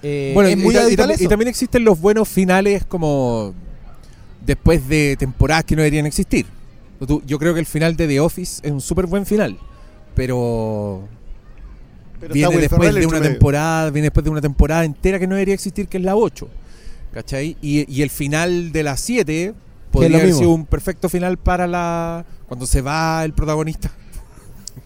eh, 0.03 0.31
Bueno, 0.35 0.49
es 0.51 0.57
y, 0.57 0.61
muy 0.61 0.75
y- 0.75 0.77
y 0.77 0.81
habitual 0.81 0.97
también- 1.09 1.21
y 1.21 1.23
eso. 1.25 1.29
también 1.31 1.49
existen 1.49 1.85
los 1.85 2.01
buenos 2.01 2.29
finales 2.29 2.85
como 2.87 3.55
después 4.45 4.89
de 4.89 5.17
temporadas 5.19 5.65
que 5.65 5.77
no 5.77 5.83
deberían 5.83 6.07
existir. 6.07 6.47
Yo 7.27 7.39
creo 7.39 7.55
que 7.55 7.61
el 7.61 7.67
final 7.67 7.97
de 7.97 8.07
The 8.07 8.21
Office 8.21 8.61
es 8.63 8.71
un 8.71 8.81
súper 8.81 9.07
buen 9.07 9.27
final, 9.27 9.59
pero 10.15 11.07
viene 12.33 12.57
después 12.59 12.95
de 12.95 13.07
una 13.07 13.21
temporada, 13.21 13.91
viene 13.91 14.07
después 14.07 14.25
de 14.25 14.31
una 14.31 14.41
temporada 14.41 14.85
entera 14.85 15.19
que 15.19 15.27
no 15.27 15.35
debería 15.35 15.55
existir, 15.55 15.89
que 15.89 15.99
es 15.99 16.05
la 16.05 16.17
8. 16.17 16.49
¿Cachai? 17.13 17.57
Y, 17.61 17.93
y 17.93 18.03
el 18.03 18.11
final 18.11 18.73
de 18.73 18.83
la 18.83 18.97
7, 18.97 19.55
podría 19.91 20.19
haber 20.19 20.33
sido 20.33 20.51
un 20.51 20.67
perfecto 20.67 21.09
final 21.09 21.37
para 21.37 21.67
la. 21.67 22.25
Cuando 22.47 22.67
se 22.67 22.81
va 22.81 23.25
el 23.25 23.33
protagonista. 23.33 23.93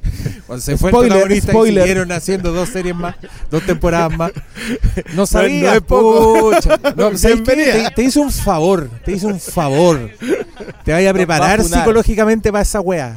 Cuando 0.47 0.63
se 0.65 0.77
fue 0.79 0.91
Spoiler, 0.91 1.13
el 1.13 1.19
protagonista 1.19 1.53
spoiler. 1.53 1.75
y 1.75 1.81
siguieron 1.83 2.13
haciendo 2.13 2.53
dos 2.53 2.69
series 2.71 2.95
más, 2.97 3.17
dos 3.51 3.63
temporadas 3.65 4.17
más. 4.17 4.33
No 5.15 5.27
sabía, 5.27 5.71
no 5.71 5.77
es 5.77 5.81
poco. 5.83 6.51
Bienvenida. 7.23 7.89
te, 7.89 7.91
te 7.95 8.03
hizo 8.03 8.21
un 8.21 8.33
favor, 8.33 8.91
te 9.05 9.13
hizo 9.13 9.29
un 9.29 9.39
favor. 9.41 10.11
Te 10.85 10.93
vaya 10.93 11.11
a 11.11 11.15
preparar 11.15 11.59
va 11.59 11.63
a 11.63 11.65
funar. 11.65 11.81
psicológicamente 11.81 12.51
para 12.51 12.63
esa 12.63 12.81
wea. 12.81 13.17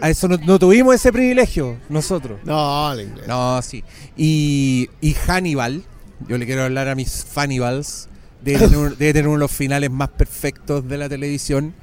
A 0.00 0.10
eso 0.10 0.26
no, 0.28 0.36
no 0.38 0.58
tuvimos 0.58 0.94
ese 0.94 1.12
privilegio 1.12 1.76
nosotros. 1.88 2.38
No, 2.44 2.98
inglés. 2.98 3.26
No, 3.28 3.60
sí. 3.62 3.84
Y, 4.16 4.88
y 5.00 5.14
Hannibal, 5.14 5.82
yo 6.28 6.38
le 6.38 6.46
quiero 6.46 6.62
hablar 6.62 6.88
a 6.88 6.94
mis 6.94 7.24
Fannibals, 7.24 8.08
debe 8.42 8.60
tener, 8.60 8.78
un- 8.78 8.96
debe 8.98 9.12
tener 9.12 9.28
uno 9.28 9.36
de 9.38 9.40
los 9.40 9.52
finales 9.52 9.90
más 9.90 10.08
perfectos 10.08 10.88
de 10.88 10.96
la 10.98 11.08
televisión, 11.08 11.74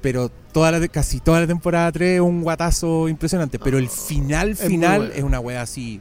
pero 0.00 0.30
toda 0.52 0.70
la, 0.72 0.88
casi 0.88 1.20
toda 1.20 1.40
la 1.40 1.46
temporada 1.46 1.90
3 1.92 2.14
es 2.16 2.20
un 2.20 2.42
guatazo 2.42 3.08
impresionante, 3.08 3.58
pero 3.58 3.78
el 3.78 3.88
final 3.88 4.48
muy 4.48 4.56
final 4.56 4.98
bueno. 4.98 5.14
es, 5.14 5.22
una 5.22 5.40
wea 5.40 5.62
así 5.62 6.00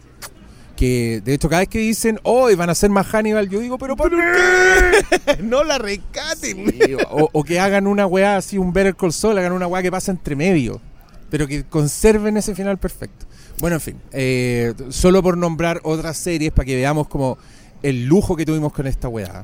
que 0.76 1.22
de 1.24 1.34
hecho 1.34 1.48
cada 1.48 1.62
vez 1.62 1.70
que 1.70 1.80
dicen, 1.80 2.20
hoy 2.24 2.56
van 2.56 2.70
a 2.70 2.76
ser 2.76 2.90
más 2.90 3.08
Hannibal, 3.08 3.50
yo 3.50 3.60
digo, 3.60 3.78
pero 3.78 3.96
¿por 3.96 4.10
qué? 4.10 5.42
no 5.44 5.64
la 5.64 5.78
rescaten. 5.78 6.70
Sí, 6.70 6.96
o, 7.10 7.30
o 7.32 7.44
que 7.44 7.60
hagan 7.60 7.88
una 7.88 8.06
weá 8.06 8.38
así, 8.38 8.58
un 8.58 8.74
Better 8.74 8.96
Call 8.96 9.14
Saul, 9.14 9.38
hagan 9.38 9.54
una 9.54 9.68
weá 9.68 9.82
que 9.82 9.92
pasa 9.92 10.12
entre 10.12 10.36
medio, 10.36 10.82
pero 11.30 11.48
que 11.48 11.64
conserven 11.64 12.38
ese 12.38 12.54
final 12.56 12.78
perfecto. 12.78 13.26
Bueno, 13.60 13.78
en 13.78 13.82
fin, 13.82 14.02
eh, 14.12 14.74
solo 14.90 15.24
por 15.24 15.38
nombrar 15.38 15.80
otras 15.84 16.18
series 16.18 16.52
para 16.52 16.66
que 16.66 16.76
veamos 16.76 17.08
como 17.08 17.38
el 17.82 18.06
lujo 18.06 18.36
que 18.36 18.46
tuvimos 18.46 18.74
con 18.74 18.88
esta 18.88 19.08
weá. 19.08 19.44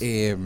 Eh, 0.00 0.36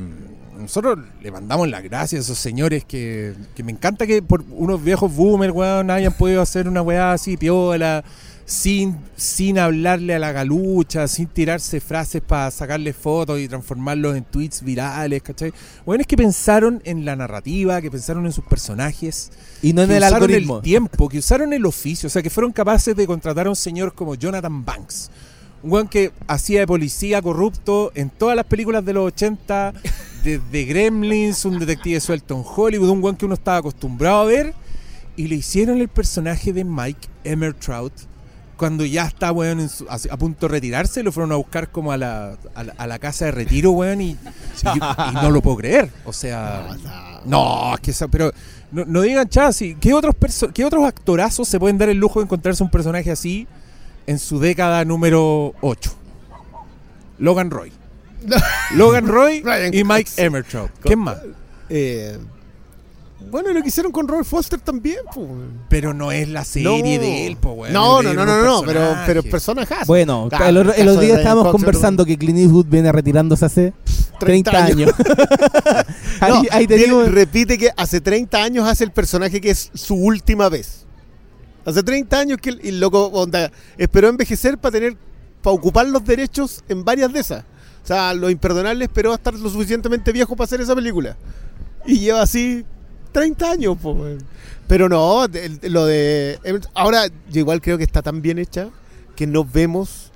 nosotros 0.61 0.99
le 1.23 1.31
mandamos 1.31 1.69
las 1.69 1.83
gracias 1.83 2.21
a 2.21 2.23
esos 2.25 2.39
señores 2.39 2.85
que, 2.85 3.35
que 3.55 3.63
me 3.63 3.73
encanta 3.73 4.07
que 4.07 4.23
por 4.23 4.45
unos 4.51 4.83
viejos 4.83 5.15
boomers, 5.15 5.53
weón, 5.53 5.91
hayan 5.91 6.13
podido 6.13 6.43
hacer 6.43 6.69
una 6.69 6.83
weá 6.83 7.13
así 7.13 7.37
piola, 7.37 8.05
sin, 8.45 8.97
sin 9.17 9.59
hablarle 9.61 10.15
a 10.15 10.19
la 10.19 10.33
galucha, 10.33 11.07
sin 11.07 11.29
tirarse 11.29 11.81
frases 11.81 12.21
para 12.21 12.51
sacarle 12.51 12.93
fotos 12.93 13.39
y 13.39 13.47
transformarlos 13.47 14.17
en 14.17 14.25
tweets 14.25 14.63
virales, 14.63 15.23
¿cachai? 15.23 15.53
Bueno, 15.87 16.01
es 16.01 16.07
que 16.09 16.17
pensaron 16.17 16.83
en 16.85 17.05
la 17.05 17.15
narrativa, 17.15 17.81
que 17.81 17.91
pensaron 17.91 18.27
en 18.27 18.33
sus 18.33 18.45
personajes, 18.45 19.31
Y 19.63 19.73
no 19.73 19.83
en 19.83 19.89
que 19.89 19.97
el 19.99 20.03
usaron 20.03 20.23
algoritmo. 20.25 20.57
el 20.57 20.63
tiempo, 20.63 21.09
que 21.09 21.19
usaron 21.19 21.53
el 21.53 21.65
oficio, 21.65 22.09
o 22.09 22.11
sea, 22.11 22.23
que 22.23 22.31
fueron 22.31 22.51
capaces 22.53 22.97
de 22.97 23.07
contratar 23.07 23.47
a 23.47 23.51
un 23.51 23.57
señor 23.57 23.95
como 23.95 24.17
Jonathan 24.17 24.65
Banks. 24.65 25.11
Un 25.63 25.73
weón 25.73 25.89
que 25.89 26.13
hacía 26.27 26.61
de 26.61 26.67
policía 26.67 27.21
corrupto 27.21 27.93
en 27.95 28.09
todas 28.11 28.35
las 28.37 28.47
películas 28.47 28.85
de 28.85 28.93
los 28.95 29.07
80, 29.09 29.75
desde 30.25 30.65
Gremlins, 30.65 31.45
un 31.45 31.59
detective 31.59 32.01
suelto 32.01 32.35
en 32.37 32.45
Hollywood, 32.45 32.89
un 32.91 33.03
weón 33.03 33.17
que 33.17 33.27
uno 33.27 33.35
estaba 33.35 33.59
acostumbrado 33.59 34.21
a 34.21 34.25
ver, 34.25 34.55
y 35.17 35.29
le 35.29 35.35
hicieron 35.37 35.79
el 35.79 35.89
personaje 35.89 36.53
de 36.53 36.65
Mike 36.65 37.09
Emmertrout 37.25 37.93
cuando 38.57 38.85
ya 38.85 39.05
está, 39.07 39.33
weón, 39.33 39.61
en 39.61 39.69
su- 39.71 39.87
a, 39.89 39.95
a 40.11 40.17
punto 40.19 40.47
de 40.47 40.53
retirarse, 40.53 41.03
lo 41.03 41.13
fueron 41.13 41.33
a 41.33 41.37
buscar 41.37 41.71
como 41.71 41.93
a 41.93 41.97
la, 41.97 42.37
a 42.55 42.63
la, 42.65 42.75
a 42.77 42.87
la 42.87 42.99
casa 42.99 43.25
de 43.27 43.31
retiro, 43.31 43.71
weón, 43.71 44.03
y, 44.03 44.11
y- 44.11 44.17
y 45.11 45.15
no 45.15 45.31
lo 45.31 45.41
puedo 45.41 45.57
creer. 45.59 45.91
O 46.05 46.13
sea, 46.13 46.69
no, 47.25 47.75
es 47.75 47.81
que 47.81 47.91
esa- 47.91 48.09
pero 48.09 48.31
no, 48.71 48.85
no 48.85 49.01
digan 49.01 49.27
chasi. 49.31 49.77
¿Qué 49.77 49.95
otros, 49.95 50.15
perso- 50.15 50.53
¿Qué 50.53 50.65
otros 50.67 50.85
actorazos 50.85 51.49
se 51.49 51.59
pueden 51.59 51.79
dar 51.79 51.89
el 51.89 51.97
lujo 51.97 52.21
de 52.21 52.25
encontrarse 52.25 52.63
un 52.63 52.71
personaje 52.71 53.11
así 53.11 53.47
en 54.11 54.19
su 54.19 54.41
década 54.41 54.85
número 54.85 55.55
8? 55.61 55.93
Logan 57.19 57.51
Roy. 57.51 57.73
Logan 58.75 59.07
Roy 59.07 59.43
y 59.73 59.85
Mike 59.85 60.05
Cox. 60.11 60.19
Emmertrout. 60.19 60.71
¿Quién 60.83 60.99
más? 60.99 61.17
Eh, 61.69 62.19
bueno, 63.31 63.53
lo 63.53 63.63
que 63.63 63.69
hicieron 63.69 63.93
con 63.93 64.09
Robert 64.09 64.27
Foster 64.27 64.59
también. 64.61 64.99
Pero 65.69 65.95
no 65.95 66.11
es 66.11 66.29
la 66.29 66.45
serie 66.45 66.99
de 66.99 67.27
él, 67.27 67.37
po, 67.37 67.53
weón. 67.53 67.73
No, 67.73 68.03
no, 68.03 68.13
no, 68.13 68.25
no, 68.27 68.43
no, 68.43 68.63
pero, 68.63 68.81
pero 69.07 69.23
personaje. 69.23 69.69
personajes. 69.69 69.87
Bueno, 69.87 70.27
Claro, 70.29 70.47
el, 70.47 70.57
el 70.57 70.59
otro- 70.69 70.75
el 70.83 70.89
otro 70.89 71.01
día 71.03 71.17
estábamos 71.19 71.45
Cox, 71.45 71.53
conversando 71.53 72.05
que 72.05 72.19
Clint 72.19 72.39
Eastwood 72.41 72.67
viene 72.67 72.91
retirándose 72.91 73.45
hace 73.45 73.73
30, 74.19 74.51
30 74.51 74.65
años. 74.65 74.91
ahí, 76.21 76.33
No, 76.33 76.43
ahí 76.51 76.67
te 76.67 76.75
viene- 76.77 76.85
digo, 76.95 77.05
repite 77.05 77.57
que 77.59 77.71
hace 77.77 78.01
30 78.01 78.43
años 78.43 78.67
hace 78.67 78.83
el 78.85 78.91
personaje 78.91 79.41
que 79.41 79.51
es 79.51 79.71
su 79.75 79.95
última 79.95 80.49
vez. 80.49 80.87
Hace 81.65 81.83
30 81.83 82.19
años 82.19 82.39
que 82.39 82.51
el, 82.51 82.81
loco 82.81 83.07
onda, 83.07 83.51
esperó 83.77 84.09
envejecer 84.09 84.59
para 84.59 84.73
tener 84.73 84.97
para 85.43 85.55
ocupar 85.55 85.87
los 85.87 86.05
derechos 86.05 86.63
en 86.69 86.85
varias 86.85 87.13
de 87.13 87.21
esas. 87.21 87.45
O 87.83 87.87
sea, 87.87 88.13
lo 88.15 88.29
imperdonable 88.31 88.85
esperó 88.85 89.13
a 89.13 89.15
estar 89.15 89.35
lo 89.35 89.49
suficientemente 89.49 90.13
viejo 90.13 90.37
para 90.37 90.45
hacer 90.45 90.61
esa 90.61 90.75
película. 90.75 91.17
Y 91.87 91.99
lleva 91.99 92.23
así 92.23 92.65
30 93.13 93.51
años, 93.51 93.77
weón. 93.83 94.19
Pero 94.69 94.89
no, 94.89 95.27
lo 95.63 95.87
de 95.87 96.39
ahora 96.75 97.07
yo 97.31 97.41
igual 97.41 97.61
creo 97.61 97.77
que 97.77 97.85
está 97.85 98.03
tan 98.03 98.23
bien 98.23 98.39
hecha 98.39 98.69
que 99.17 99.27
no 99.27 99.45
vemos 99.45 100.13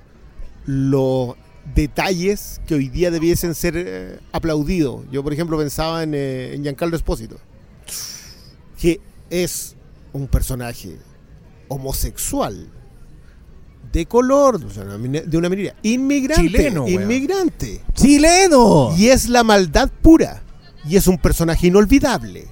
los 0.65 1.35
detalles 1.73 2.61
que 2.67 2.75
hoy 2.75 2.89
día 2.89 3.11
debiesen 3.11 3.55
ser 3.55 3.73
eh, 3.75 4.19
aplaudidos. 4.31 5.01
Yo, 5.11 5.23
por 5.23 5.33
ejemplo, 5.33 5.57
pensaba 5.57 6.03
en, 6.03 6.13
eh, 6.13 6.53
en 6.53 6.63
Giancarlo 6.63 6.95
Espósito, 6.95 7.37
que 8.79 9.01
es 9.29 9.75
un 10.13 10.27
personaje 10.27 10.97
homosexual, 11.67 12.69
de 13.91 14.05
color, 14.07 14.55
o 14.63 14.69
sea, 14.69 14.83
de 14.83 15.37
una 15.37 15.49
minoría, 15.49 15.75
inmigrante, 15.83 16.41
Chileno, 16.49 16.83
weón. 16.83 17.01
inmigrante. 17.03 17.81
¡Chileno! 17.93 18.93
Y 18.97 19.07
es 19.07 19.29
la 19.29 19.43
maldad 19.43 19.89
pura. 20.01 20.41
Y 20.87 20.97
es 20.97 21.07
un 21.07 21.17
personaje 21.17 21.67
inolvidable. 21.67 22.47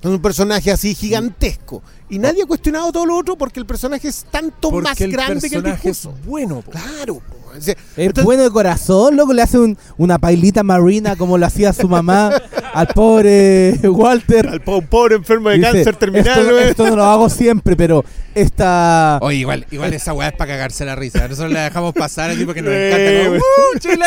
Es 0.00 0.10
un 0.10 0.20
personaje 0.22 0.70
así 0.70 0.94
gigantesco. 0.94 1.82
Y 2.08 2.18
nadie 2.18 2.42
ha 2.42 2.46
cuestionado 2.46 2.92
todo 2.92 3.06
lo 3.06 3.16
otro 3.16 3.36
porque 3.36 3.58
el 3.58 3.66
personaje 3.66 4.08
es 4.08 4.24
tanto 4.30 4.70
Porque 4.70 4.88
más 4.88 4.98
grande 4.98 5.48
que 5.48 5.56
el 5.56 5.62
personaje 5.62 5.88
es 5.90 5.96
discurso. 6.02 6.18
bueno, 6.26 6.60
po. 6.62 6.70
Claro. 6.70 7.14
po. 7.16 7.34
O 7.56 7.60
sea, 7.60 7.72
Es 7.74 7.78
entonces- 7.96 8.24
bueno 8.24 8.42
de 8.42 8.50
corazón, 8.50 9.16
loco, 9.16 9.32
le 9.32 9.42
hace 9.42 9.58
un- 9.58 9.78
una 9.96 10.18
pailita 10.18 10.62
marina 10.62 11.16
como 11.16 11.38
lo 11.38 11.46
hacía 11.46 11.72
su 11.72 11.88
mamá 11.88 12.30
al 12.74 12.86
pobre 12.88 13.72
Walter. 13.84 14.46
Al 14.48 14.60
po- 14.60 14.82
pobre 14.82 15.16
enfermo 15.16 15.48
de 15.48 15.56
Dice, 15.58 15.70
cáncer 15.72 15.96
terminal. 15.96 16.38
Esto, 16.38 16.52
güey. 16.52 16.68
esto 16.68 16.86
no 16.90 16.96
lo 16.96 17.04
hago 17.04 17.30
siempre, 17.30 17.76
pero 17.76 18.04
esta... 18.34 19.18
Oye, 19.22 19.38
igual, 19.38 19.66
igual 19.70 19.94
esa 19.94 20.12
weá 20.12 20.28
es 20.28 20.34
para 20.34 20.52
cagarse 20.52 20.84
la 20.84 20.94
risa. 20.96 21.26
Nosotros 21.28 21.52
la 21.52 21.64
dejamos 21.64 21.94
pasar 21.94 22.30
así 22.30 22.44
porque 22.44 22.62
nos 22.62 22.72
encanta. 22.72 23.24
como. 23.24 23.36
¡Uh, 23.38 23.78
Chile! 23.78 24.04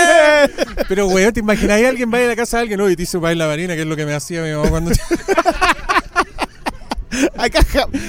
Pero, 0.88 1.08
weón, 1.08 1.34
¿te 1.34 1.40
imaginas 1.40 1.82
alguien 1.88 2.12
vaya 2.12 2.26
a 2.26 2.30
la 2.30 2.36
casa 2.36 2.58
de 2.58 2.62
alguien 2.62 2.80
no, 2.80 2.90
y 2.90 2.96
te 2.96 3.04
hizo 3.04 3.20
la 3.20 3.48
marina, 3.48 3.76
que 3.76 3.82
es 3.82 3.88
lo 3.88 3.96
que 3.96 4.06
me 4.06 4.14
hacía 4.14 4.42
mi 4.44 4.52
mamá 4.52 4.70
cuando... 4.70 4.92
Acá, 7.38 7.60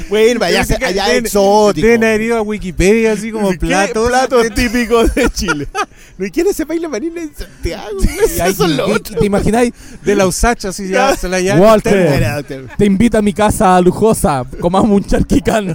bueno, 0.08 0.44
allá, 0.44 0.64
Deben- 0.64 0.84
allá 0.84 1.06
deben- 1.08 1.24
exótico. 1.26 1.86
Deben 1.86 2.04
haber 2.04 2.20
ido 2.22 2.36
a 2.36 2.42
Wikipedia 2.42 3.12
así 3.12 3.30
como 3.30 3.50
¿Qué 3.52 3.58
platos. 3.58 4.08
platos 4.08 4.50
típicos 4.54 5.14
de 5.14 5.30
Chile. 5.34 5.68
¿No 6.16 6.26
y 6.26 6.30
quién 6.30 6.52
se 6.52 6.64
baila 6.64 6.88
marina 6.88 7.22
en 7.22 7.32
Santiago? 7.34 7.98
Eso 8.24 8.64
es 8.64 8.70
lo. 8.70 8.98
¿Te 9.00 9.24
imagináis? 9.24 9.72
De 10.02 10.14
la 10.14 10.26
usacha, 10.26 10.70
así 10.70 10.88
ya, 10.88 11.14
se 11.16 11.28
la 11.28 11.40
ya. 11.40 11.56
Walter. 11.56 11.96
Era- 11.96 12.42
Te 12.42 12.84
invita 12.86 13.18
a 13.18 13.22
mi 13.22 13.32
casa 13.32 13.80
lujosa, 13.80 14.44
comamos 14.60 14.90
un 14.90 15.04
charquicán. 15.04 15.74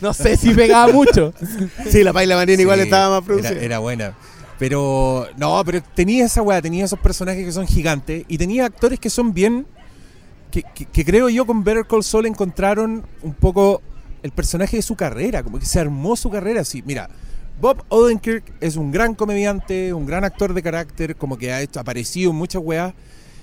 no 0.00 0.12
sé 0.12 0.36
si 0.36 0.50
pegaba 0.52 0.92
mucho. 0.92 1.32
Sí, 1.88 2.02
la 2.04 2.12
baila 2.12 2.36
marina 2.36 2.60
igual 2.60 2.78
Sí, 2.80 2.84
estaba 2.84 3.08
más 3.20 3.26
era, 3.26 3.26
producida. 3.26 3.64
era 3.64 3.78
buena. 3.78 4.14
Pero, 4.58 5.26
no, 5.36 5.62
pero 5.64 5.82
tenía 5.94 6.26
esa 6.26 6.40
weá, 6.40 6.62
tenía 6.62 6.84
esos 6.84 6.98
personajes 6.98 7.44
que 7.44 7.52
son 7.52 7.66
gigantes 7.66 8.24
y 8.28 8.38
tenía 8.38 8.66
actores 8.66 9.00
que 9.00 9.10
son 9.10 9.34
bien. 9.34 9.66
Que, 10.54 10.62
que- 10.74 10.84
que 10.86 11.04
creo 11.04 11.28
yo 11.28 11.44
con 11.46 11.64
Better 11.64 11.84
Call 11.84 12.04
Saul 12.04 12.26
encontraron 12.26 13.04
un 13.22 13.34
poco 13.34 13.82
el 14.22 14.30
personaje 14.30 14.76
de 14.76 14.82
su 14.82 14.94
carrera, 14.94 15.42
como 15.42 15.58
que 15.58 15.66
se 15.66 15.80
armó 15.80 16.14
su 16.14 16.30
carrera 16.30 16.60
así. 16.60 16.80
Mira, 16.86 17.10
Bob 17.60 17.84
Odenkirk 17.88 18.52
es 18.60 18.76
un 18.76 18.92
gran 18.92 19.14
comediante, 19.16 19.92
un 19.92 20.06
gran 20.06 20.22
actor 20.24 20.54
de 20.54 20.62
carácter, 20.62 21.16
como 21.16 21.36
que 21.36 21.52
ha 21.52 21.60
hecho, 21.60 21.80
aparecido 21.80 22.30
en 22.30 22.36
muchas 22.36 22.62
weas. 22.64 22.94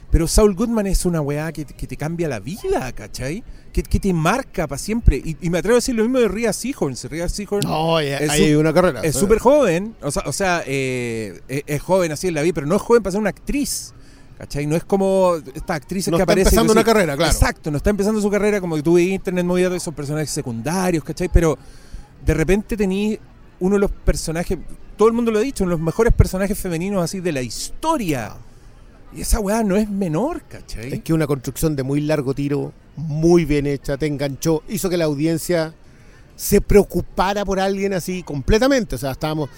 Pero 0.09 0.27
Saul 0.27 0.55
Goodman 0.55 0.87
es 0.87 1.05
una 1.05 1.19
weá 1.21 1.51
que, 1.51 1.65
que 1.65 1.85
te 1.87 1.95
cambia 1.97 2.27
la 2.27 2.39
vida, 2.39 2.91
¿cachai? 2.93 3.43
Que, 3.73 3.83
que 3.83 3.99
te 3.99 4.11
marca 4.13 4.67
para 4.67 4.77
siempre. 4.79 5.17
Y, 5.17 5.37
y 5.41 5.49
me 5.49 5.57
atrevo 5.59 5.75
a 5.75 5.77
decir 5.79 5.95
lo 5.95 6.03
mismo 6.03 6.19
de 6.19 6.27
Rhea 6.29 6.51
Seahorn. 6.53 6.95
Rhea 7.09 7.27
Seahorn 7.29 7.61
No, 7.67 7.95
ahí 7.97 8.07
Es 8.07 8.29
hay 8.29 8.53
una 8.55 8.73
carrera. 8.73 9.01
es 9.01 9.15
súper 9.15 9.39
joven, 9.39 9.95
o 10.01 10.11
sea, 10.11 10.23
o 10.25 10.33
sea, 10.33 10.63
eh, 10.65 11.39
es, 11.47 11.63
es 11.67 11.81
joven 11.81 12.11
así 12.11 12.27
en 12.27 12.33
la 12.35 12.41
vida, 12.41 12.53
pero 12.55 12.67
no 12.67 12.75
es 12.75 12.81
joven 12.81 13.03
para 13.03 13.11
ser 13.11 13.21
una 13.21 13.29
actriz. 13.29 13.93
¿Cachai? 14.41 14.65
No 14.65 14.75
es 14.75 14.83
como 14.83 15.35
estas 15.53 15.77
actrices 15.77 16.09
No 16.09 16.17
que 16.17 16.23
está 16.23 16.31
aparecen. 16.33 16.47
empezando 16.47 16.73
que 16.73 16.79
una 16.79 16.83
carrera, 16.83 17.15
claro. 17.15 17.31
Exacto, 17.31 17.69
no 17.69 17.77
está 17.77 17.91
empezando 17.91 18.19
su 18.19 18.27
carrera 18.31 18.59
como 18.59 18.75
que 18.75 18.81
tuve 18.81 19.03
internet 19.03 19.45
movida 19.45 19.75
esos 19.75 19.93
personajes 19.93 20.31
secundarios, 20.31 21.03
¿cachai? 21.03 21.29
Pero 21.31 21.59
de 22.25 22.33
repente 22.33 22.75
tení 22.75 23.19
uno 23.59 23.75
de 23.75 23.81
los 23.81 23.91
personajes, 23.91 24.57
todo 24.97 25.09
el 25.09 25.13
mundo 25.13 25.29
lo 25.29 25.37
ha 25.37 25.41
dicho, 25.43 25.63
uno 25.63 25.73
de 25.73 25.77
los 25.77 25.85
mejores 25.85 26.11
personajes 26.11 26.57
femeninos 26.57 27.03
así 27.03 27.19
de 27.19 27.31
la 27.31 27.43
historia. 27.43 28.33
Y 29.13 29.21
esa 29.21 29.39
weá 29.39 29.61
no 29.61 29.75
es 29.75 29.87
menor, 29.87 30.41
¿cachai? 30.49 30.91
Es 30.91 31.03
que 31.03 31.13
una 31.13 31.27
construcción 31.27 31.75
de 31.75 31.83
muy 31.83 32.01
largo 32.01 32.33
tiro, 32.33 32.73
muy 32.95 33.45
bien 33.45 33.67
hecha, 33.67 33.95
te 33.97 34.07
enganchó, 34.07 34.63
hizo 34.69 34.89
que 34.89 34.97
la 34.97 35.05
audiencia 35.05 35.75
se 36.35 36.61
preocupara 36.61 37.45
por 37.45 37.59
alguien 37.59 37.93
así 37.93 38.23
completamente. 38.23 38.95
O 38.95 38.97
sea, 38.97 39.11
estábamos. 39.11 39.51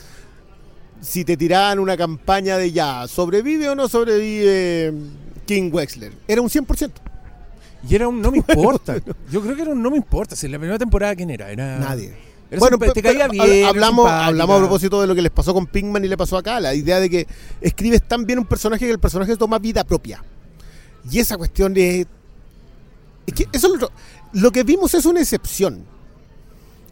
Si 1.04 1.26
te 1.26 1.38
tiraban 1.38 1.80
una 1.80 1.98
campaña 1.98 2.58
de 2.58 2.72
ya, 2.72 3.08
¿sobrevive 3.08 3.70
o 3.70 3.76
no 3.76 3.88
sobrevive 3.88 4.94
King 5.46 5.70
Wexler. 5.72 6.14
Era 6.28 6.42
un 6.42 6.50
100%. 6.50 6.92
Y 7.90 7.96
era 7.96 8.08
un 8.08 8.22
no 8.22 8.32
me 8.32 8.38
importa. 8.38 8.96
Yo 9.30 9.42
creo 9.42 9.56
que 9.56 9.62
era 9.62 9.72
un 9.72 9.82
no 9.82 9.92
me 9.92 9.98
importa. 9.98 10.36
Si 10.36 10.46
en 10.46 10.54
la 10.54 10.58
primera 10.58 10.80
temporada, 10.80 11.16
¿quién 11.16 11.30
era? 11.30 11.52
Era 11.52 11.80
Nadie. 11.80 12.14
Era 12.50 12.60
bueno, 12.60 12.78
te 12.78 13.02
caía 13.02 13.28
bien. 13.28 13.66
hablamos, 13.66 14.10
hablamos 14.10 14.56
a 14.56 14.60
propósito 14.60 15.02
de 15.02 15.08
lo 15.08 15.16
que 15.16 15.22
les 15.22 15.32
pasó 15.32 15.54
con 15.54 15.66
Pinkman 15.66 16.06
y 16.06 16.08
le 16.08 16.16
pasó 16.16 16.38
acá. 16.38 16.60
La 16.60 16.74
idea 16.74 17.00
de 17.00 17.10
que 17.10 17.28
escribes 17.60 18.04
tan 18.08 18.26
bien 18.26 18.40
un 18.40 18.46
personaje 18.46 18.86
que 18.86 18.92
el 18.92 19.00
personaje 19.00 19.36
toma 19.36 19.60
vida 19.60 19.84
propia. 19.84 20.24
Y 21.10 21.20
esa 21.20 21.36
cuestión 21.36 21.74
es. 21.76 22.06
Es 23.26 23.34
que 23.34 23.48
eso 23.52 23.74
es 23.74 23.82
lo, 23.82 23.92
lo 24.34 24.52
que 24.52 24.64
vimos 24.64 24.94
es 24.94 25.06
una 25.06 25.20
excepción. 25.20 25.84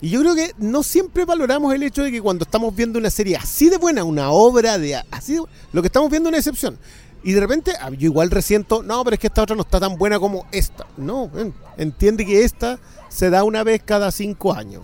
Y 0.01 0.09
yo 0.09 0.21
creo 0.21 0.33
que 0.35 0.51
no 0.57 0.81
siempre 0.81 1.25
valoramos 1.25 1.73
el 1.73 1.83
hecho 1.83 2.03
de 2.03 2.11
que 2.11 2.21
cuando 2.21 2.43
estamos 2.43 2.75
viendo 2.75 2.97
una 2.97 3.11
serie 3.11 3.35
así 3.37 3.69
de 3.69 3.77
buena, 3.77 4.03
una 4.03 4.31
obra 4.31 4.77
de 4.79 4.95
así 5.11 5.35
de- 5.35 5.43
lo 5.73 5.81
que 5.81 5.87
estamos 5.87 6.09
viendo 6.09 6.29
es 6.29 6.31
una 6.31 6.37
excepción. 6.39 6.77
Y 7.23 7.33
de 7.33 7.39
repente 7.39 7.73
ah, 7.79 7.91
yo 7.91 8.05
igual 8.07 8.31
resiento, 8.31 8.81
no, 8.81 9.03
pero 9.03 9.13
es 9.13 9.19
que 9.19 9.27
esta 9.27 9.43
otra 9.43 9.55
no 9.55 9.61
está 9.61 9.79
tan 9.79 9.95
buena 9.97 10.19
como 10.19 10.47
esta. 10.51 10.87
No, 10.97 11.29
entiende 11.77 12.25
que 12.25 12.43
esta 12.43 12.79
se 13.09 13.29
da 13.29 13.43
una 13.43 13.63
vez 13.63 13.83
cada 13.85 14.11
cinco 14.11 14.53
años. 14.53 14.81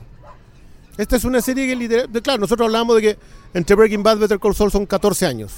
Esta 1.00 1.16
es 1.16 1.24
una 1.26 1.42
serie 1.42 1.66
que 1.68 1.76
literal, 1.76 2.10
claro, 2.22 2.40
nosotros 2.42 2.66
hablamos 2.68 2.96
de 2.98 3.02
que 3.02 3.18
entre 3.56 3.76
Breaking 3.76 4.04
Bad 4.04 4.18
y 4.18 4.20
Better 4.20 4.40
Call 4.40 4.54
Saul 4.56 4.72
son 4.72 4.86
14 4.86 5.26
años. 5.26 5.52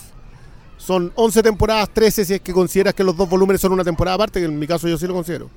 Son 0.78 1.12
11 1.16 1.44
temporadas, 1.44 1.90
13 1.94 2.24
si 2.24 2.34
es 2.36 2.42
que 2.42 2.54
consideras 2.54 2.94
que 2.94 3.04
los 3.04 3.16
dos 3.18 3.28
volúmenes 3.30 3.60
son 3.60 3.74
una 3.74 3.84
temporada 3.84 4.16
aparte, 4.16 4.40
que 4.40 4.46
en 4.46 4.58
mi 4.58 4.66
caso 4.68 4.88
yo 4.88 4.98
sí 4.98 5.06
lo 5.06 5.14
considero. 5.14 5.50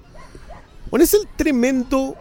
Bueno, 0.90 1.04
es 1.04 1.14
el 1.14 1.28
tremendo 1.36 2.16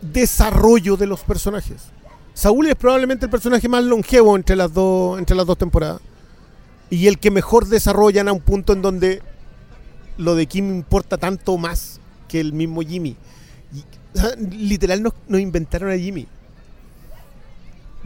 desarrollo 0.00 0.96
de 0.96 1.06
los 1.06 1.20
personajes. 1.20 1.88
Saúl 2.34 2.66
es 2.68 2.76
probablemente 2.76 3.26
el 3.26 3.30
personaje 3.30 3.68
más 3.68 3.84
longevo 3.84 4.36
entre 4.36 4.56
las 4.56 4.72
dos, 4.72 5.18
entre 5.18 5.36
las 5.36 5.46
dos 5.46 5.58
temporadas. 5.58 6.00
Y 6.88 7.06
el 7.06 7.18
que 7.18 7.30
mejor 7.30 7.66
desarrollan 7.66 8.28
a 8.28 8.32
un 8.32 8.40
punto 8.40 8.72
en 8.72 8.82
donde 8.82 9.22
lo 10.16 10.34
de 10.34 10.46
Kim 10.46 10.74
importa 10.74 11.18
tanto 11.18 11.56
más 11.56 12.00
que 12.28 12.40
el 12.40 12.52
mismo 12.52 12.82
Jimmy. 12.82 13.16
Y, 13.74 14.56
literal 14.56 15.02
nos, 15.02 15.12
nos 15.28 15.40
inventaron 15.40 15.90
a 15.90 15.96
Jimmy. 15.96 16.26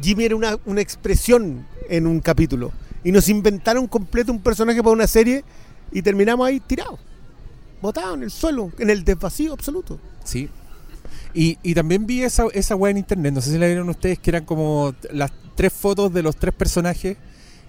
Jimmy 0.02 0.24
era 0.24 0.36
una, 0.36 0.58
una 0.66 0.80
expresión 0.80 1.66
en 1.88 2.06
un 2.06 2.20
capítulo. 2.20 2.72
Y 3.04 3.12
nos 3.12 3.28
inventaron 3.28 3.86
completo 3.86 4.32
un 4.32 4.40
personaje 4.40 4.82
para 4.82 4.92
una 4.92 5.06
serie 5.06 5.44
y 5.92 6.02
terminamos 6.02 6.46
ahí 6.46 6.60
tirados. 6.60 6.98
Botados 7.80 8.16
en 8.16 8.22
el 8.24 8.30
suelo, 8.30 8.72
en 8.78 8.90
el 8.90 9.04
desvacío 9.04 9.52
absoluto. 9.52 9.98
Sí. 10.24 10.48
Y, 11.34 11.58
y 11.62 11.74
también 11.74 12.06
vi 12.06 12.22
esa, 12.22 12.44
esa 12.54 12.76
weá 12.76 12.92
en 12.92 12.98
internet, 12.98 13.34
no 13.34 13.40
sé 13.40 13.50
si 13.50 13.58
la 13.58 13.66
vieron 13.66 13.88
ustedes, 13.88 14.18
que 14.20 14.30
eran 14.30 14.44
como 14.44 14.94
las 15.10 15.32
tres 15.56 15.72
fotos 15.72 16.12
de 16.12 16.22
los 16.22 16.36
tres 16.36 16.54
personajes. 16.54 17.16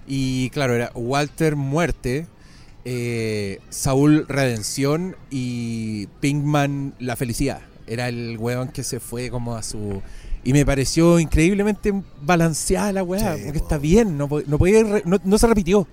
Y 0.08 0.52
claro, 0.52 0.76
era 0.76 0.92
Walter 0.94 1.56
muerte, 1.56 2.28
eh, 2.86 3.60
Saúl 3.70 4.28
redención 4.28 5.16
y 5.32 6.08
Pinkman 6.20 6.94
la 7.00 7.16
felicidad. 7.16 7.62
Era 7.88 8.08
el 8.08 8.38
weón 8.40 8.70
que 8.70 8.84
se 8.84 9.00
fue 9.00 9.30
como 9.30 9.56
a 9.56 9.64
su... 9.64 10.02
Y 10.44 10.54
me 10.54 10.64
pareció 10.64 11.20
increíblemente 11.20 11.92
balanceada 12.22 12.92
la 12.92 13.04
weá, 13.04 13.36
Sí, 13.36 13.42
porque 13.46 13.60
po. 13.60 13.66
está 13.66 13.78
bien, 13.80 14.16
no, 14.16 14.30
no, 14.46 14.58
podía 14.60 14.84
no, 15.04 15.20
no 15.24 15.38
se 15.40 15.48
repitió. 15.48 15.88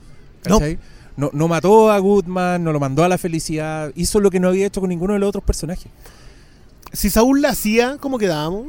No, 1.16 1.30
no 1.32 1.48
mató 1.48 1.90
a 1.90 1.98
Goodman, 1.98 2.62
no 2.62 2.72
lo 2.72 2.80
mandó 2.80 3.04
a 3.04 3.08
la 3.08 3.18
felicidad, 3.18 3.92
hizo 3.94 4.20
lo 4.20 4.30
que 4.30 4.40
no 4.40 4.48
había 4.48 4.66
hecho 4.66 4.80
con 4.80 4.88
ninguno 4.90 5.14
de 5.14 5.20
los 5.20 5.28
otros 5.28 5.44
personajes. 5.44 5.90
Si 6.92 7.10
Saúl 7.10 7.40
la 7.42 7.50
hacía, 7.50 7.96
¿cómo 7.98 8.18
quedábamos? 8.18 8.66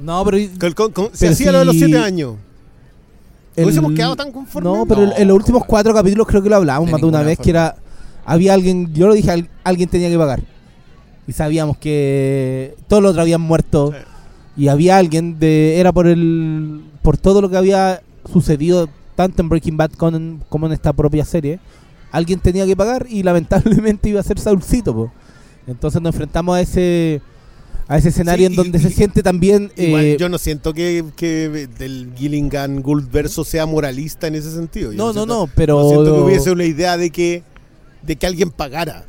No, 0.00 0.24
pero. 0.24 0.38
Con- 0.58 0.72
con- 0.72 0.92
con- 0.92 1.08
se 1.12 1.20
Pero 1.26 1.32
hacía 1.32 1.52
lo 1.52 1.58
de 1.60 1.64
los 1.66 1.74
si- 1.74 1.80
siete 1.84 1.98
años. 1.98 2.36
el- 3.56 3.64
hubiésemos 3.64 3.92
quedado 3.92 4.16
tan 4.16 4.32
conformes. 4.32 4.72
No, 4.72 4.86
pero 4.86 5.06
No. 5.06 5.16
en 5.16 5.28
los 5.28 5.36
últimos 5.36 5.64
cuatro 5.66 5.92
capítulos 5.94 6.26
creo 6.26 6.42
que 6.42 6.48
lo 6.48 6.56
hablábamos 6.56 6.90
más 6.90 7.00
de 7.00 7.06
una 7.06 7.22
vez, 7.22 7.36
forma. 7.36 7.44
que 7.44 7.50
era. 7.50 7.76
Había 8.24 8.54
alguien, 8.54 8.92
yo 8.94 9.06
lo 9.08 9.14
dije, 9.14 9.30
al- 9.30 9.48
alguien 9.64 9.88
tenía 9.88 10.08
que 10.08 10.16
pagar. 10.18 10.40
Y 11.26 11.32
sabíamos 11.32 11.76
que 11.78 12.76
todos 12.88 13.02
los 13.02 13.10
otros 13.10 13.22
habían 13.22 13.40
muerto. 13.40 13.92
Sí. 13.92 14.62
Y 14.64 14.68
había 14.68 14.96
alguien 14.98 15.38
de. 15.38 15.78
Era 15.80 15.92
por 15.92 16.06
el. 16.06 16.82
Por 17.02 17.16
todo 17.16 17.40
lo 17.40 17.48
que 17.50 17.56
había 17.56 18.02
sucedido, 18.30 18.88
tanto 19.16 19.42
en 19.42 19.48
Breaking 19.48 19.76
Bad 19.76 19.92
con- 19.92 20.42
como 20.48 20.66
en 20.66 20.72
esta 20.72 20.92
propia 20.92 21.24
serie. 21.24 21.60
Alguien 22.12 22.40
tenía 22.40 22.66
que 22.66 22.76
pagar 22.76 23.06
y 23.08 23.22
lamentablemente 23.22 24.08
iba 24.08 24.20
a 24.20 24.24
ser 24.24 24.38
Saulcito, 24.38 24.94
po. 24.94 25.12
Entonces 25.70 26.00
nos 26.02 26.14
enfrentamos 26.14 26.56
a 26.56 26.60
ese. 26.60 27.20
A 27.88 27.98
ese 27.98 28.10
escenario 28.10 28.46
Sí, 28.46 28.52
en 28.52 28.56
donde 28.56 28.78
y- 28.78 28.82
se 28.82 28.88
y- 28.88 28.92
siente 28.92 29.20
también. 29.22 29.72
Igual, 29.76 30.04
eh, 30.04 30.16
yo 30.16 30.28
no 30.28 30.38
siento 30.38 30.72
que, 30.72 31.04
que 31.16 31.68
del 31.76 32.12
Gilligan 32.16 32.82
Gould 32.82 33.10
verso 33.10 33.44
sea 33.44 33.66
moralista 33.66 34.28
en 34.28 34.36
ese 34.36 34.52
sentido. 34.52 34.92
Yo 34.92 34.96
no, 34.98 35.06
no, 35.06 35.12
siento- 35.12 35.26
no, 35.26 35.50
pero. 35.56 35.82
no 35.82 35.88
siento 35.88 36.04
que 36.14 36.20
hubiese 36.20 36.50
una 36.52 36.64
idea 36.64 36.96
de 36.96 37.10
que 37.10 37.42
de 38.02 38.16
que 38.16 38.26
alguien 38.26 38.50
pagara. 38.52 39.06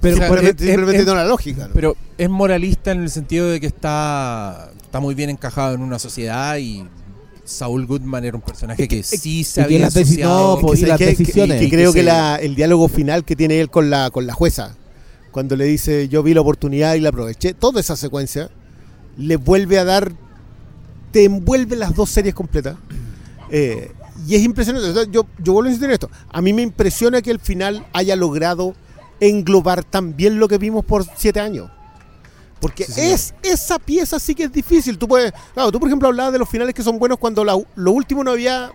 Pero 0.00 0.16
simplemente, 0.16 0.64
es- 0.64 0.70
simplemente 0.70 0.98
es- 0.98 1.04
tiene 1.04 1.12
una 1.20 1.24
lógica. 1.28 1.68
¿no? 1.68 1.74
Pero 1.74 1.96
es 2.18 2.28
moralista 2.28 2.90
en 2.92 3.02
el 3.02 3.10
sentido 3.10 3.48
de 3.50 3.60
que 3.60 3.66
está, 3.68 4.70
está 4.82 4.98
muy 5.00 5.14
bien 5.14 5.30
encajado 5.30 5.74
en 5.74 5.80
una 5.80 5.98
sociedad 6.00 6.56
y 6.58 6.84
Saúl 7.44 7.86
Goodman 7.86 8.24
era 8.24 8.36
un 8.36 8.42
personaje 8.42 8.88
que 8.88 9.02
sí 9.04 9.44
se 9.44 9.60
y 9.60 9.62
que 9.62 9.64
había 9.64 9.78
las 9.78 9.96
asociado. 9.96 10.60
no, 10.60 10.72
que 10.72 10.78
y 10.80 10.82
las 10.86 10.98
decisiones. 10.98 11.58
que 11.60 11.66
Y 11.66 11.70
creo 11.70 11.92
que 11.92 12.02
la- 12.02 12.36
el 12.36 12.56
diálogo 12.56 12.88
final 12.88 13.24
que 13.24 13.36
tiene 13.36 13.60
él 13.60 13.70
con 13.70 13.88
la, 13.90 14.10
con 14.10 14.26
la 14.26 14.34
jueza, 14.34 14.76
cuando 15.36 15.54
le 15.54 15.66
dice 15.66 16.08
yo 16.08 16.22
vi 16.22 16.32
la 16.32 16.40
oportunidad 16.40 16.94
y 16.94 17.00
la 17.00 17.10
aproveché, 17.10 17.52
toda 17.52 17.78
esa 17.78 17.94
secuencia 17.94 18.48
le 19.18 19.36
vuelve 19.36 19.78
a 19.78 19.84
dar, 19.84 20.10
te 21.12 21.24
envuelve 21.24 21.76
las 21.76 21.94
dos 21.94 22.08
series 22.08 22.34
completas. 22.34 22.76
Eh, 23.50 23.92
y 24.26 24.34
es 24.34 24.42
impresionante. 24.42 24.92
Yo, 25.12 25.24
yo 25.38 25.52
vuelvo 25.52 25.66
a 25.68 25.70
insistir 25.70 25.88
en 25.90 25.92
esto. 25.92 26.10
A 26.32 26.40
mí 26.40 26.52
me 26.52 26.62
impresiona 26.62 27.20
que 27.22 27.30
al 27.30 27.38
final 27.38 27.86
haya 27.92 28.16
logrado 28.16 28.74
englobar 29.20 29.84
tan 29.84 30.16
bien 30.16 30.40
lo 30.40 30.48
que 30.48 30.58
vimos 30.58 30.84
por 30.84 31.04
siete 31.14 31.38
años. 31.38 31.70
Porque 32.58 32.84
Sí, 32.84 33.02
es 33.02 33.34
esa 33.44 33.78
pieza 33.78 34.18
sí 34.18 34.34
que 34.34 34.44
es 34.44 34.52
difícil. 34.52 34.96
Tú 34.98 35.06
puedes, 35.06 35.32
claro, 35.54 35.70
tú 35.70 35.78
por 35.78 35.88
ejemplo 35.88 36.08
hablabas 36.08 36.32
de 36.32 36.38
los 36.40 36.48
finales 36.48 36.74
que 36.74 36.82
son 36.82 36.98
buenos 36.98 37.18
cuando 37.18 37.44
la- 37.44 37.56
lo 37.76 37.90
último 37.92 38.24
no 38.24 38.32
había 38.32 38.72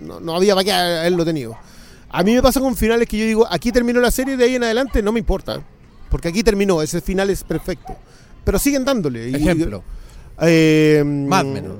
no, 0.00 0.18
no 0.20 0.34
había 0.36 0.54
para 0.54 0.64
qué 0.64 0.72
haberlo 0.72 1.24
tenido. 1.26 1.58
A 2.08 2.22
mí 2.22 2.32
me 2.34 2.40
pasa 2.42 2.58
con 2.58 2.74
finales 2.76 3.06
que 3.06 3.18
yo 3.18 3.24
digo, 3.26 3.46
aquí 3.50 3.70
terminó 3.70 4.00
la 4.00 4.10
serie, 4.10 4.36
de 4.38 4.44
ahí 4.44 4.54
en 4.54 4.64
adelante 4.64 5.02
no 5.02 5.12
me 5.12 5.18
importa. 5.18 5.62
Porque 6.10 6.28
aquí 6.28 6.42
terminó, 6.42 6.82
ese 6.82 7.00
final 7.00 7.30
es 7.30 7.42
perfecto. 7.44 7.96
Pero 8.44 8.58
siguen 8.58 8.84
dándole. 8.84 9.30
y- 9.30 9.34
Ejemplo, 9.36 9.82
eh, 10.42 11.02
Mad 11.06 11.44
Men. 11.44 11.68
¿no? 11.68 11.74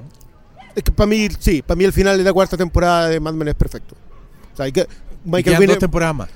Es 0.75 0.85
que 0.85 0.93
para 0.93 1.09
mí, 1.09 1.29
sí, 1.39 1.63
para 1.63 1.77
mí 1.77 1.85
el 1.85 1.93
final 1.93 2.17
de 2.17 2.23
la 2.25 2.33
cuarta 2.33 2.57
temporada 2.57 3.09
de 3.09 3.19
Mad 3.21 3.35
Men 3.35 3.49
es 3.49 3.55
perfecto. 3.55 3.95
O 4.53 4.57
sea, 4.57 4.67
hay 4.67 4.73
que, 4.73 4.83
Y 4.83 5.29
Michael 5.29 5.57
Winner 5.59 5.69
dos 5.77 5.79
temporadas 5.81 6.15
más. 6.15 6.29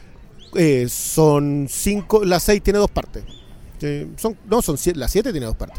eh, 0.56 0.86
son 0.88 1.66
cinco, 1.70 2.24
la 2.24 2.40
seis 2.40 2.62
tiene 2.62 2.78
dos 2.78 2.90
partes. 2.90 3.22
Son, 4.16 4.34
no, 4.48 4.62
son 4.62 4.78
siete, 4.78 4.98
la 4.98 5.08
siete 5.08 5.30
tiene 5.30 5.46
dos 5.46 5.56
partes. 5.56 5.78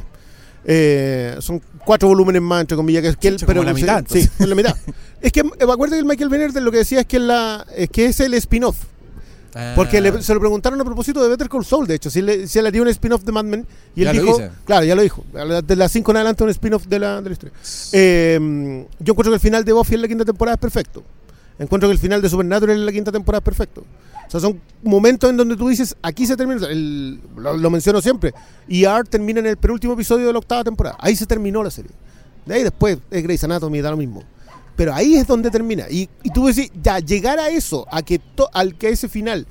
Eh, 0.63 1.36
son 1.39 1.61
cuatro 1.84 2.07
volúmenes 2.07 2.41
más, 2.41 2.61
entre 2.61 2.78
comillas, 2.78 3.01
que, 3.03 3.16
que 3.16 3.28
él, 3.30 3.38
pero 3.45 3.63
la 3.63 3.74
mitad, 3.74 4.03
sí, 4.07 4.28
la 4.39 4.55
mitad. 4.55 4.76
es 5.22 5.32
que 5.32 5.39
eh, 5.41 5.66
me 5.66 5.72
acuerdo 5.74 5.93
que 5.93 5.99
el 5.99 6.05
Michael 6.05 6.30
Benner 6.30 6.53
lo 6.61 6.72
que 6.72 6.78
decía 6.80 7.01
es 7.01 7.05
que, 7.07 7.20
la, 7.20 7.66
es 7.76 7.89
que 7.89 8.05
es 8.05 8.20
el 8.20 8.34
spin-off. 8.36 8.78
Porque 9.76 9.97
Ah, 9.99 10.01
le- 10.01 10.22
se 10.22 10.34
lo 10.34 10.39
preguntaron 10.41 10.80
a 10.82 10.84
propósito 10.84 11.24
de 11.24 11.30
Better 11.30 11.47
Call 11.47 11.64
Saul, 11.64 11.88
de 11.88 11.95
hecho, 11.95 12.10
si, 12.10 12.22
le, 12.22 12.45
si 12.47 12.60
él 12.60 12.66
haría 12.68 12.82
un 12.82 12.88
spin-off 12.89 13.24
de 13.24 13.32
Mad 13.32 13.45
Men. 13.45 13.66
Y 13.95 14.01
él 14.01 14.08
Ya 14.08 14.12
dijo, 14.14 14.38
claro, 14.66 14.86
ya 14.86 14.95
lo 14.95 15.01
dijo. 15.01 15.24
De 15.66 15.76
las 15.78 15.91
5 15.91 16.12
en 16.12 16.18
adelante 16.18 16.43
un 16.43 16.49
spin-off 16.49 16.86
de 16.88 16.99
la, 16.99 17.22
de 17.22 17.30
la 17.30 17.34
historia. 17.34 17.53
Eh, 17.93 18.86
yo 18.99 19.14
encuentro 19.14 19.32
que 19.32 19.36
el 19.36 19.39
final 19.39 19.64
de 19.64 19.72
Buffy 19.74 19.95
en 19.95 20.01
la 20.01 20.08
quinta 20.08 20.26
temporada 20.26 20.56
es 20.56 20.60
perfecto. 20.62 21.03
Encuentro 21.58 21.88
que 21.88 21.93
el 21.93 21.99
final 21.99 22.22
de 22.22 22.28
Supernatural 22.30 22.76
en 22.76 22.86
la 22.86 22.91
quinta 22.91 23.12
temporada 23.14 23.39
es 23.39 23.45
perfecto. 23.45 23.86
O 24.28 24.30
sea, 24.32 24.39
son 24.41 24.60
momentos 24.84 25.30
en 25.30 25.38
donde 25.38 25.56
tú 25.56 25.70
dices, 25.70 25.95
aquí 26.01 26.26
se 26.28 26.36
termina, 26.36 26.68
el- 26.68 27.22
lo, 27.38 27.56
lo 27.56 27.70
menciono 27.70 28.01
siempre, 28.01 28.34
ER 28.68 29.08
termina 29.08 29.39
en 29.39 29.45
el 29.45 29.56
penúltimo 29.58 29.93
episodio 29.93 30.28
de 30.28 30.34
la 30.34 30.39
octava 30.39 30.64
temporada. 30.66 30.97
Ahí 30.99 31.16
se 31.16 31.26
terminó 31.26 31.64
la 31.64 31.72
serie. 31.72 31.91
De 32.45 32.56
ahí 32.56 32.64
después 32.64 32.97
es 33.10 33.24
Grey's 33.24 33.43
Anatomy, 33.43 33.80
da 33.82 33.91
lo 33.91 33.97
mismo. 33.97 34.24
Pero 34.76 34.93
ahí 34.93 35.15
es 35.15 35.26
donde 35.28 35.49
termina. 35.51 35.86
Y, 35.89 36.09
y 36.23 36.30
tú 36.32 36.47
decís, 36.47 36.69
ya, 36.84 36.99
llegar 36.99 37.39
a 37.39 37.49
eso, 37.49 37.88
a 37.91 38.01
que, 38.01 38.19
to- 38.19 38.49
al 38.53 38.76
que 38.78 38.89
ese 38.89 39.07
final 39.07 39.47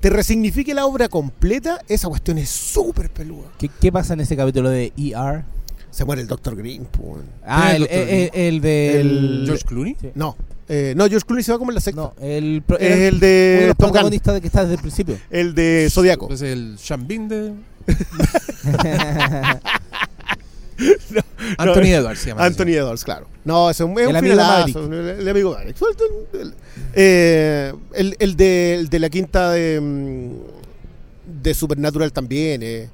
te 0.00 0.10
resignifique 0.10 0.74
la 0.74 0.84
obra 0.84 1.08
completa, 1.08 1.80
esa 1.88 2.08
cuestión 2.08 2.36
es 2.38 2.50
súper 2.50 3.08
peluda. 3.10 3.48
¿Qué, 3.58 3.70
qué 3.80 3.90
pasa 3.92 4.14
en 4.14 4.20
ese 4.20 4.36
capítulo 4.36 4.68
de 4.68 4.92
ER? 4.96 5.44
Se 5.90 6.04
muere 6.04 6.22
el 6.22 6.28
Dr. 6.28 6.56
Green. 6.56 6.86
Ah, 7.46 7.74
el, 7.76 7.86
¿Quién 7.86 8.00
es 8.08 8.30
el 8.34 8.56
el, 8.56 8.64
el. 8.64 8.64
El- 8.66 9.42
George 9.46 9.64
Clooney. 9.64 9.96
Sí. 10.00 10.08
No, 10.14 10.36
eh, 10.68 10.94
no, 10.96 11.06
George 11.06 11.26
Clooney 11.26 11.44
se 11.44 11.52
va 11.52 11.58
como 11.58 11.70
en 11.70 11.74
la 11.76 11.80
sexta. 11.82 12.00
No, 12.02 12.14
el, 12.20 12.62
pro- 12.66 12.78
es 12.78 12.86
era 12.86 12.94
el 13.08 13.14
uno 13.14 13.20
de 13.20 13.26
de 13.60 13.66
los 13.68 13.76
protagonistas 13.76 14.34
de 14.34 14.40
que 14.40 14.46
está 14.46 14.62
desde 14.62 14.74
el 14.74 14.80
principio. 14.80 15.18
el 15.30 15.54
de 15.54 15.88
Zodiaco. 15.90 16.32
Es 16.32 16.40
el 16.42 16.76
Shambin 16.76 17.28
de 17.28 17.52
No, 21.58 21.72
Anthony 21.72 21.88
Edwards. 21.94 22.20
se 22.20 22.28
llama. 22.28 22.44
Anthony 22.44 22.68
Edwards, 22.68 23.04
claro. 23.04 23.26
No, 23.44 23.68
es 23.68 23.80
un, 23.80 23.92
es 23.98 24.04
El 24.04 24.10
un 24.10 24.16
amigo 24.16 24.34
finalazo, 24.34 24.84
el, 24.86 24.92
el 25.20 25.28
amigo 25.28 25.50
de 25.50 25.56
Maverick. 25.56 25.76
El, 26.34 26.54
eh, 26.94 27.72
el, 27.94 28.16
el 28.18 28.36
de, 28.36 28.74
el 28.76 28.88
de 28.88 28.98
la 29.00 29.10
quinta 29.10 29.50
de, 29.50 29.80
mm, 29.80 31.42
de 31.42 31.54
Supernatural 31.54 32.12
también. 32.12 32.62
eh. 32.62 32.88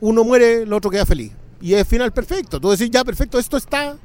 Uno 0.00 0.24
muere, 0.24 0.62
el 0.62 0.72
otro 0.72 0.90
queda 0.90 1.06
feliz. 1.06 1.32
Y 1.60 1.74
es 1.74 1.86
final 1.86 2.12
perfecto. 2.12 2.60
Tú 2.60 2.70
decís, 2.70 2.90
ya, 2.90 3.04
perfecto, 3.04 3.38
esto 3.38 3.56
está... 3.56 3.96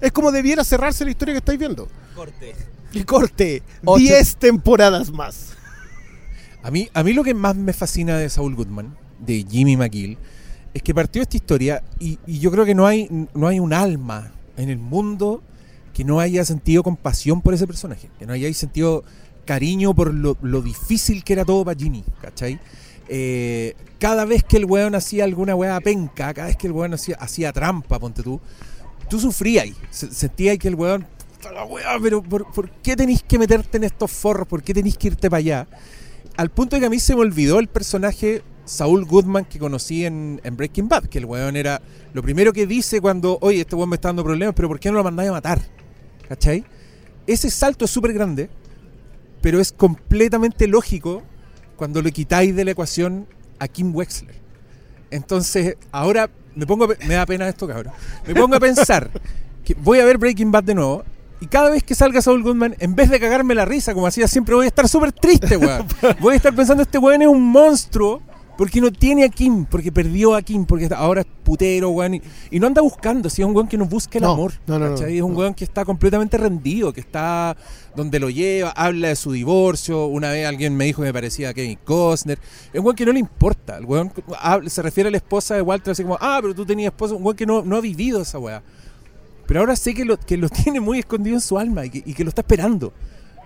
Es 0.00 0.10
como 0.12 0.32
debiera 0.32 0.64
cerrarse 0.64 1.04
la 1.04 1.10
historia 1.10 1.34
que 1.34 1.38
estáis 1.38 1.58
viendo. 1.58 1.88
Corte. 2.14 2.54
Y 2.92 3.04
corte, 3.04 3.62
Ocho. 3.84 3.98
10 4.02 4.36
temporadas 4.36 5.10
más. 5.12 5.52
A 6.62 6.70
mí, 6.70 6.88
a 6.94 7.02
mí 7.02 7.12
lo 7.12 7.22
que 7.22 7.34
más 7.34 7.54
me 7.54 7.72
fascina 7.72 8.16
de 8.18 8.28
Saul 8.30 8.54
Goodman, 8.54 8.96
de 9.20 9.44
Jimmy 9.48 9.76
McGill, 9.76 10.16
es 10.74 10.82
que 10.82 10.94
partió 10.94 11.22
esta 11.22 11.36
historia 11.36 11.82
y, 11.98 12.18
yo 12.26 12.50
creo 12.50 12.64
que 12.64 12.74
no 12.74 12.86
hay, 12.86 13.08
no 13.34 13.46
hay 13.46 13.60
un 13.60 13.72
alma 13.72 14.32
en 14.56 14.70
el 14.70 14.78
mundo 14.78 15.42
que 15.92 16.04
no 16.04 16.20
haya 16.20 16.44
sentido 16.44 16.82
compasión 16.82 17.42
por 17.42 17.54
ese 17.54 17.66
personaje, 17.66 18.08
que 18.18 18.26
no 18.26 18.32
haya 18.32 18.52
sentido 18.54 19.04
cariño 19.44 19.94
por 19.94 20.14
lo, 20.14 20.36
lo 20.40 20.62
difícil 20.62 21.24
que 21.24 21.34
era 21.34 21.44
todo 21.44 21.64
para 21.64 21.78
Jimmy, 21.78 22.04
¿cachai? 22.20 22.58
Eh, 23.08 23.74
cada 23.98 24.24
vez 24.24 24.42
que 24.42 24.56
el 24.56 24.64
weón 24.64 24.94
hacía 24.94 25.24
alguna 25.24 25.54
weá 25.54 25.80
penca, 25.80 26.32
cada 26.32 26.48
vez 26.48 26.56
que 26.56 26.66
el 26.66 26.72
weón 26.72 26.94
hacía, 26.94 27.16
hacía 27.16 27.52
trampa, 27.52 27.98
ponte 27.98 28.22
tú, 28.22 28.40
tú 29.08 29.20
sufrías 29.20 29.68
sentías 29.90 30.56
que 30.58 30.68
el 30.68 30.76
weón, 30.76 31.06
"Puta 31.34 31.52
la 31.52 31.64
weá, 31.64 31.98
pero 32.00 32.22
por, 32.22 32.50
¿por 32.52 32.70
qué 32.70 32.96
tenéis 32.96 33.22
que 33.22 33.38
meterte 33.38 33.76
en 33.76 33.84
estos 33.84 34.10
forros? 34.10 34.46
¿Por 34.48 34.62
qué 34.62 34.72
tenéis 34.72 34.96
que 34.96 35.08
irte 35.08 35.28
para 35.28 35.38
allá? 35.38 35.68
Al 36.36 36.48
punto 36.50 36.76
de 36.76 36.80
que 36.80 36.86
a 36.86 36.90
mí 36.90 36.98
se 36.98 37.14
me 37.14 37.20
olvidó 37.20 37.58
el 37.58 37.68
personaje 37.68 38.42
Saul 38.64 39.04
Goodman 39.04 39.44
que 39.44 39.58
conocí 39.58 40.04
en, 40.04 40.40
en 40.44 40.56
Breaking 40.56 40.88
Bad, 40.88 41.04
que 41.04 41.18
el 41.18 41.24
weón 41.24 41.56
era 41.56 41.80
lo 42.12 42.22
primero 42.22 42.52
que 42.52 42.66
dice 42.66 43.00
cuando, 43.00 43.38
oye, 43.40 43.60
este 43.60 43.74
weón 43.74 43.88
me 43.88 43.96
está 43.96 44.08
dando 44.08 44.24
problemas, 44.24 44.54
pero 44.54 44.68
¿por 44.68 44.78
qué 44.78 44.90
no 44.90 44.96
lo 44.96 45.04
mandáis 45.04 45.30
a 45.30 45.32
matar? 45.32 45.60
¿Cachai? 46.28 46.64
Ese 47.26 47.50
salto 47.50 47.84
es 47.84 47.90
súper 47.90 48.12
grande, 48.12 48.50
pero 49.40 49.60
es 49.60 49.72
completamente 49.72 50.66
lógico 50.66 51.22
cuando 51.76 52.00
le 52.02 52.12
quitáis 52.12 52.54
de 52.54 52.64
la 52.64 52.70
ecuación 52.72 53.26
a 53.58 53.68
Kim 53.68 53.94
Wexler. 53.94 54.34
Entonces, 55.10 55.76
ahora 55.90 56.30
me 56.54 56.66
pongo 56.66 56.84
a 56.84 56.88
me 57.06 57.14
da 57.14 57.26
pena 57.26 57.48
esto, 57.48 57.66
cabrón. 57.66 57.92
Me 58.26 58.34
pongo 58.34 58.56
a 58.56 58.60
pensar 58.60 59.10
que 59.64 59.74
voy 59.74 59.98
a 60.00 60.04
ver 60.04 60.18
Breaking 60.18 60.50
Bad 60.50 60.64
de 60.64 60.74
nuevo 60.74 61.04
y 61.40 61.46
cada 61.46 61.70
vez 61.70 61.82
que 61.82 61.96
salga 61.96 62.22
Saul 62.22 62.42
Goodman, 62.42 62.76
en 62.78 62.94
vez 62.94 63.10
de 63.10 63.18
cagarme 63.18 63.56
la 63.56 63.64
risa 63.64 63.94
como 63.94 64.06
hacía 64.06 64.28
siempre, 64.28 64.54
voy 64.54 64.66
a 64.66 64.68
estar 64.68 64.88
súper 64.88 65.10
triste, 65.10 65.56
weón. 65.56 65.86
Voy 66.20 66.34
a 66.34 66.36
estar 66.36 66.54
pensando, 66.54 66.84
este 66.84 66.98
weón 66.98 67.20
es 67.20 67.26
un 67.26 67.42
monstruo 67.42 68.22
porque 68.56 68.80
no 68.80 68.92
tiene 68.92 69.24
a 69.24 69.28
Kim, 69.28 69.64
porque 69.64 69.90
perdió 69.90 70.34
a 70.34 70.42
Kim, 70.42 70.64
porque 70.66 70.88
ahora 70.94 71.22
es 71.22 71.26
putero, 71.42 71.90
weón. 71.90 72.14
Y, 72.14 72.22
y 72.50 72.60
no 72.60 72.66
anda 72.66 72.82
buscando, 72.82 73.28
si 73.30 73.42
es 73.42 73.48
un 73.48 73.54
weón 73.56 73.66
que 73.66 73.78
no 73.78 73.86
busca 73.86 74.18
el 74.18 74.24
No, 74.24 74.32
amor. 74.32 74.52
no, 74.66 74.78
no, 74.78 74.86
no, 74.90 74.94
¿cachai? 74.94 75.16
es 75.16 75.22
un 75.22 75.34
weón 75.36 75.54
que 75.54 75.64
está 75.64 75.84
completamente 75.84 76.36
rendido, 76.36 76.92
que 76.92 77.00
está 77.00 77.56
donde 77.96 78.20
lo 78.20 78.30
lleva, 78.30 78.70
habla 78.70 79.08
de 79.08 79.16
su 79.16 79.32
divorcio. 79.32 80.06
Una 80.06 80.30
vez 80.30 80.46
alguien 80.46 80.76
me 80.76 80.84
dijo 80.84 81.00
que 81.02 81.06
me 81.08 81.12
parecía 81.12 81.48
a 81.48 81.54
Kevin 81.54 81.78
Costner. 81.84 82.38
Es 82.72 82.78
un 82.78 82.84
weón 82.86 82.96
que 82.96 83.06
no 83.06 83.12
le 83.12 83.18
importa. 83.20 83.78
El 83.78 83.86
weón 83.86 84.12
habla- 84.40 84.68
se 84.70 84.82
refiere 84.82 85.08
a 85.08 85.10
la 85.10 85.16
esposa 85.16 85.54
de 85.54 85.62
Walter 85.62 85.92
así 85.92 86.02
como, 86.02 86.18
ah, 86.20 86.38
pero 86.40 86.54
tú 86.54 86.64
tenías 86.66 86.92
esposa. 86.92 87.14
Un 87.14 87.24
weón 87.24 87.36
que 87.36 87.46
no, 87.46 87.62
no 87.62 87.76
ha 87.76 87.80
vivido 87.80 88.20
esa 88.22 88.38
weá. 88.38 88.62
Pero 89.46 89.60
ahora 89.60 89.74
sé 89.76 89.92
que 89.94 90.04
lo, 90.04 90.18
que 90.18 90.36
lo 90.36 90.48
tiene 90.50 90.78
muy 90.80 90.98
escondido 91.00 91.36
en 91.36 91.40
su 91.40 91.58
alma 91.58 91.84
y 91.86 91.90
que, 91.90 92.02
y 92.06 92.14
que 92.14 92.22
lo 92.22 92.28
está 92.28 92.42
esperando. 92.42 92.92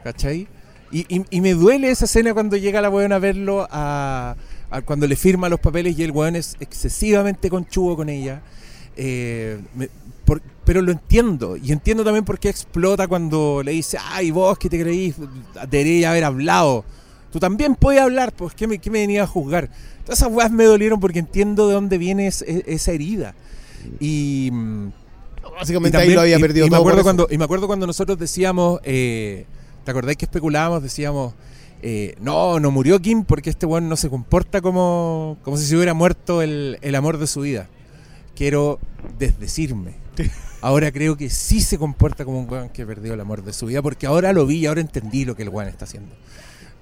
¿Cachai? 0.05 0.47
Y, 0.93 1.01
y- 1.13 1.25
y 1.31 1.41
me 1.41 1.55
duele 1.55 1.91
esa 1.91 2.05
escena 2.05 2.33
cuando 2.35 2.57
llega 2.57 2.81
la 2.81 2.91
weón 2.91 3.13
a 3.13 3.19
verlo, 3.19 3.67
a 3.71 4.37
cuando 4.85 5.07
le 5.07 5.17
firma 5.17 5.49
los 5.49 5.61
papeles 5.61 5.99
y 5.99 6.03
el 6.03 6.11
weón 6.11 6.37
es 6.37 6.57
excesivamente 6.61 7.49
conchudo 7.51 7.97
con 7.97 8.09
ella. 8.09 8.43
Eh, 8.97 9.59
me- 9.75 9.89
por- 10.25 10.43
pero 10.65 10.83
lo 10.83 10.91
entiendo. 10.93 11.57
Y 11.57 11.73
entiendo 11.73 12.05
también 12.05 12.25
por 12.25 12.39
qué 12.39 12.49
explota 12.49 13.07
cuando 13.07 13.63
le 13.65 13.73
dice, 13.73 13.99
ay, 14.11 14.31
vos 14.31 14.59
que 14.59 14.69
te 14.69 14.81
creís, 14.81 15.15
deberías 15.71 16.11
haber 16.11 16.25
hablado. 16.25 16.85
Tú 17.33 17.39
también 17.39 17.75
puedes 17.75 18.01
hablar, 18.01 18.33
pues 18.33 18.55
¿qué 18.55 18.67
me, 18.67 18.79
qué 18.79 18.91
me 18.91 19.01
venía 19.01 19.23
a 19.25 19.27
juzgar? 19.27 19.71
Todas 20.05 20.19
esas 20.21 20.33
weas 20.33 20.51
me 20.51 20.65
dolieron 20.65 20.99
porque 21.01 21.19
entiendo 21.19 21.69
de 21.69 21.75
dónde 21.75 21.99
viene 21.99 22.27
es- 22.27 22.43
es- 22.43 22.63
esa 22.67 22.93
herida. 22.93 23.35
Y... 24.01 24.51
mm, 24.53 24.89
Básicamente 25.59 25.97
y 25.97 26.01
ahí 26.01 26.03
también- 26.07 26.15
lo 26.17 26.21
había 26.23 26.39
y- 26.39 26.41
perdido 26.43 26.67
y 26.67 26.71
me 26.71 26.77
todo. 26.77 26.83
por 26.83 26.93
acuerdo 26.93 27.03
cuando 27.05 27.29
Y 27.31 27.39
me 27.39 27.45
acuerdo 27.45 27.67
cuando 27.67 27.87
nosotros 27.87 28.19
decíamos, 28.19 28.81
eh, 28.85 29.47
¿te 29.85 29.91
acordáis 29.91 30.17
que 30.19 30.25
especulábamos? 30.25 30.83
Decíamos, 30.83 31.35
eh, 31.83 32.15
no, 32.21 32.59
no 32.61 32.71
murió 32.71 33.01
Kim 33.01 33.25
porque 33.25 33.51
este 33.51 33.67
weón 33.67 33.89
no 33.89 33.97
se 33.97 34.09
comporta 34.09 34.61
como, 34.61 35.37
como 35.43 35.57
si 35.57 35.67
se 35.67 35.77
hubiera 35.77 35.95
muerto 35.95 36.43
el, 36.43 36.79
el 36.83 36.95
amor 36.95 37.19
de 37.19 37.27
su 37.27 37.41
vida. 37.43 37.69
Quiero 38.35 38.79
desdecirme. 39.19 39.95
Ahora 40.63 40.91
creo 40.91 41.17
que 41.17 41.31
sí 41.31 41.61
se 41.61 41.79
comporta 41.79 42.25
como 42.25 42.41
un 42.41 42.51
weón 42.51 42.69
que 42.71 42.85
perdió 42.87 43.15
el 43.15 43.21
amor 43.21 43.45
de 43.45 43.53
su 43.53 43.67
vida 43.67 43.83
porque 43.83 44.07
ahora 44.07 44.33
lo 44.33 44.47
vi 44.47 44.57
y 44.57 44.67
ahora 44.67 44.81
entendí 44.81 45.25
lo 45.25 45.37
que 45.37 45.43
el 45.45 45.49
weón 45.51 45.69
está 45.69 45.85
haciendo. 45.85 46.13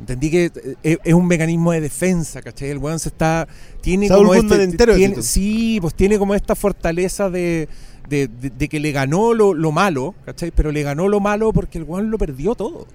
Entendí 0.01 0.31
que 0.31 0.45
eh, 0.47 0.77
es, 0.83 0.99
es 1.05 1.15
un 1.15 1.27
mecanismo 1.27 1.73
de 1.73 1.81
defensa, 1.81 2.41
¿cachai? 2.41 2.71
El 2.71 2.79
weón 2.79 2.99
se 2.99 3.11
está. 3.11 3.47
Tiene 3.81 4.09
como 4.09 4.33
este- 4.35 4.63
entero, 4.65 4.95
tiene-. 4.97 5.23
Sí, 5.23 5.79
pues 5.81 5.95
tiene 5.95 6.19
como 6.19 6.35
esta 6.35 6.55
fortaleza 6.55 7.29
de, 7.31 7.69
de, 8.09 8.29
de- 8.29 8.51
de 8.51 8.69
que 8.69 8.81
le 8.81 8.91
ganó 8.93 9.35
lo, 9.35 9.53
lo 9.55 9.71
malo, 9.73 10.15
¿cachai? 10.25 10.51
Pero 10.51 10.73
le 10.73 10.83
ganó 10.83 11.09
lo 11.09 11.21
malo 11.21 11.53
porque 11.53 11.79
el 11.79 11.85
weón 11.85 12.11
lo 12.11 12.17
perdió 12.19 12.55
todo. 12.55 12.87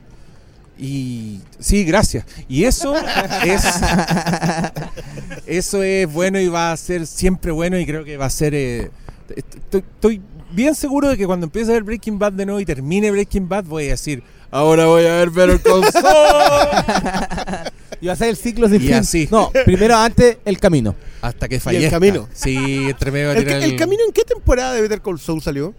Y 0.81 1.41
sí, 1.59 1.83
gracias. 1.83 2.25
Y 2.47 2.63
eso 2.63 2.95
es 3.43 3.63
eso 5.45 5.83
es 5.83 6.11
bueno 6.11 6.39
y 6.39 6.47
va 6.47 6.71
a 6.71 6.77
ser 6.77 7.05
siempre 7.05 7.51
bueno 7.51 7.77
y 7.77 7.85
creo 7.85 8.03
que 8.05 8.15
va 8.17 8.25
a 8.25 8.29
ser 8.29 8.53
eh, 8.55 8.89
estoy, 9.35 9.81
estoy 9.95 10.21
bien 10.51 10.73
seguro 10.75 11.09
de 11.09 11.17
que 11.17 11.25
cuando 11.25 11.45
empiece 11.45 11.71
a 11.71 11.73
ver 11.73 11.83
Breaking 11.83 12.17
Bad 12.17 12.31
de 12.33 12.45
nuevo 12.45 12.59
y 12.61 12.65
termine 12.65 13.11
Breaking 13.11 13.49
Bad 13.49 13.65
voy 13.65 13.87
a 13.87 13.91
decir, 13.91 14.23
ahora 14.51 14.85
voy 14.85 15.05
a 15.05 15.15
ver 15.15 15.29
Better 15.31 15.61
Call 15.61 15.83
Saul 15.91 16.03
Y 18.01 18.07
va 18.07 18.13
a 18.13 18.15
ser 18.15 18.29
el 18.29 18.37
ciclo 18.37 18.69
sin 18.69 18.77
Y 18.81 18.85
fin. 18.87 18.93
así. 18.93 19.27
No, 19.29 19.51
primero 19.65 19.97
antes 19.97 20.37
el 20.45 20.57
camino. 20.59 20.95
hasta 21.21 21.49
que 21.49 21.59
fallezca. 21.59 21.89
camino. 21.99 22.29
Sí, 22.33 22.55
entre 22.89 23.11
medio 23.11 23.33
¿El, 23.33 23.45
el 23.49 23.75
camino 23.75 24.03
en 24.07 24.13
qué 24.13 24.23
temporada 24.23 24.71
de 24.73 24.81
Better 24.81 25.01
Call 25.01 25.19
Saul 25.19 25.41
salió? 25.41 25.75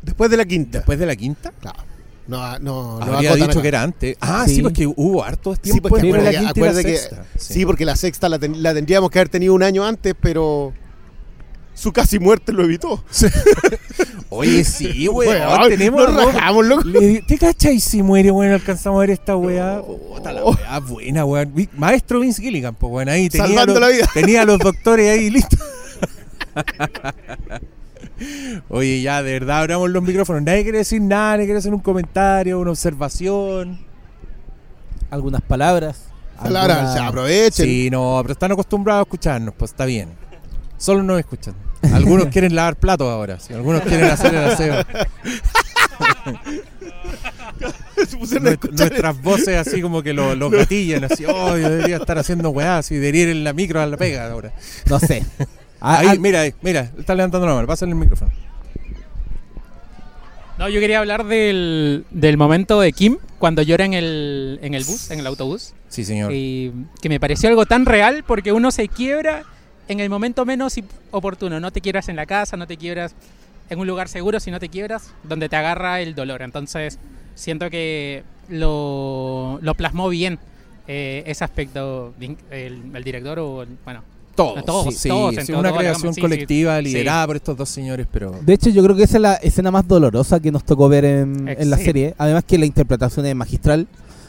Después 0.00 0.30
de 0.30 0.36
la 0.38 0.46
quinta. 0.46 0.78
después 0.78 0.98
de 0.98 1.04
la 1.06 1.14
quinta. 1.16 1.52
Claro. 1.60 1.89
No, 2.28 2.58
no, 2.60 2.98
no 3.00 3.04
Habría 3.14 3.34
dicho 3.34 3.50
acá. 3.50 3.62
que 3.62 3.68
era 3.68 3.82
antes. 3.82 4.16
Ah, 4.20 4.44
sí, 4.46 4.56
Sí. 4.56 4.62
porque 4.62 4.86
hubo 4.86 5.24
harto 5.24 5.54
Sí, 5.56 5.62
tiempo 5.62 5.88
porque 5.88 6.06
después 6.06 6.22
de 6.22 6.28
acuérdate- 6.30 6.44
la 6.44 6.50
acuérdate 6.50 6.84
que- 6.84 6.96
sexta. 6.98 7.24
Sí. 7.36 7.66
porque 7.66 7.84
la 7.84 7.96
sexta 7.96 8.28
la, 8.28 8.38
ten- 8.38 8.62
la 8.62 8.72
tendríamos 8.74 9.10
que 9.10 9.18
haber 9.18 9.28
tenido 9.30 9.52
un 9.54 9.62
año 9.64 9.84
antes, 9.84 10.14
pero 10.20 10.72
su 11.74 11.92
casi 11.92 12.18
muerte 12.20 12.52
lo 12.52 12.62
evitó. 12.62 13.02
Oye, 14.32 14.62
sí, 14.62 15.08
weón. 15.08 15.36
Weón, 15.36 15.68
tenemos 15.70 16.12
nos 16.12 16.32
rajamos, 16.32 16.66
loco. 16.66 16.84
Le- 16.84 17.22
¿Te 17.22 17.36
cachai 17.36 17.80
si 17.80 18.00
muere, 18.02 18.30
weón? 18.30 18.52
Alcanzamos 18.52 18.98
a 18.98 19.00
ver 19.00 19.10
esta 19.10 19.34
weá. 19.34 19.82
Puta 19.82 20.32
la 20.32 20.44
weá 20.44 20.78
buena, 20.78 21.24
weón. 21.24 21.52
Maestro 21.76 22.20
Vince 22.20 22.40
Gilligan, 22.42 22.76
pues, 22.76 22.92
weón. 22.92 23.08
Ahí 23.08 23.28
tenía 23.28 23.46
Salvando 23.48 23.72
los, 23.74 23.80
la 23.80 23.88
vida. 23.88 24.08
tenía 24.14 24.42
a 24.42 24.44
los 24.44 24.58
doctores 24.60 25.10
ahí 25.10 25.30
listos. 25.30 25.58
Oye, 28.68 29.00
ya, 29.02 29.22
de 29.22 29.32
verdad, 29.32 29.60
abramos 29.60 29.90
los 29.90 30.02
micrófonos. 30.02 30.42
Nadie 30.42 30.62
quiere 30.62 30.78
decir 30.78 31.00
nada, 31.00 31.32
nadie 31.32 31.46
quiere 31.46 31.58
hacer 31.58 31.72
un 31.74 31.80
comentario, 31.80 32.58
una 32.60 32.70
observación. 32.70 33.80
Algunas 35.10 35.40
palabras. 35.42 36.04
Palabras, 36.40 36.78
alguna- 36.78 36.94
ya, 36.96 37.06
aprovechen. 37.08 37.66
Sí, 37.66 37.88
no, 37.90 38.18
pero 38.22 38.32
están 38.32 38.52
acostumbrados 38.52 39.00
a 39.00 39.02
escucharnos, 39.02 39.54
pues 39.56 39.72
está 39.72 39.84
bien. 39.84 40.08
Solo 40.78 41.02
nos 41.02 41.18
escuchan. 41.18 41.54
Algunos 41.92 42.26
quieren 42.32 42.54
lavar 42.54 42.76
platos 42.76 43.08
ahora, 43.08 43.38
sí, 43.40 43.52
algunos 43.54 43.82
quieren 43.82 44.06
hacer 44.10 44.34
el 44.34 44.44
aseo. 44.50 44.74
Nuest- 48.40 48.70
nuestras 48.70 49.20
voces 49.22 49.56
así 49.56 49.82
como 49.82 50.02
que 50.02 50.12
lo- 50.12 50.34
los 50.34 50.50
gatillan, 50.52 51.04
así, 51.04 51.24
oh, 51.26 51.56
yo 51.58 51.68
debería 51.68 51.96
estar 51.96 52.18
haciendo 52.18 52.50
weá, 52.50 52.78
así, 52.78 52.94
debería 52.94 53.22
ir 53.24 53.28
en 53.30 53.44
la 53.44 53.52
micro 53.52 53.80
a 53.80 53.86
la 53.86 53.96
pega 53.96 54.30
ahora. 54.30 54.52
No 54.88 54.98
sé. 54.98 55.22
Ah, 55.80 55.98
Ahí, 56.00 56.08
ah, 56.10 56.14
mira, 56.18 56.40
ahí, 56.42 56.54
mira, 56.62 56.90
está 56.98 57.14
levantando 57.14 57.46
la 57.46 57.54
mano, 57.54 57.66
pásale 57.66 57.90
el 57.92 57.96
micrófono. 57.98 58.30
No, 60.58 60.68
yo 60.68 60.78
quería 60.78 60.98
hablar 60.98 61.24
del, 61.24 62.04
del 62.10 62.36
momento 62.36 62.80
de 62.80 62.92
Kim 62.92 63.16
cuando 63.38 63.62
llora 63.62 63.86
en 63.86 63.94
el, 63.94 64.58
en 64.62 64.74
el 64.74 64.84
bus, 64.84 65.10
en 65.10 65.20
el 65.20 65.26
autobús. 65.26 65.72
Sí, 65.88 66.04
señor. 66.04 66.32
Y 66.34 66.70
que 67.00 67.08
me 67.08 67.18
pareció 67.18 67.48
algo 67.48 67.64
tan 67.64 67.86
real 67.86 68.24
porque 68.26 68.52
uno 68.52 68.70
se 68.70 68.88
quiebra 68.88 69.44
en 69.88 70.00
el 70.00 70.10
momento 70.10 70.44
menos 70.44 70.74
oportuno. 71.12 71.60
No 71.60 71.70
te 71.70 71.80
quiebras 71.80 72.10
en 72.10 72.16
la 72.16 72.26
casa, 72.26 72.58
no 72.58 72.66
te 72.66 72.76
quiebras 72.76 73.14
en 73.70 73.78
un 73.78 73.86
lugar 73.86 74.08
seguro, 74.08 74.38
sino 74.38 74.60
te 74.60 74.68
quiebras 74.68 75.12
donde 75.22 75.48
te 75.48 75.56
agarra 75.56 76.02
el 76.02 76.14
dolor. 76.14 76.42
Entonces, 76.42 76.98
siento 77.34 77.70
que 77.70 78.22
lo, 78.50 79.58
lo 79.62 79.74
plasmó 79.74 80.10
bien 80.10 80.38
eh, 80.86 81.22
ese 81.24 81.42
aspecto 81.42 82.12
el, 82.20 82.82
el 82.94 83.04
director 83.04 83.38
o, 83.38 83.62
el- 83.62 83.78
bueno, 83.86 84.02
Todos, 84.40 84.64
todos, 84.64 84.94
sí, 84.94 85.08
todos, 85.08 85.34
sí, 85.44 85.52
una 85.52 85.72
creación 85.72 86.14
colectiva 86.14 86.78
sí. 86.78 86.84
liderada 86.84 87.26
por 87.26 87.36
estos 87.36 87.56
dos 87.56 87.68
señores, 87.68 88.06
pero... 88.10 88.34
De 88.40 88.54
hecho, 88.54 88.70
yo 88.70 88.82
creo 88.82 88.96
que 88.96 89.02
esa 89.02 89.18
es 89.18 89.22
la 89.22 89.34
escena 89.34 89.70
más 89.70 89.86
dolorosa 89.86 90.40
que 90.40 90.50
nos 90.50 90.64
tocó 90.64 90.88
ver 90.88 91.04
en, 91.04 91.46
en 91.46 91.68
la 91.70 91.76
serie. 91.76 92.14
Además 92.16 92.44
que 92.44 92.56
la 92.56 92.66
interpretación 92.66 93.26
es 93.26 93.34
magistral. 93.34 93.86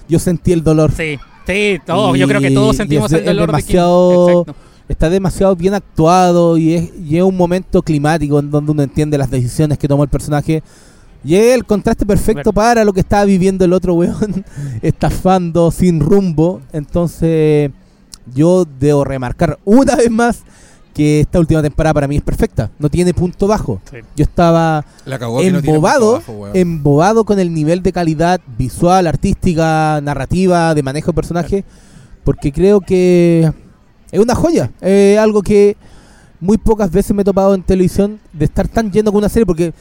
Yo 0.09 0.19
sentí 0.19 0.51
el 0.51 0.63
dolor. 0.63 0.91
sí, 0.91 1.17
sí, 1.47 1.79
todos, 1.85 2.17
yo 2.17 2.27
creo 2.27 2.41
que 2.41 2.51
todos 2.51 2.75
sentimos 2.75 3.11
es 3.11 3.19
el 3.19 3.27
es 3.27 3.27
dolor 3.27 3.55
de 3.55 3.63
Kim. 3.63 3.67
demasiado-. 3.67 4.45
Está 4.89 5.09
demasiado 5.09 5.55
bien 5.55 5.73
actuado 5.73 6.57
y 6.57 6.73
es, 6.73 6.89
y 7.07 7.15
es 7.15 7.23
un 7.23 7.37
momento 7.37 7.81
climático 7.81 8.39
en 8.39 8.51
donde 8.51 8.73
uno 8.73 8.83
entiende 8.83 9.17
las 9.17 9.31
decisiones 9.31 9.77
que 9.77 9.87
tomó 9.87 10.03
el 10.03 10.09
personaje. 10.09 10.61
Y 11.23 11.35
es 11.35 11.55
el 11.55 11.65
contraste 11.65 12.05
perfecto 12.05 12.51
para 12.51 12.83
lo 12.83 12.91
que 12.91 12.99
estaba 12.99 13.23
viviendo 13.23 13.63
el 13.63 13.71
otro 13.71 13.93
weón, 13.93 14.43
estafando 14.81 15.71
sin 15.71 16.01
rumbo. 16.01 16.61
Entonces, 16.73 17.71
yo 18.33 18.65
debo 18.79 19.03
remarcar 19.03 19.57
una 19.65 19.95
vez 19.95 20.09
más 20.11 20.39
que 20.93 21.21
esta 21.21 21.39
última 21.39 21.61
temporada 21.61 21.93
para 21.93 22.07
mí 22.07 22.17
es 22.17 22.21
perfecta. 22.21 22.69
No 22.77 22.89
tiene 22.89 23.13
punto 23.13 23.47
bajo. 23.47 23.81
Sí. 23.89 23.97
Yo 24.17 24.23
estaba 24.23 24.85
no 25.51 25.57
embobado, 25.59 26.13
bajo, 26.15 26.47
embobado 26.53 27.23
con 27.23 27.39
el 27.39 27.53
nivel 27.53 27.81
de 27.81 27.93
calidad 27.93 28.41
visual, 28.57 29.07
artística, 29.07 30.01
narrativa, 30.01 30.73
de 30.75 30.83
manejo 30.83 31.11
de 31.11 31.15
personaje, 31.15 31.63
porque 32.25 32.51
creo 32.51 32.81
que 32.81 33.51
es 34.11 34.19
una 34.19 34.35
joya. 34.35 34.69
Es 34.81 35.17
algo 35.17 35.41
que 35.41 35.77
muy 36.41 36.57
pocas 36.57 36.91
veces 36.91 37.15
me 37.15 37.21
he 37.21 37.25
topado 37.25 37.53
en 37.55 37.63
televisión 37.63 38.19
de 38.33 38.45
estar 38.45 38.67
tan 38.67 38.91
lleno 38.91 39.11
con 39.11 39.19
una 39.19 39.29
serie, 39.29 39.45
porque, 39.45 39.73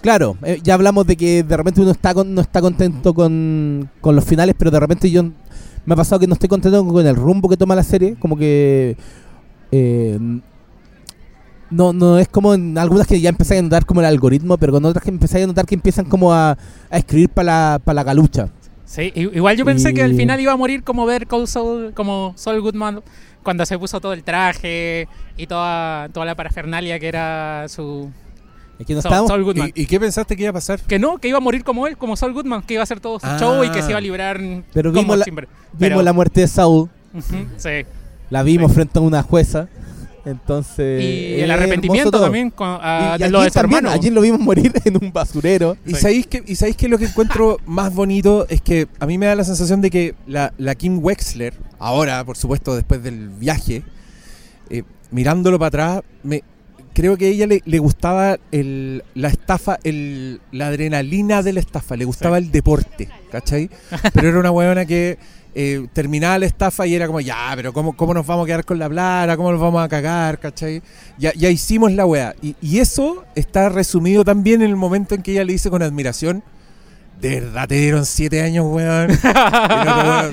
claro, 0.00 0.36
eh, 0.42 0.58
ya 0.64 0.74
hablamos 0.74 1.06
de 1.06 1.16
que 1.16 1.44
de 1.44 1.56
repente 1.56 1.80
uno 1.80 1.92
está 1.92 2.12
con- 2.12 2.34
no 2.34 2.40
está 2.40 2.60
contento 2.60 3.14
con, 3.14 3.88
con 4.00 4.16
los 4.16 4.24
finales, 4.24 4.54
pero 4.58 4.70
de 4.72 4.80
repente 4.80 5.10
yo 5.12 5.22
me 5.86 5.94
ha 5.94 5.96
pasado 5.96 6.20
que 6.20 6.26
no 6.26 6.34
estoy 6.34 6.48
contento 6.48 6.84
con 6.86 7.06
el 7.06 7.16
rumbo 7.16 7.48
que 7.48 7.56
toma 7.56 7.74
la 7.74 7.82
serie, 7.82 8.16
como 8.18 8.36
que... 8.36 8.96
eh, 9.72 10.18
no, 11.70 11.92
no 11.92 12.18
es 12.18 12.28
como 12.28 12.54
en 12.54 12.78
algunas 12.78 13.06
que 13.06 13.20
ya 13.20 13.28
empezáis 13.28 13.58
a 13.58 13.62
notar 13.62 13.86
como 13.86 14.00
el 14.00 14.06
algoritmo, 14.06 14.56
pero 14.56 14.72
con 14.72 14.84
otras 14.84 15.02
que 15.02 15.10
empezáis 15.10 15.44
a 15.44 15.46
notar 15.48 15.66
que 15.66 15.74
empiezan 15.74 16.04
como 16.04 16.32
a, 16.32 16.52
a 16.90 16.96
escribir 16.96 17.28
para 17.28 17.46
la, 17.46 17.80
para 17.82 17.94
la 17.94 18.04
galucha. 18.04 18.50
Sí, 18.84 19.12
igual 19.16 19.56
yo 19.56 19.64
pensé 19.64 19.92
que 19.92 20.02
al 20.02 20.14
final 20.14 20.38
iba 20.38 20.52
a 20.52 20.56
morir 20.56 20.84
como 20.84 21.06
ver 21.06 21.26
Cole 21.26 21.48
Saul, 21.48 21.92
como 21.92 22.34
Saul 22.36 22.60
Goodman 22.60 23.02
cuando 23.42 23.66
se 23.66 23.76
puso 23.78 24.00
todo 24.00 24.12
el 24.12 24.22
traje 24.22 25.08
y 25.36 25.48
toda, 25.48 26.08
toda 26.10 26.24
la 26.24 26.36
parafernalia 26.36 27.00
que 27.00 27.08
era 27.08 27.66
su 27.68 28.10
Es 28.78 28.86
que 28.86 28.94
no 28.94 29.00
Saul, 29.02 29.42
Goodman. 29.44 29.72
¿Y, 29.74 29.82
y 29.82 29.86
qué 29.86 29.98
pensaste 29.98 30.36
que 30.36 30.42
iba 30.42 30.50
a 30.50 30.54
pasar? 30.54 30.80
Que 30.80 30.98
no, 30.98 31.16
que 31.18 31.28
iba 31.28 31.38
a 31.38 31.40
morir 31.40 31.64
como 31.64 31.86
él, 31.86 31.96
como 31.96 32.14
Saul 32.16 32.32
Goodman, 32.34 32.62
que 32.62 32.74
iba 32.74 32.82
a 32.82 32.84
hacer 32.84 33.00
todo 33.00 33.18
su 33.18 33.26
Ah. 33.26 33.36
show 33.40 33.64
y 33.64 33.70
que 33.70 33.80
se 33.82 33.90
iba 33.90 33.98
a 33.98 34.02
librar 34.02 34.38
Pero 34.72 34.90
como 34.92 35.02
vimos 35.02 35.18
la-. 35.18 35.24
Vimos 35.24 35.46
Pero- 35.78 36.02
la 36.02 36.12
muerte 36.12 36.42
de 36.42 36.48
Saul, 36.48 36.90
sí. 37.56 37.70
la 38.30 38.42
vimos 38.42 38.70
Sí. 38.70 38.74
frente 38.74 38.98
a 38.98 39.02
una 39.02 39.22
jueza. 39.22 39.68
Entonces. 40.26 41.02
Y 41.04 41.40
el 41.40 41.50
arrepentimiento 41.52 42.10
todo. 42.10 42.24
también 42.24 42.50
con, 42.50 42.66
ah, 42.82 43.14
Y, 43.16 43.22
de 43.22 43.28
y 43.28 43.30
lo 43.30 43.38
de 43.38 43.44
allí 43.44 43.50
su 43.52 43.60
también, 43.60 43.78
hermano. 43.86 43.94
allí 44.00 44.10
lo 44.10 44.20
vimos 44.20 44.40
morir 44.40 44.72
en 44.84 44.96
un 45.00 45.12
basurero. 45.12 45.76
¿Y 45.86 45.94
sabéis 45.94 46.26
que, 46.26 46.42
y 46.44 46.56
sabéis 46.56 46.76
que 46.76 46.88
lo 46.88 46.98
que 46.98 47.04
encuentro 47.06 47.58
más 47.64 47.94
bonito 47.94 48.44
es 48.48 48.60
que 48.60 48.88
a 48.98 49.06
mí 49.06 49.18
me 49.18 49.26
da 49.26 49.36
la 49.36 49.44
sensación 49.44 49.80
de 49.80 49.88
que 49.90 50.14
la, 50.26 50.52
la 50.58 50.74
Kim 50.74 50.98
Wexler, 51.00 51.54
ahora, 51.78 52.24
por 52.24 52.36
supuesto, 52.36 52.74
después 52.74 53.02
del 53.04 53.28
viaje, 53.28 53.84
eh, 54.68 54.82
mirándolo 55.12 55.60
para 55.60 55.68
atrás, 55.68 56.02
me, 56.24 56.42
creo 56.96 57.18
que 57.18 57.26
a 57.26 57.28
ella 57.28 57.46
le, 57.46 57.60
le 57.66 57.78
gustaba 57.78 58.38
el, 58.52 59.04
la 59.14 59.28
estafa, 59.28 59.78
el, 59.84 60.40
la 60.50 60.68
adrenalina 60.68 61.42
de 61.42 61.52
la 61.52 61.60
estafa, 61.60 61.94
le 61.94 62.06
gustaba 62.06 62.38
el 62.38 62.50
deporte, 62.50 63.06
¿cachai? 63.30 63.68
Pero 64.14 64.30
era 64.30 64.38
una 64.40 64.50
huevona 64.50 64.86
que 64.86 65.18
eh, 65.54 65.86
terminaba 65.92 66.38
la 66.38 66.46
estafa 66.46 66.86
y 66.86 66.94
era 66.94 67.06
como, 67.06 67.20
ya, 67.20 67.52
pero 67.54 67.74
¿cómo, 67.74 67.94
¿cómo 67.94 68.14
nos 68.14 68.26
vamos 68.26 68.44
a 68.44 68.46
quedar 68.46 68.64
con 68.64 68.78
la 68.78 68.88
plata? 68.88 69.36
¿Cómo 69.36 69.52
nos 69.52 69.60
vamos 69.60 69.84
a 69.84 69.88
cagar? 69.90 70.38
¿cachai? 70.38 70.82
Ya, 71.18 71.34
ya 71.34 71.50
hicimos 71.50 71.92
la 71.92 72.06
weá. 72.06 72.34
Y, 72.40 72.56
y 72.62 72.78
eso 72.78 73.26
está 73.34 73.68
resumido 73.68 74.24
también 74.24 74.62
en 74.62 74.70
el 74.70 74.76
momento 74.76 75.14
en 75.14 75.22
que 75.22 75.32
ella 75.32 75.44
le 75.44 75.52
dice 75.52 75.68
con 75.68 75.82
admiración, 75.82 76.42
de 77.20 77.40
verdad 77.40 77.68
te 77.68 77.74
dieron 77.74 78.06
siete 78.06 78.40
años, 78.40 78.64
otro 78.70 78.76
weón, 78.76 79.10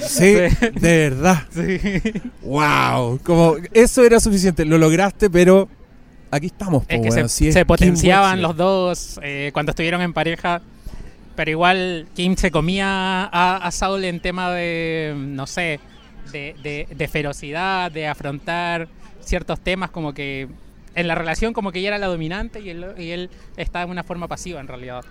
sí, 0.01 0.35
Sí. 0.49 0.65
de 0.79 1.09
verdad. 1.09 1.43
Sí. 1.53 2.21
Wow. 2.41 3.19
Como, 3.21 3.57
eso 3.73 4.03
era 4.05 4.21
suficiente, 4.21 4.63
lo 4.63 4.77
lograste, 4.77 5.29
pero 5.29 5.67
aquí 6.35 6.47
estamos. 6.47 6.83
Es 6.87 6.97
po, 6.97 7.03
que 7.03 7.11
se, 7.11 7.21
es 7.21 7.31
se 7.31 7.51
Kim 7.61 7.65
potenciaban 7.65 8.41
los 8.41 8.55
dos 8.57 9.19
eh, 9.23 9.51
cuando 9.53 9.71
estuvieron 9.71 10.01
en 10.01 10.13
pareja. 10.13 10.61
Pero 11.35 11.49
igual 11.49 12.07
Kim 12.15 12.35
se 12.35 12.51
comía 12.51 13.23
a, 13.25 13.57
a 13.57 13.71
Saul 13.71 14.03
en 14.05 14.19
tema 14.19 14.51
de, 14.51 15.15
no 15.17 15.47
sé, 15.47 15.79
de, 16.31 16.55
de- 16.61 16.87
de 16.95 17.07
ferocidad, 17.07 17.91
de 17.91 18.07
afrontar 18.07 18.87
ciertos 19.21 19.59
temas 19.59 19.89
como 19.89 20.13
que 20.13 20.47
en 20.95 21.07
la 21.07 21.15
relación 21.15 21.53
como 21.53 21.71
que 21.71 21.79
ella 21.79 21.87
era 21.87 21.97
la 21.97 22.05
dominante 22.05 22.59
y 22.59 22.69
él, 22.69 22.85
y 22.99 23.09
él 23.09 23.31
estaba 23.57 23.83
en 23.85 23.89
una 23.89 24.03
forma 24.03 24.27
pasiva 24.27 24.59
en 24.59 24.67
realidad. 24.67 25.03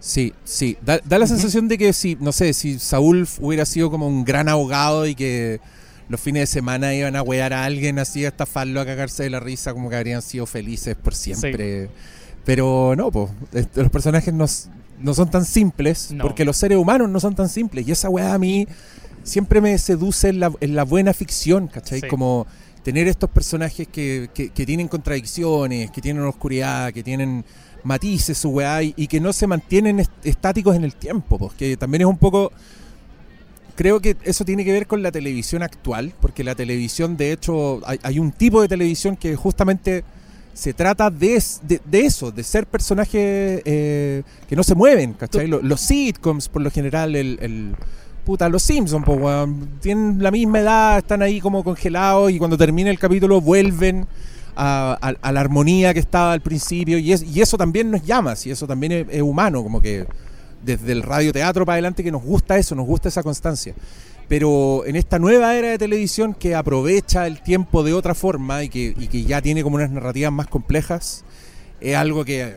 Sí, 0.00 0.32
sí. 0.44 0.78
Da, 0.80 1.00
da 1.04 1.18
la 1.18 1.26
sensación 1.26 1.68
de 1.68 1.76
que 1.76 1.92
si, 1.92 2.16
no 2.18 2.32
sé, 2.32 2.54
si 2.54 2.78
Saúl 2.78 3.28
hubiera 3.40 3.66
sido 3.66 3.90
como 3.90 4.06
un 4.08 4.24
gran 4.24 4.48
abogado 4.48 5.06
y 5.06 5.14
que 5.14 5.60
los 6.08 6.20
fines 6.20 6.42
de 6.42 6.46
semana 6.46 6.94
iban 6.94 7.16
a 7.16 7.22
wear 7.22 7.52
a 7.52 7.64
alguien 7.64 7.98
así, 7.98 8.24
a 8.24 8.28
estafarlo, 8.28 8.80
a 8.80 8.86
cagarse 8.86 9.22
de 9.24 9.30
la 9.30 9.40
risa, 9.40 9.72
como 9.74 9.90
que 9.90 9.96
habrían 9.96 10.22
sido 10.22 10.46
felices 10.46 10.96
por 10.96 11.14
siempre. 11.14 11.90
Pero 12.44 12.94
no, 12.96 13.10
pues, 13.10 13.30
los 13.74 13.90
personajes 13.90 14.32
no, 14.32 14.46
no 15.00 15.14
son 15.14 15.30
tan 15.30 15.44
simples, 15.44 16.10
No. 16.12 16.24
porque 16.24 16.44
los 16.44 16.56
seres 16.56 16.78
humanos 16.78 17.10
no 17.10 17.20
son 17.20 17.34
tan 17.34 17.48
simples. 17.48 17.86
Y 17.86 17.92
esa 17.92 18.08
weá 18.08 18.32
a 18.32 18.38
mí 18.38 18.66
siempre 19.22 19.60
me 19.60 19.76
seduce 19.76 20.28
en 20.30 20.40
la, 20.40 20.52
en 20.60 20.74
la 20.74 20.84
buena 20.84 21.12
ficción, 21.12 21.68
¿cachai? 21.68 22.00
Sí. 22.00 22.08
Como 22.08 22.46
tener 22.82 23.06
estos 23.06 23.28
personajes 23.28 23.86
que, 23.88 24.30
que- 24.32 24.48
que 24.48 24.64
tienen 24.64 24.88
contradicciones, 24.88 25.90
que 25.90 26.00
tienen 26.00 26.22
oscuridad, 26.22 26.90
que 26.92 27.02
tienen 27.02 27.44
matices, 27.84 28.38
su 28.38 28.48
weá, 28.48 28.82
y, 28.82 28.94
y 28.96 29.06
que 29.08 29.20
no 29.20 29.32
se 29.34 29.46
mantienen 29.46 30.00
est- 30.00 30.10
estáticos 30.24 30.74
en 30.74 30.84
el 30.84 30.94
tiempo, 30.94 31.38
porque 31.38 31.76
también 31.76 32.02
es 32.02 32.06
un 32.06 32.16
poco... 32.18 32.50
Creo 33.78 34.00
que 34.00 34.16
eso 34.24 34.44
tiene 34.44 34.64
que 34.64 34.72
ver 34.72 34.88
con 34.88 35.04
la 35.04 35.12
televisión 35.12 35.62
actual, 35.62 36.12
porque 36.20 36.42
la 36.42 36.56
televisión, 36.56 37.16
de 37.16 37.30
hecho, 37.30 37.80
hay, 37.86 38.00
hay 38.02 38.18
un 38.18 38.32
tipo 38.32 38.60
de 38.60 38.66
televisión 38.66 39.14
que 39.16 39.36
justamente 39.36 40.02
se 40.52 40.74
trata 40.74 41.10
de, 41.10 41.36
es- 41.36 41.60
de, 41.62 41.80
de 41.84 42.00
eso, 42.00 42.32
de 42.32 42.42
ser 42.42 42.66
personajes 42.66 43.62
eh, 43.64 44.22
que 44.48 44.56
no 44.56 44.64
se 44.64 44.74
mueven, 44.74 45.12
¿cachai? 45.12 45.46
Lo- 45.46 45.62
Los, 45.62 45.80
sitcoms, 45.80 46.48
por 46.48 46.60
lo 46.62 46.70
general, 46.72 47.14
el... 47.14 47.38
el- 47.40 47.76
puta, 48.24 48.48
los 48.48 48.62
Simpsons, 48.64 49.04
pues, 49.06 49.18
weón, 49.18 49.68
tienen 49.80 50.22
la 50.22 50.30
misma 50.32 50.58
edad, 50.58 50.98
están 50.98 51.22
ahí 51.22 51.40
como 51.40 51.62
congelados 51.64 52.30
y 52.32 52.38
cuando 52.38 52.58
termina 52.58 52.90
el 52.90 52.98
capítulo 52.98 53.40
vuelven 53.40 54.06
a, 54.56 54.98
a- 55.00 55.14
a 55.28 55.32
la 55.32 55.40
armonía 55.40 55.94
que 55.94 56.00
estaba 56.00 56.32
al 56.32 56.40
principio 56.42 56.98
y, 56.98 57.12
es- 57.12 57.22
y 57.22 57.40
eso 57.40 57.56
también 57.56 57.90
nos 57.92 58.02
llama, 58.04 58.34
y 58.44 58.50
eso 58.50 58.66
también 58.66 58.90
es, 58.92 59.06
es 59.10 59.22
humano, 59.22 59.62
como 59.62 59.80
que 59.80 60.04
desde 60.64 60.92
el 60.92 61.02
radioteatro 61.02 61.64
para 61.64 61.74
adelante 61.74 62.02
que 62.04 62.10
nos 62.12 62.22
gusta 62.22 62.58
eso, 62.58 62.74
nos 62.74 62.86
gusta 62.86 63.08
esa 63.08 63.22
constancia. 63.22 63.74
Pero 64.28 64.84
en 64.84 64.96
esta 64.96 65.18
nueva 65.18 65.56
era 65.56 65.68
de 65.68 65.78
televisión 65.78 66.34
que 66.34 66.54
aprovecha 66.54 67.26
el 67.26 67.40
tiempo 67.40 67.82
de 67.82 67.94
otra 67.94 68.14
forma 68.14 68.62
y 68.62 68.68
que, 68.68 68.94
y 68.98 69.08
que 69.08 69.24
ya 69.24 69.40
tiene 69.40 69.62
como 69.62 69.76
unas 69.76 69.90
narrativas 69.90 70.30
más 70.32 70.46
complejas, 70.48 71.24
es 71.80 71.96
algo 71.96 72.24
que 72.24 72.56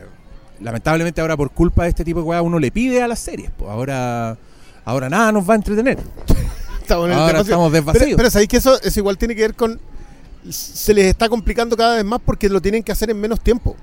lamentablemente 0.60 1.20
ahora 1.20 1.36
por 1.36 1.50
culpa 1.50 1.84
de 1.84 1.88
este 1.90 2.04
tipo 2.04 2.20
de 2.20 2.26
cosas 2.26 2.42
uno 2.42 2.58
le 2.58 2.70
pide 2.70 3.02
a 3.02 3.08
las 3.08 3.20
series. 3.20 3.50
Pues 3.56 3.70
ahora, 3.70 4.36
ahora 4.84 5.08
nada 5.08 5.32
nos 5.32 5.48
va 5.48 5.54
a 5.54 5.56
entretener. 5.56 5.98
Estamos 6.82 7.06
en 7.06 7.12
el 7.12 7.18
Ahora 7.18 7.40
estamos 7.40 7.70
Pero, 7.70 7.84
desvacíos. 7.84 8.16
pero 8.16 8.28
sabéis 8.28 8.48
que 8.48 8.56
eso, 8.56 8.82
eso 8.82 9.00
igual 9.00 9.16
tiene 9.16 9.36
que 9.36 9.42
ver 9.42 9.54
con. 9.54 9.80
Se 10.50 10.92
les 10.92 11.06
está 11.06 11.28
complicando 11.28 11.76
cada 11.76 11.94
vez 11.94 12.04
más 12.04 12.20
porque 12.24 12.48
lo 12.48 12.60
tienen 12.60 12.82
que 12.82 12.90
hacer 12.90 13.08
en 13.08 13.20
menos 13.20 13.40
tiempo. 13.40 13.76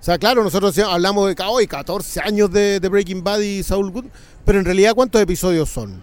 O 0.00 0.02
sea, 0.02 0.18
claro, 0.18 0.44
nosotros 0.44 0.76
hablamos 0.78 1.34
de 1.34 1.42
hoy 1.44 1.66
14 1.66 2.20
años 2.20 2.50
de, 2.52 2.78
Breaking 2.88 3.24
Bad 3.24 3.40
y 3.40 3.62
Saul 3.62 3.90
Good, 3.90 4.06
pero 4.44 4.58
en 4.60 4.64
realidad, 4.64 4.94
¿cuántos 4.94 5.20
episodios 5.20 5.68
son? 5.68 6.00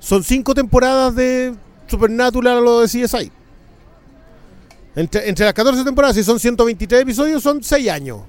Son 0.00 0.22
cinco 0.24 0.54
temporadas 0.54 1.14
de 1.14 1.54
Supernatural 1.86 2.66
o 2.66 2.80
de 2.80 2.86
CSI. 2.86 3.30
Entre, 4.96 5.44
las 5.44 5.54
14 5.54 5.84
temporadas, 5.84 6.16
si 6.16 6.24
son 6.24 6.38
123 6.38 7.02
episodios, 7.02 7.42
son 7.42 7.62
6 7.62 7.88
años. 7.90 8.20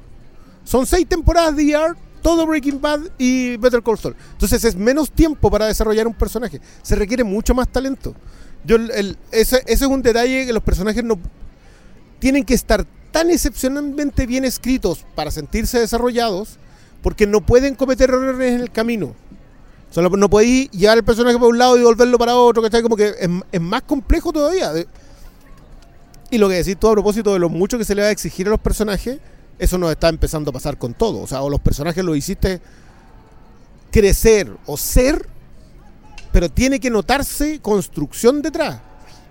Son 0.63 0.85
6 0.85 1.07
temporadas 1.07 1.55
de 1.55 1.71
ER, 1.71 1.95
todo 2.21 2.45
Breaking 2.47 2.81
Bad 2.81 3.01
y 3.17 3.57
Better 3.57 3.83
Call 3.83 3.97
Saul. 3.99 4.15
Entonces 4.31 4.63
es 4.63 4.75
menos 4.75 5.11
tiempo 5.11 5.51
para 5.51 5.67
desarrollar 5.67 6.07
un 6.07 6.13
personaje. 6.13 6.59
Se 6.81 6.95
requiere 6.95 7.23
mucho 7.23 7.53
más 7.53 7.67
talento. 7.67 8.15
Yo, 8.63 8.77
el- 8.77 9.17
ese, 9.31 9.57
ese 9.67 9.85
es 9.85 9.89
un 9.89 10.01
detalle 10.01 10.45
que 10.45 10.53
los 10.53 10.63
personajes 10.63 11.03
no 11.03 11.19
tienen 12.19 12.43
que 12.43 12.55
estar 12.55 12.85
tan 13.15 13.31
excepcionalmente 13.31 14.25
bien 14.25 14.43
escritos 14.43 15.05
para 15.15 15.31
sentirse 15.31 15.79
desarrollados 15.79 16.57
porque 17.01 17.25
no 17.25 17.39
pueden 17.39 17.73
cometer 17.73 18.09
errores 18.09 18.51
en 18.51 18.59
el 18.59 18.69
camino. 18.69 19.15
Solo 19.89 20.09
no 20.09 20.29
podéis 20.29 20.69
llevar 20.71 20.97
el 20.97 21.05
personaje 21.05 21.37
para 21.37 21.47
un 21.47 21.57
lado 21.57 21.77
y 21.77 21.83
volverlo 21.83 22.17
para 22.17 22.35
otro, 22.35 22.61
¿cachai? 22.61 22.81
Como 22.81 22.97
que 22.97 23.13
es, 23.53 23.61
más 23.61 23.83
complejo 23.83 24.33
todavía. 24.33 24.73
Y 26.29 26.37
lo 26.37 26.49
que 26.49 26.55
decís 26.55 26.77
tú 26.77 26.89
a 26.89 26.91
propósito 26.91 27.31
de 27.31 27.39
lo 27.39 27.47
mucho 27.47 27.77
que 27.77 27.85
se 27.85 27.95
le 27.95 28.01
va 28.01 28.09
a 28.09 28.11
exigir 28.11 28.47
a 28.47 28.49
los 28.49 28.59
personajes, 28.59 29.17
eso 29.57 29.77
nos 29.77 29.91
está 29.91 30.09
empezando 30.09 30.49
a 30.49 30.53
pasar 30.53 30.77
con 30.77 30.93
todo. 30.93 31.21
O 31.21 31.27
sea, 31.27 31.41
o 31.41 31.49
los 31.49 31.61
personajes 31.61 32.03
lo 32.03 32.17
hiciste 32.17 32.59
crecer 33.91 34.51
o 34.65 34.75
ser, 34.75 35.25
pero 36.33 36.49
tiene 36.49 36.81
que 36.81 36.89
notarse 36.89 37.61
construcción 37.61 38.41
detrás. 38.41 38.81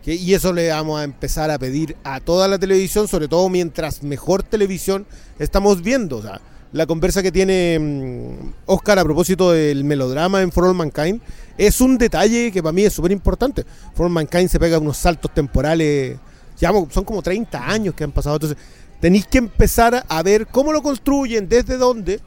Y 0.07 0.35
eso 0.35 0.53
le 0.53 0.69
vamos 0.69 1.01
a 1.01 1.05
empezar 1.05 1.51
a 1.51 1.59
pedir 1.59 1.97
a 2.05 2.21
toda 2.21 2.47
la 2.49 2.59
televisión, 2.59 3.09
sobre 3.09 3.29
todo 3.29 3.49
mientras 3.49 4.03
mejor 4.03 4.43
televisión 4.43 5.07
estamos 5.39 5.83
viendo. 5.83 6.19
O 6.19 6.23
sea, 6.23 6.41
la 6.73 6.87
conversa 6.87 7.23
que 7.23 7.33
tiene 7.33 7.79
mm, 7.79 8.53
Oscar 8.67 8.99
a 8.99 9.05
propósito 9.05 9.53
del 9.53 9.85
melodrama 9.85 10.43
en 10.43 10.53
For 10.53 10.65
All 10.65 10.75
Mankind 10.75 11.21
es 11.57 11.81
un 11.81 11.97
detalle 11.97 12.51
que 12.53 12.63
para 12.63 12.73
mí 12.73 12.83
es 12.83 12.93
súper 12.93 13.13
importante. 13.13 13.65
For 13.95 14.07
All 14.07 14.13
Mankind 14.13 14.49
se 14.51 14.59
pega 14.59 14.79
unos 14.79 14.97
saltos 14.99 15.33
temporales, 15.33 16.19
mo- 16.63 16.89
son 16.91 17.05
como 17.05 17.23
30 17.23 17.67
años 17.71 17.95
que 17.95 18.05
han 18.05 18.13
pasado. 18.13 18.37
Entonces, 18.37 18.59
tenéis 19.01 19.27
que 19.27 19.39
empezar 19.39 20.05
a 20.09 20.23
ver 20.23 20.47
cómo 20.49 20.73
lo 20.73 20.83
construyen, 20.83 21.49
desde 21.49 21.77
dónde, 21.79 22.21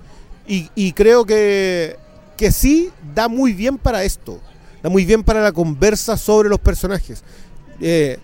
y, 0.48 0.70
y 0.76 0.94
creo 0.94 1.26
que, 1.26 1.96
que 2.38 2.52
sí 2.52 2.90
da 3.14 3.28
muy 3.28 3.54
bien 3.54 3.78
para 3.78 4.04
esto. 4.04 4.40
Da 4.82 4.90
muy 4.90 5.06
bien 5.06 5.24
para 5.24 5.42
la 5.42 5.52
conversa 5.52 6.16
sobre 6.18 6.50
los 6.50 6.60
personajes. 6.60 7.24
Eh, 7.80 8.18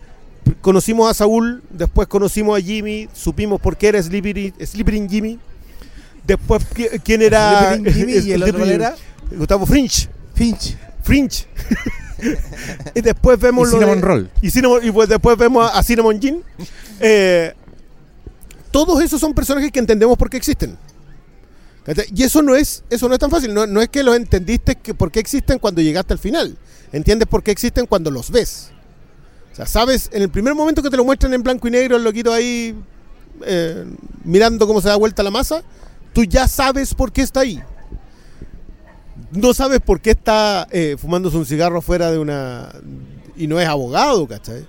conocimos 0.62 1.10
a 1.10 1.14
Saúl, 1.14 1.64
después 1.70 2.08
conocimos 2.08 2.58
a 2.58 2.62
Jimmy, 2.62 3.08
supimos 3.14 3.62
por 3.62 3.78
qué 3.78 3.90
era 3.90 4.02
Slippery, 4.02 4.54
Slippery 4.66 5.08
Jimmy. 5.10 5.40
Después, 6.26 6.64
qui- 6.74 7.02
¿quién 7.04 7.22
era? 7.22 7.78
Jimmy 7.78 8.14
y 8.26 8.32
el 8.32 8.44
otro 8.44 8.66
era? 8.66 8.96
Gustavo 9.32 9.66
Fringe. 9.66 10.08
Finch. 10.34 10.76
Fringe. 11.02 11.46
y 12.96 13.02
después 13.02 13.40
vemos 13.40 13.68
Y 13.68 13.72
lo 13.72 13.78
Cinnamon 13.78 14.02
de- 14.02 14.08
Roll. 14.08 14.30
Y, 14.42 14.48
Cinnamon- 14.50 14.84
y 14.84 14.92
pues 14.92 15.10
después 15.10 15.38
vemos 15.38 15.70
a, 15.70 15.78
a 15.78 15.84
Cinnamon 15.84 16.20
Jean. 16.20 16.42
Eh, 17.00 17.54
todos 18.72 19.02
esos 19.04 19.20
son 19.20 19.34
personajes 19.34 19.72
que 19.72 19.80
entendemos 19.80 20.18
por 20.18 20.30
qué 20.30 20.38
existen. 20.38 20.78
Y 22.16 22.24
eso 22.24 22.42
no 22.42 22.56
es, 22.56 22.84
eso 22.90 23.08
no 23.10 23.14
es 23.14 23.20
tan 23.20 23.30
fácil. 23.30 23.54
No, 23.54 23.68
no 23.68 23.82
es 23.82 23.90
que 23.90 24.04
los 24.04 24.16
entendiste 24.16 24.76
que 24.76 24.94
por 24.94 25.12
qué 25.12 25.20
existen 25.20 25.60
cuando 25.60 25.82
llegaste 25.82 26.14
al 26.14 26.20
final. 26.20 26.58
Entiendes 26.94 27.28
por 27.28 27.44
qué 27.44 27.52
existen 27.52 27.86
cuando 27.86 28.10
los 28.10 28.32
ves. 28.32 28.72
O 29.54 29.56
sea, 29.56 29.68
sabes, 29.68 30.10
en 30.12 30.24
el 30.24 30.30
primer 30.30 30.56
momento 30.56 30.82
que 30.82 30.90
te 30.90 30.98
lo 30.98 31.06
muestran 31.06 31.32
en 31.34 31.44
blanco 31.44 31.68
y 31.68 31.72
negro, 31.72 31.96
el 31.96 32.04
loquito 32.04 32.34
ahí 32.34 32.76
eh, 33.46 33.86
mirando 34.24 34.66
cómo 34.66 34.82
se 34.82 34.88
da 34.88 34.96
vuelta 34.96 35.22
la 35.22 35.30
masa, 35.30 35.62
tú 36.12 36.24
ya 36.24 36.48
sabes 36.48 36.96
por 36.96 37.12
qué 37.12 37.22
está 37.22 37.42
ahí. 37.42 37.62
No 39.32 39.54
sabes 39.54 39.80
por 39.80 40.02
qué 40.02 40.12
está 40.12 40.68
eh, 40.72 40.96
fumándose 41.00 41.38
un 41.38 41.46
cigarro 41.46 41.82
fuera 41.82 42.12
de 42.12 42.18
una... 42.18 42.70
Y 43.36 43.46
no 43.46 43.60
es 43.60 43.68
abogado, 43.68 44.28
¿cachai? 44.28 44.68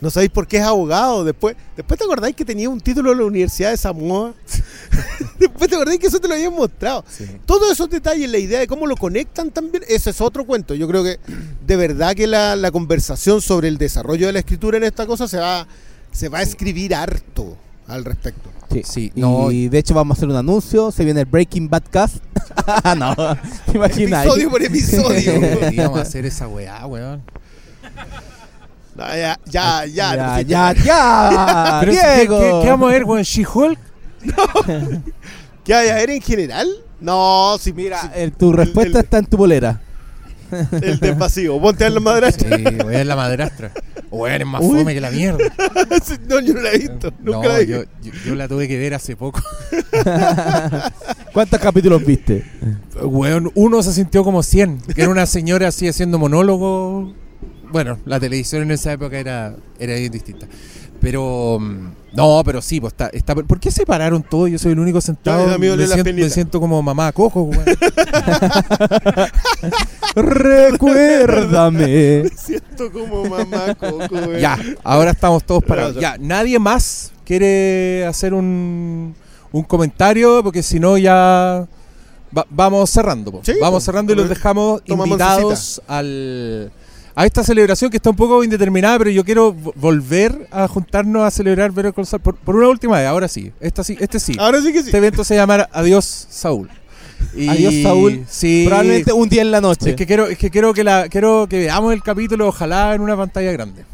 No 0.00 0.10
sabéis 0.10 0.30
por 0.30 0.46
qué 0.46 0.58
es 0.58 0.62
abogado. 0.62 1.24
Después, 1.24 1.56
después 1.76 1.98
te 1.98 2.04
acordáis 2.04 2.36
que 2.36 2.44
tenía 2.44 2.68
un 2.68 2.80
título 2.80 3.12
en 3.12 3.18
la 3.18 3.24
Universidad 3.24 3.70
de 3.70 3.76
Samoa. 3.76 4.34
después 5.38 5.68
te 5.68 5.76
acordáis 5.76 5.98
que 5.98 6.06
eso 6.06 6.20
te 6.20 6.28
lo 6.28 6.34
habían 6.34 6.52
mostrado. 6.52 7.04
Todos 7.44 7.70
esos 7.70 7.88
detalles, 7.90 8.30
la 8.30 8.38
idea 8.38 8.60
de 8.60 8.66
cómo 8.66 8.86
lo 8.86 8.96
conectan 8.96 9.50
también, 9.50 9.84
ese 9.88 10.10
es 10.10 10.20
otro 10.20 10.44
cuento. 10.44 10.74
Yo 10.74 10.88
creo 10.88 11.02
que 11.02 11.18
de 11.66 11.76
verdad 11.76 12.14
que 12.14 12.26
la, 12.26 12.56
la 12.56 12.70
conversación 12.70 13.40
sobre 13.40 13.68
el 13.68 13.78
desarrollo 13.78 14.26
de 14.26 14.32
la 14.32 14.38
escritura 14.40 14.76
en 14.76 14.84
esta 14.84 15.06
cosa 15.06 15.28
se 15.28 15.38
va, 15.38 15.66
se 16.12 16.28
va 16.28 16.38
a 16.38 16.42
escribir 16.42 16.94
harto 16.94 17.56
al 17.88 18.04
respecto. 18.04 18.50
Sí. 18.72 18.82
Sí, 18.84 19.12
y 19.14 19.20
no, 19.20 19.48
de 19.48 19.78
hecho 19.78 19.94
vamos 19.94 20.16
a 20.16 20.18
hacer 20.18 20.28
un 20.28 20.36
anuncio. 20.36 20.90
Se 20.90 21.04
viene 21.04 21.20
el 21.20 21.26
Breaking 21.26 21.68
Bad 21.68 21.84
Cast. 21.90 22.16
no, 22.98 23.14
¿te 23.66 23.76
imaginas? 23.76 24.24
Episodio 24.24 24.50
por 24.50 24.62
episodio. 24.62 25.70
Íbamos 25.72 25.98
a 25.98 26.02
hacer 26.02 26.26
esa 26.26 26.48
weá, 26.48 26.84
weón. 26.86 27.22
No, 28.96 29.04
ya, 29.08 29.38
ya, 29.44 29.84
ya. 29.86 29.86
ya, 29.86 30.16
no, 30.16 30.40
ya, 30.40 30.72
ya, 30.72 31.80
¿qué, 31.84 31.90
Diego. 31.90 32.38
qué- 32.40 32.60
qué 32.64 32.70
vamos 32.70 32.88
a 32.88 32.92
ver, 32.92 33.04
weón? 33.04 33.22
¿She-Hulk? 33.22 33.78
¿Qué 35.64 35.74
hay 35.74 35.88
a 35.90 35.94
ver 35.96 36.10
en 36.10 36.22
general? 36.22 36.68
No, 37.00 37.56
si 37.60 37.72
Mira, 37.72 38.00
si- 38.00 38.08
eh, 38.14 38.30
tu 38.36 38.52
respuesta 38.52 38.98
el- 38.98 39.04
está 39.04 39.18
en 39.18 39.26
tu 39.26 39.36
bolera. 39.36 39.80
el 40.80 40.98
del 41.00 41.14
vacío. 41.16 41.60
Ponte 41.60 41.84
a 41.84 41.90
la 41.90 41.98
madrastra. 42.00 42.56
Sí, 42.56 42.64
weón, 42.64 42.94
es 42.94 43.06
la 43.06 43.16
madrastra. 43.16 43.72
Weón, 44.10 44.40
es 44.40 44.46
más 44.46 44.62
Uy. 44.62 44.78
fome 44.78 44.94
que 44.94 45.00
la 45.00 45.10
mierda. 45.10 45.38
no, 46.28 46.40
yo 46.40 46.54
no 46.54 46.60
la 46.60 46.70
he 46.70 46.78
visto. 46.78 47.12
Nunca 47.20 47.48
No, 47.48 47.52
la 47.52 47.62
yo, 47.62 47.82
yo, 48.02 48.12
yo 48.24 48.34
la 48.36 48.46
tuve 48.48 48.68
que 48.68 48.78
ver 48.78 48.94
hace 48.94 49.16
poco. 49.16 49.42
¿Cuántos 51.32 51.60
capítulos 51.60 52.04
viste? 52.04 52.44
Weón, 53.02 53.50
uno 53.54 53.82
se 53.82 53.92
sintió 53.92 54.24
como 54.24 54.42
100, 54.42 54.78
que 54.94 55.02
era 55.02 55.10
una 55.10 55.26
señora 55.26 55.68
así 55.68 55.88
haciendo 55.88 56.18
monólogo. 56.18 57.12
Bueno, 57.70 57.98
la 58.04 58.18
televisión 58.20 58.62
en 58.62 58.70
esa 58.70 58.92
época 58.92 59.18
era, 59.18 59.54
era 59.78 59.94
bien 59.94 60.12
distinta. 60.12 60.46
Pero, 61.00 61.58
mm, 61.60 61.88
no, 62.14 62.42
pero 62.44 62.62
sí, 62.62 62.80
pues 62.80 62.92
está, 62.94 63.08
está. 63.08 63.34
¿Por 63.34 63.60
qué 63.60 63.70
separaron 63.70 64.22
todo? 64.22 64.48
Yo 64.48 64.58
soy 64.58 64.72
el 64.72 64.78
único 64.78 65.00
sentado. 65.00 65.46
Ya 65.50 65.58
me 65.58 65.76
me, 65.76 65.86
siento, 66.30 66.58
me 66.58 66.60
como 66.62 66.82
mamá 66.82 67.12
cojo, 67.12 67.42
weón. 67.42 67.64
Recuérdame. 70.86 72.28
Siento 72.36 72.90
como 72.90 73.24
mamá 73.26 73.74
coco. 73.74 74.08
güey. 74.08 74.40
ya, 74.40 74.58
ahora 74.82 75.10
estamos 75.10 75.44
todos 75.44 75.62
parados. 75.64 75.96
Ya, 76.00 76.16
nadie 76.18 76.58
más 76.58 77.12
quiere 77.24 78.06
hacer 78.06 78.32
un, 78.32 79.14
un 79.52 79.62
comentario, 79.64 80.42
porque 80.42 80.62
si 80.62 80.80
no 80.80 80.96
ya 80.96 81.66
va- 82.36 82.46
vamos 82.48 82.88
cerrando. 82.90 83.32
po. 83.32 83.40
Sí, 83.44 83.52
vamos 83.60 83.84
cerrando 83.84 84.12
y 84.12 84.16
los 84.16 84.28
dejamos 84.28 84.82
invitados 84.86 85.82
al, 85.86 86.72
a 87.18 87.26
esta 87.26 87.42
celebración 87.42 87.90
que 87.90 87.96
está 87.96 88.10
un 88.10 88.16
poco 88.16 88.44
indeterminada, 88.44 88.98
pero 88.98 89.10
yo 89.10 89.24
quiero 89.24 89.52
vo- 89.54 89.72
volver 89.74 90.46
a 90.52 90.68
juntarnos 90.68 91.24
a 91.24 91.30
celebrar 91.30 91.72
Better 91.72 91.92
Call 91.94 92.06
Saul 92.06 92.20
por, 92.22 92.36
por 92.36 92.54
una 92.54 92.68
última 92.68 92.98
vez. 92.98 93.08
Ahora 93.08 93.26
sí, 93.26 93.50
esta 93.58 93.82
sí, 93.82 93.96
este 93.98 94.20
sí. 94.20 94.34
Ahora 94.38 94.60
sí 94.60 94.72
que 94.72 94.80
sí. 94.80 94.86
Este 94.86 94.98
evento 94.98 95.24
se 95.24 95.34
llamará 95.34 95.68
Adiós 95.72 96.04
Saúl. 96.30 96.68
Y- 97.34 97.48
Adiós, 97.48 97.74
Saúl. 97.82 98.24
Sí. 98.28 98.64
Probablemente 98.66 99.12
un 99.14 99.28
día 99.30 99.40
en 99.42 99.50
la 99.50 99.60
noche. 99.62 99.90
Es 99.90 99.96
que 99.96 100.06
quiero, 100.06 100.26
es 100.26 100.36
que 100.36 100.50
quiero 100.50 100.74
que 100.74 100.84
la, 100.84 101.08
quiero 101.08 101.46
que 101.48 101.58
veamos 101.58 101.92
el 101.94 102.02
capítulo, 102.02 102.48
ojalá 102.48 102.94
en 102.94 103.00
una 103.00 103.16
pantalla 103.16 103.50
grande. 103.50 103.84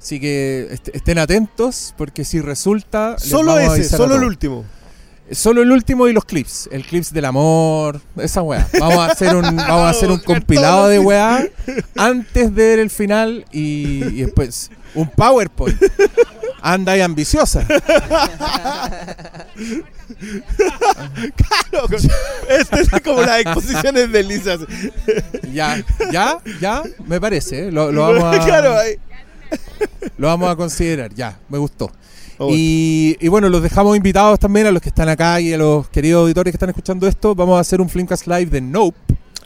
Así 0.00 0.20
que 0.20 0.68
est- 0.70 0.88
estén 0.94 1.18
atentos, 1.18 1.92
porque 1.98 2.24
si 2.24 2.40
resulta. 2.40 3.16
les 3.18 3.24
Solo 3.28 3.54
vamos 3.56 3.70
a 3.74 3.76
ese, 3.78 3.96
solo 3.96 4.14
el 4.14 4.22
último. 4.24 4.64
Solo 5.32 5.62
el 5.62 5.70
último 5.70 6.08
y 6.08 6.12
los 6.12 6.24
clips. 6.24 6.68
El 6.72 6.84
clips 6.84 7.12
del 7.12 7.24
amor, 7.24 8.00
esa 8.16 8.42
weá. 8.42 8.66
Vamos 8.78 8.98
a 8.98 9.06
hacer 9.06 9.36
un, 9.36 9.42
vamos 9.56 9.86
a 9.86 9.90
hacer 9.90 10.10
un 10.10 10.18
compilado 10.18 10.88
de 10.88 10.98
weá 10.98 11.46
antes 11.96 12.54
de 12.54 12.62
ver 12.68 12.78
el 12.78 12.90
final 12.90 13.44
y, 13.52 14.04
y 14.04 14.22
después 14.22 14.70
un 14.94 15.08
PowerPoint. 15.08 15.80
Anda 16.62 16.96
y 16.96 17.00
ambiciosa. 17.00 17.64
Este 22.48 22.80
es 22.80 22.88
como 23.02 23.22
las 23.22 23.40
exposiciones 23.40 24.12
de 24.12 24.22
Lisa. 24.22 24.56
Ya, 25.52 25.82
ya, 26.12 26.38
ya, 26.60 26.82
me 27.06 27.20
parece. 27.20 27.68
¿eh? 27.68 27.72
Lo, 27.72 27.90
lo 27.92 28.02
vamos 28.02 28.24
a, 28.24 28.38
claro, 28.44 28.74
lo 30.16 30.26
vamos 30.26 30.50
a 30.50 30.56
considerar. 30.56 31.14
Ya, 31.14 31.38
me 31.48 31.58
gustó. 31.58 31.90
Oh, 32.42 32.48
Y, 32.50 33.18
y 33.20 33.28
bueno, 33.28 33.50
los 33.50 33.62
dejamos 33.62 33.94
invitados 33.94 34.38
también 34.38 34.66
a 34.66 34.70
los 34.70 34.80
que 34.80 34.88
están 34.88 35.10
acá 35.10 35.38
y 35.42 35.52
a 35.52 35.58
los 35.58 35.88
queridos 35.90 36.22
auditores 36.22 36.52
que 36.52 36.56
están 36.56 36.70
escuchando 36.70 37.06
esto. 37.06 37.34
Vamos 37.34 37.58
a 37.58 37.60
hacer 37.60 37.82
un 37.82 37.88
Flimcast 37.90 38.26
Live 38.26 38.46
de 38.46 38.62
Nope 38.62 38.96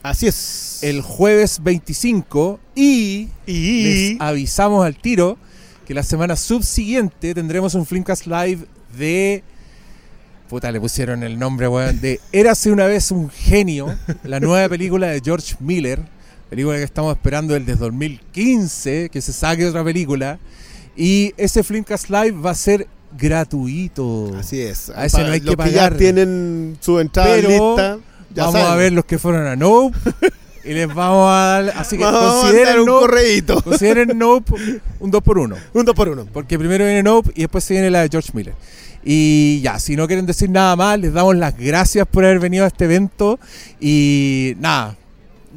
Así 0.01 0.27
es. 0.27 0.79
el 0.81 1.01
jueves 1.01 1.61
25 1.61 2.57
y 2.73 3.27
y 3.45 3.83
les 3.83 4.21
avisamos 4.21 4.85
al 4.85 4.95
tiro 4.95 5.37
que 5.85 5.93
la 5.93 6.03
semana 6.03 6.37
subsiguiente 6.37 7.33
tendremos 7.33 7.75
un 7.75 7.85
Flimcast 7.85 8.27
Live 8.27 8.65
de... 8.97 9.43
Puta, 10.47 10.71
le 10.71 10.79
pusieron 10.79 11.23
el 11.23 11.37
nombre, 11.37 11.67
weón, 11.67 11.99
de 11.99 12.21
Érase 12.31 12.71
una 12.71 12.85
vez 12.85 13.11
un 13.11 13.29
genio, 13.29 13.93
la 14.23 14.39
nueva 14.39 14.69
película 14.69 15.07
de 15.07 15.19
George 15.21 15.55
Miller, 15.59 15.99
película 16.49 16.77
que 16.77 16.83
estamos 16.83 17.13
esperando 17.13 17.55
desde 17.55 17.75
2015, 17.75 19.09
que 19.09 19.21
se 19.21 19.33
saque 19.33 19.65
otra 19.65 19.83
película. 19.83 20.39
Y 20.95 21.33
ese 21.37 21.63
Flimcast 21.63 22.09
Live 22.09 22.31
va 22.41 22.51
a 22.51 22.55
ser 22.55 22.87
gratuito. 23.17 24.31
Así 24.37 24.61
es. 24.61 24.89
A 24.89 25.05
ese 25.05 25.21
no 25.23 25.31
hay 25.31 25.39
los 25.39 25.55
que 25.55 25.63
que 25.63 25.71
ya 25.71 25.81
pagar. 25.83 25.97
tienen 25.97 26.77
su 26.79 26.99
entrada 26.99 27.29
Pero 27.35 27.49
lista. 27.49 27.97
Ya 28.33 28.43
vamos 28.45 28.59
saben. 28.61 28.71
a 28.73 28.75
ver 28.75 28.93
los 28.93 29.05
que 29.05 29.17
fueron 29.17 29.47
a 29.47 29.55
Nope 29.55 29.97
y 30.65 30.73
les 30.73 30.87
vamos 30.93 31.29
a 31.29 31.61
dar... 31.61 31.73
Así 31.77 31.97
que 31.97 32.03
Vamos 32.03 32.19
a 32.21 32.23
mandar 32.23 32.41
consideren 32.43 32.79
un 32.79 32.85
Nope, 32.85 32.99
correíto. 32.99 33.61
consideren 33.61 34.17
Nope 34.17 34.53
un 34.99 35.11
2 35.11 35.23
por 35.23 35.37
1 35.37 35.55
Un 35.73 35.85
dos 35.85 35.95
por 35.95 36.09
uno. 36.09 36.25
Porque 36.33 36.57
primero 36.59 36.83
viene 36.85 37.03
Nope 37.03 37.31
y 37.35 37.41
después 37.41 37.63
se 37.63 37.73
viene 37.75 37.89
la 37.91 38.01
de 38.01 38.09
George 38.09 38.31
Miller. 38.33 38.53
Y 39.03 39.61
ya, 39.61 39.77
si 39.79 39.95
no 39.95 40.07
quieren 40.07 40.25
decir 40.25 40.49
nada 40.49 40.75
más, 40.75 40.99
les 40.99 41.13
damos 41.13 41.35
las 41.35 41.55
gracias 41.57 42.07
por 42.07 42.25
haber 42.25 42.39
venido 42.39 42.65
a 42.65 42.67
este 42.67 42.85
evento. 42.85 43.39
Y 43.79 44.55
nada, 44.59 44.97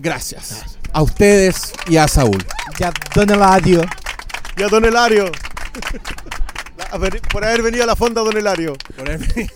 gracias. 0.01 0.63
A 0.93 1.03
ustedes 1.03 1.73
y 1.89 1.97
a 1.97 2.07
Saúl. 2.07 2.45
Ya, 2.79 2.93
don 3.15 3.31
Eladio. 3.31 3.81
Y 4.59 4.63
a 4.63 4.69
Don 4.69 4.85
Elario. 4.85 5.31
Por 7.31 7.45
haber 7.45 7.63
venido 7.63 7.85
a 7.85 7.87
la 7.87 7.95
fonda 7.95 8.23
Don 8.23 8.37
Elario. 8.37 8.77
Por 8.97 9.09
haber 9.09 9.21
venido. 9.21 9.53